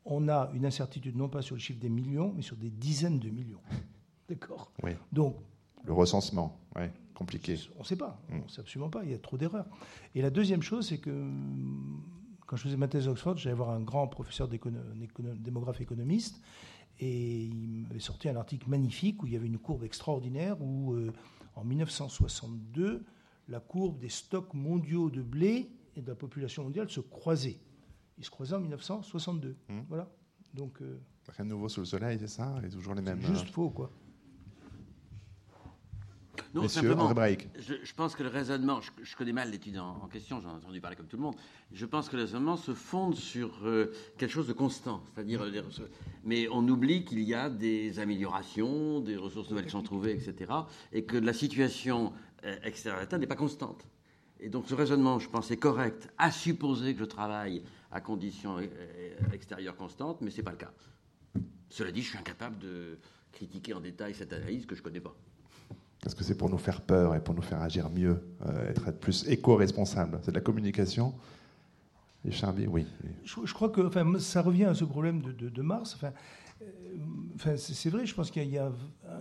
[0.04, 3.18] on a une incertitude non pas sur le chiffre des millions, mais sur des dizaines
[3.18, 3.60] de millions.
[4.28, 4.70] D'accord?
[4.82, 4.92] Oui.
[5.12, 5.36] Donc,
[5.84, 6.84] le recensement, oui,
[7.14, 7.58] compliqué.
[7.76, 9.66] On ne sait pas, on ne sait absolument pas, il y a trop d'erreurs.
[10.14, 11.30] Et la deuxième chose, c'est que
[12.46, 16.42] quand je faisais ma thèse à Oxford, j'allais voir un grand professeur démographe économiste,
[17.00, 20.92] et il m'avait sorti un article magnifique où il y avait une courbe extraordinaire où,
[20.92, 21.12] euh,
[21.56, 23.04] en 1962,
[23.48, 27.58] la courbe des stocks mondiaux de blé et de la population mondiale se croisait.
[28.18, 29.56] Ils se croisaient en 1962.
[29.68, 29.80] Mmh.
[29.88, 30.08] Voilà.
[30.52, 30.80] Donc.
[30.82, 32.54] Euh, Rien de nouveau sous le soleil, c'est ça?
[32.62, 33.20] Il toujours les mêmes.
[33.20, 33.90] Juste euh, faux, quoi.
[36.54, 37.12] Non, simplement,
[37.56, 40.96] je, pense que le raisonnement, je, connais mal l'étude en, question, j'en ai entendu parler
[40.96, 41.34] comme tout le monde,
[41.72, 45.62] je pense que le raisonnement se fonde sur euh, quelque chose de constant, c'est-à-dire, euh,
[46.24, 50.52] mais on oublie qu'il y a des améliorations, des ressources nouvelles qui sont trouvées, etc.,
[50.92, 52.12] et que la situation
[52.44, 53.86] euh, extérieure n'est pas constante.
[54.40, 58.58] Et donc ce raisonnement, je pense, est correct, à supposer que je travaille à conditions
[59.32, 60.72] extérieures constantes, mais ce n'est pas le cas.
[61.70, 62.98] Cela dit, je suis incapable de
[63.32, 65.16] critiquer en détail cette analyse que je ne connais pas.
[66.04, 68.92] Est-ce que c'est pour nous faire peur et pour nous faire agir mieux, euh, être,
[68.92, 71.14] plus éco-responsable C'est de la communication
[72.24, 72.86] Et Charby, oui.
[73.24, 75.94] Je, crois que enfin, ça revient à ce problème de, Mars.
[75.94, 76.12] Enfin,
[76.62, 78.70] euh, c'est vrai, je pense qu'il y, a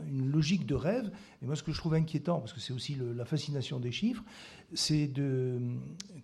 [0.08, 1.10] une logique de rêve.
[1.42, 4.24] Et moi, ce que je trouve inquiétant, parce que c'est aussi la fascination des chiffres,
[4.74, 5.60] c'est de.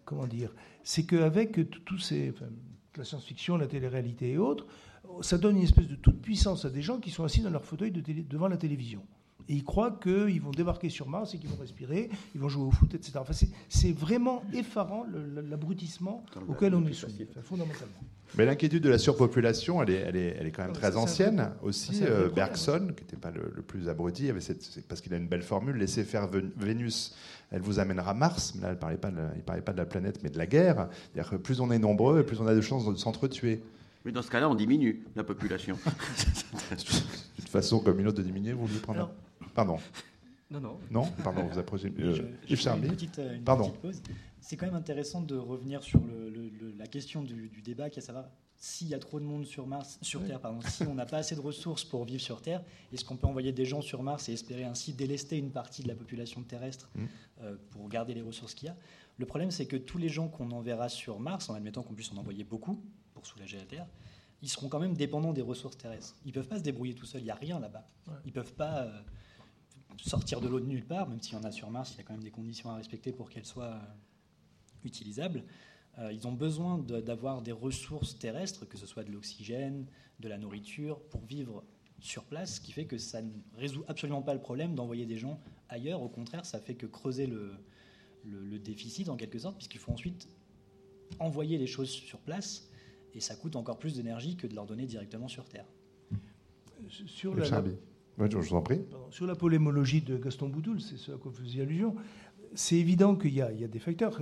[0.04, 0.54] Comment dire
[0.84, 2.34] C'est qu'avec tous ces.
[2.98, 4.66] la science-fiction, la télé-réalité et autres,
[5.22, 7.64] ça donne une espèce de toute puissance à des gens qui sont assis dans leur
[7.64, 9.04] fauteuil de devant la télévision
[9.50, 12.66] et ils croient qu'ils vont débarquer sur Mars et qu'ils vont respirer, ils vont jouer
[12.66, 13.14] au foot, etc.
[13.16, 13.34] Enfin,
[13.68, 15.06] c'est vraiment effarant
[15.50, 17.98] l'abrutissement auquel on est soumis, fondamentalement.
[18.38, 21.52] Mais l'inquiétude de la surpopulation, elle est, elle est, elle est quand même très ancienne
[21.64, 22.04] aussi.
[22.04, 25.42] Euh, Bergson, qui n'était pas le, plus abruti, avait cette, parce qu'il a une belle
[25.42, 27.16] formule, laissez faire Vénus,
[27.52, 28.54] elle vous amènera Mars.
[28.54, 30.46] Mais là, il ne parlait, pas de, parlait pas de la planète, mais de la
[30.46, 30.90] guerre.
[31.12, 33.64] C'est-à-dire que plus on est nombreux, plus on a de chances de s'entretuer.
[34.06, 35.78] Mais dans ce cas-là, on diminue la population.
[36.72, 39.12] une façon comme une autre de diminuer, vous voulez prendre
[39.54, 39.78] Pardon.
[40.52, 40.80] Non, non.
[40.90, 41.94] Non Pardon, vous approchez.
[42.00, 43.70] Euh, Yves Une petite, euh, une Pardon.
[43.70, 44.02] Petite pause.
[44.42, 48.06] C'est quand même intéressant de revenir sur le, la question du, débat, qui est à
[48.06, 51.06] savoir s'il y a trop de monde sur Mars, sur Terre, pardon, si on n'a
[51.06, 52.62] pas assez de ressources pour vivre sur Terre,
[52.92, 55.88] est-ce qu'on peut envoyer des gens sur Mars et espérer ainsi délester une partie de
[55.88, 57.06] la population terrestre mm.
[57.42, 58.76] euh, pour garder les ressources qu'il y a?
[59.18, 62.12] Le problème, c'est que tous les gens qu'on enverra sur Mars, en admettant qu'on puisse
[62.12, 63.88] en envoyer beaucoup pour soulager la Terre,
[64.42, 66.16] ils seront quand même dépendants des ressources terrestres.
[66.26, 67.88] Ils ne peuvent pas se débrouiller tout seuls, il n'y a rien là-bas.
[68.26, 68.90] Ils ne peuvent pas
[70.04, 72.02] sortir de l'eau de nulle part, même s'il y en a sur Mars, il y
[72.02, 73.80] a quand même des conditions à respecter pour qu'elles soient euh,
[74.84, 75.44] utilisables.
[75.98, 79.86] Euh, ils ont besoin d'avoir des ressources terrestres, que ce soit de l'oxygène,
[80.20, 81.64] de la nourriture, pour vivre
[82.00, 85.18] sur place, ce qui fait que ça ne résout absolument pas le problème d'envoyer des
[85.18, 86.02] gens ailleurs.
[86.02, 87.52] Au contraire, ça fait que creuser le,
[88.26, 90.30] le, déficit en quelque sorte, puisqu'il faut ensuite
[91.20, 92.70] envoyer les choses sur place,
[93.14, 95.66] et ça coûte encore plus d'énergie que de leur donner directement sur Terre.
[96.88, 97.64] Sur le la,
[99.12, 101.96] Sur la polémologie de Gaston Boudoul, c'est ce à quoi vous faisiez allusion,
[102.54, 104.20] c'est évident qu'il y, a des facteurs.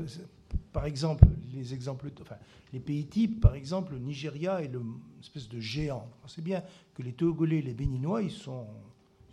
[0.74, 2.36] Par exemple, les exemples, enfin,
[2.74, 6.10] les pays types, par exemple, le Nigeria est une espèce de géant.
[6.28, 6.64] C'est bien
[6.94, 8.68] que les Togolais, les Béninois, ils, sont,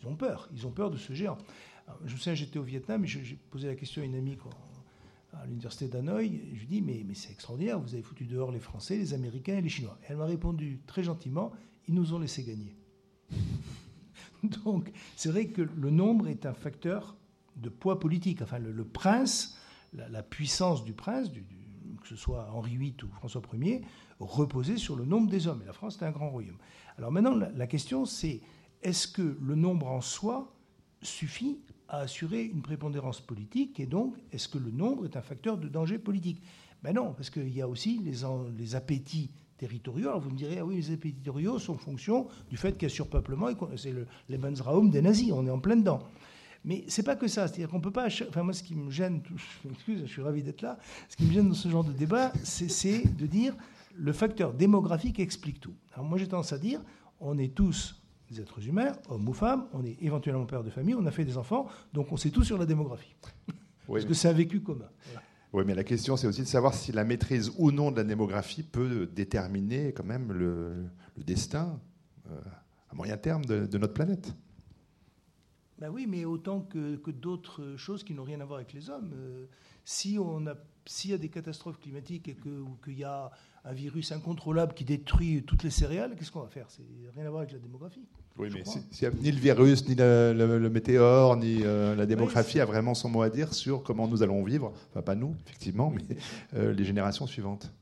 [0.00, 0.48] ils ont peur.
[0.54, 1.36] Ils ont peur de ce géant.
[2.04, 4.38] je me souviens, j'étais au Vietnam et j'ai posé la question à une amie
[5.32, 6.40] à l'université d'Hanoï.
[6.54, 9.56] Je lui dis mais, mais c'est extraordinaire, vous avez foutu dehors les Français, les Américains
[9.56, 9.98] et les Chinois.
[10.04, 11.52] Et elle m'a répondu très gentiment
[11.88, 12.74] ils nous ont laissé gagner.
[14.64, 17.16] Donc, c'est vrai que le nombre est un facteur
[17.56, 18.42] de poids politique.
[18.42, 19.58] Enfin, le, prince,
[19.92, 23.82] la, puissance du prince, que ce soit Henri VIII ou François Ier,
[24.20, 25.62] reposait sur le nombre des hommes.
[25.62, 26.58] Et la France était un grand royaume.
[26.98, 28.40] Alors maintenant, la question, c'est
[28.82, 30.54] est-ce que le nombre en soi
[31.02, 35.58] suffit à assurer une prépondérance politique Et donc, est-ce que le nombre est un facteur
[35.58, 36.42] de danger politique?
[36.82, 40.08] Ben non, parce qu'il y a aussi les appétits territoriaux.
[40.08, 42.94] Alors vous me direz, ah oui, les territoriaux sont fonction du fait qu'il y a
[42.94, 46.00] surpeuplement et c'est le Lebensraum des nazis, on est en plein dedans.
[46.64, 47.46] Mais c'est pas que ça.
[47.46, 48.06] C'est-à-dire qu'on peut pas.
[48.06, 49.22] Enfin, moi, ce qui me gêne,
[49.62, 50.78] je m'excuse, je suis ravi d'être là.
[51.08, 53.54] Ce qui me gêne dans ce genre de débat, c'est de dire
[53.94, 55.74] le facteur démographique explique tout.
[55.92, 56.80] Alors moi, j'ai tendance à dire,
[57.20, 60.94] on est tous des êtres humains, hommes ou femmes, on est éventuellement père de famille,
[60.94, 63.14] on a fait des enfants, donc on sait tout sur la démographie.
[63.86, 64.88] Parce que c'est un vécu commun.
[65.54, 68.02] Oui, mais la question, c'est aussi de savoir si la maîtrise ou non de la
[68.02, 70.86] démographie peut déterminer quand même le,
[71.16, 71.80] destin
[72.28, 72.40] euh,
[72.90, 74.34] à moyen terme de, notre planète.
[75.78, 79.12] Ben oui, mais autant que, d'autres choses qui n'ont rien à voir avec les hommes.
[79.14, 79.46] Euh,
[79.84, 80.18] si
[80.86, 83.30] s'il y a des catastrophes climatiques et qu'il y a
[83.64, 86.66] un virus incontrôlable qui détruit toutes les céréales, qu'est-ce qu'on va faire?
[86.68, 86.82] C'est
[87.14, 88.06] rien à voir avec la démographie.
[88.36, 92.94] Oui, mais si, ni le virus, ni le, météore, ni euh, la démographie a vraiment
[92.94, 96.02] son mot à dire sur comment nous allons vivre, enfin pas nous, effectivement, mais
[96.54, 97.72] euh, les générations suivantes.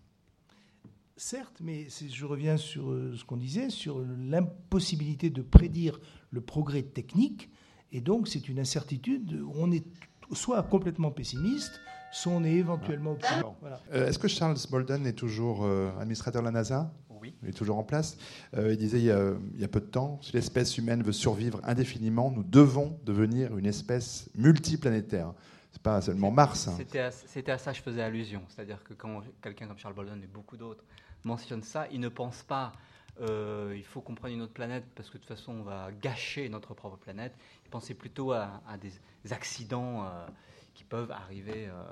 [1.16, 6.00] Certes, mais je reviens sur euh, ce qu'on disait, sur l'impossibilité de prédire
[6.30, 7.50] le progrès technique,
[7.90, 9.40] et donc c'est une incertitude.
[9.42, 9.84] Où on est
[10.32, 11.80] soit complètement pessimiste,
[12.12, 13.16] sont éventuellement
[13.92, 16.92] euh, Est-ce que Charles Bolden est toujours euh, administrateur de la NASA?
[17.08, 17.34] Oui.
[17.42, 18.18] Il est toujours en place.
[18.56, 22.30] Euh, il disait il y, a, peu de temps, si l'espèce humaine veut survivre indéfiniment,
[22.30, 25.32] nous devons devenir une espèce multiplanétaire.
[25.70, 26.68] C'est pas seulement Mars.
[26.68, 26.74] Hein.
[26.76, 28.42] C'était à, ça que je faisais allusion.
[28.48, 30.84] C'est-à-dire que quand quelqu'un comme Charles Bolden et beaucoup d'autres
[31.24, 32.72] mentionnent ça, ils ne pensent pas
[33.20, 36.48] il faut qu'on prenne une autre planète parce que de toute façon on va gâcher
[36.48, 37.34] notre propre planète.
[37.64, 38.92] Ils pensaient plutôt à, des
[39.32, 40.08] accidents
[40.74, 41.82] qui peuvent arriver, euh,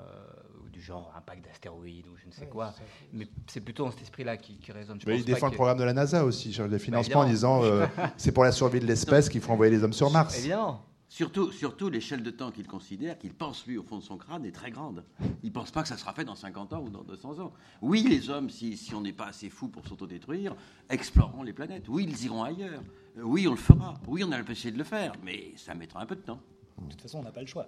[0.71, 2.73] du genre impact d'astéroïdes ou je ne sais quoi.
[3.13, 4.99] Mais c'est plutôt dans cet esprit-là qui, résonne.
[4.99, 7.85] Je il défend le programme de la NASA aussi, sur les financements, en disant euh,
[8.17, 10.37] c'est pour la survie de l'espèce qu'il faut envoyer les hommes sur Mars.
[10.37, 10.85] Évidemment.
[11.11, 14.45] Surtout, surtout l'échelle de temps qu'il considère, qu'il pense lui au fond de son crâne,
[14.45, 15.03] est très grande.
[15.43, 17.51] Il ne pense pas que ça sera fait dans 50 ans ou dans 200 ans.
[17.81, 20.55] Oui, les hommes, si, si on n'est pas assez fou pour s'autodétruire,
[20.89, 21.89] exploreront les planètes.
[21.89, 22.81] Oui, ils iront ailleurs.
[23.17, 23.95] Oui, on le fera.
[24.07, 25.11] Oui, on a l'impression de le faire.
[25.21, 26.39] Mais ça mettra un peu de temps.
[26.77, 27.67] De toute façon, on n'a pas le choix.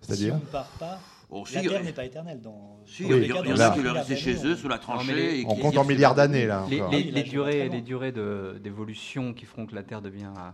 [0.00, 0.98] C'est-à-dire Si on ne part pas,
[1.30, 2.40] oh, la Terre n'est pas éternelle.
[2.40, 2.80] Dans...
[2.86, 5.44] Si, il y, en a qui veulent rester chez eux, sous la tranchée.
[5.46, 6.66] on compte en milliards d'années, là.
[6.68, 10.50] Les, durées, les durées d'évolution qui feront que la Terre devient euh,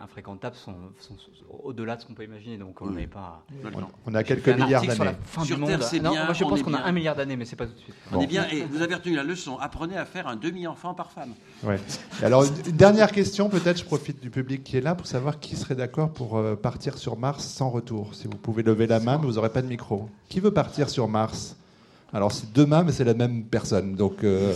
[0.00, 0.74] infréquentables sont,
[1.62, 2.56] au-delà de ce qu'on peut imaginer.
[2.56, 3.44] Donc on n'est pas.
[4.06, 5.16] On, a quelques milliards d'années.
[5.44, 6.24] Sur Terre, c'est bien.
[6.24, 7.94] Moi, je pense qu'on a un milliard d'années, mais c'est pas tout de suite.
[8.12, 8.46] On est bien.
[8.48, 9.58] Et vous avez retenu la leçon.
[9.58, 11.34] Apprenez à faire un demi-enfant par femme.
[11.62, 11.78] Ouais.
[12.22, 13.78] Alors une dernière question, peut-être.
[13.78, 16.96] Je profite du public qui est là pour savoir qui serait d'accord pour euh, partir
[16.96, 18.14] sur Mars sans retour.
[18.14, 20.08] Si vous pouvez lever la main, mais vous n'aurez pas de micro.
[20.28, 21.56] Qui veut partir sur Mars?
[22.14, 23.96] Alors c'est demain, mais c'est la même personne.
[23.96, 24.54] Donc, euh,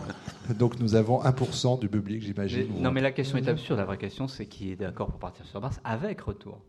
[0.58, 2.68] donc nous avons 1% du public, j'imagine.
[2.80, 3.78] Non, mais la question est absurde.
[3.78, 6.60] La vraie question, c'est qui est d'accord pour partir sur Mars avec retour.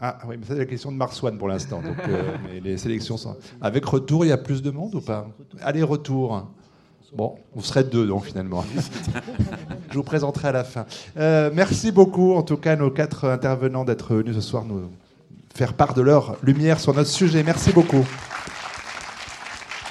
[0.00, 1.80] Ah oui, mais c'est la question de Mars One pour l'instant.
[1.80, 3.36] Donc, euh, mais les sélections sont.
[3.60, 5.28] Avec retour, il y a plus de monde ou pas?
[5.62, 6.48] Allez-retour.
[7.14, 8.64] Bon, vous serez deux donc finalement.
[9.90, 10.84] Je vous présenterai à la fin.
[11.16, 14.90] Euh, merci beaucoup en tout cas nos quatre intervenants d'être venus ce soir nous
[15.54, 17.44] faire part de leur lumière sur notre sujet.
[17.44, 18.04] Merci beaucoup.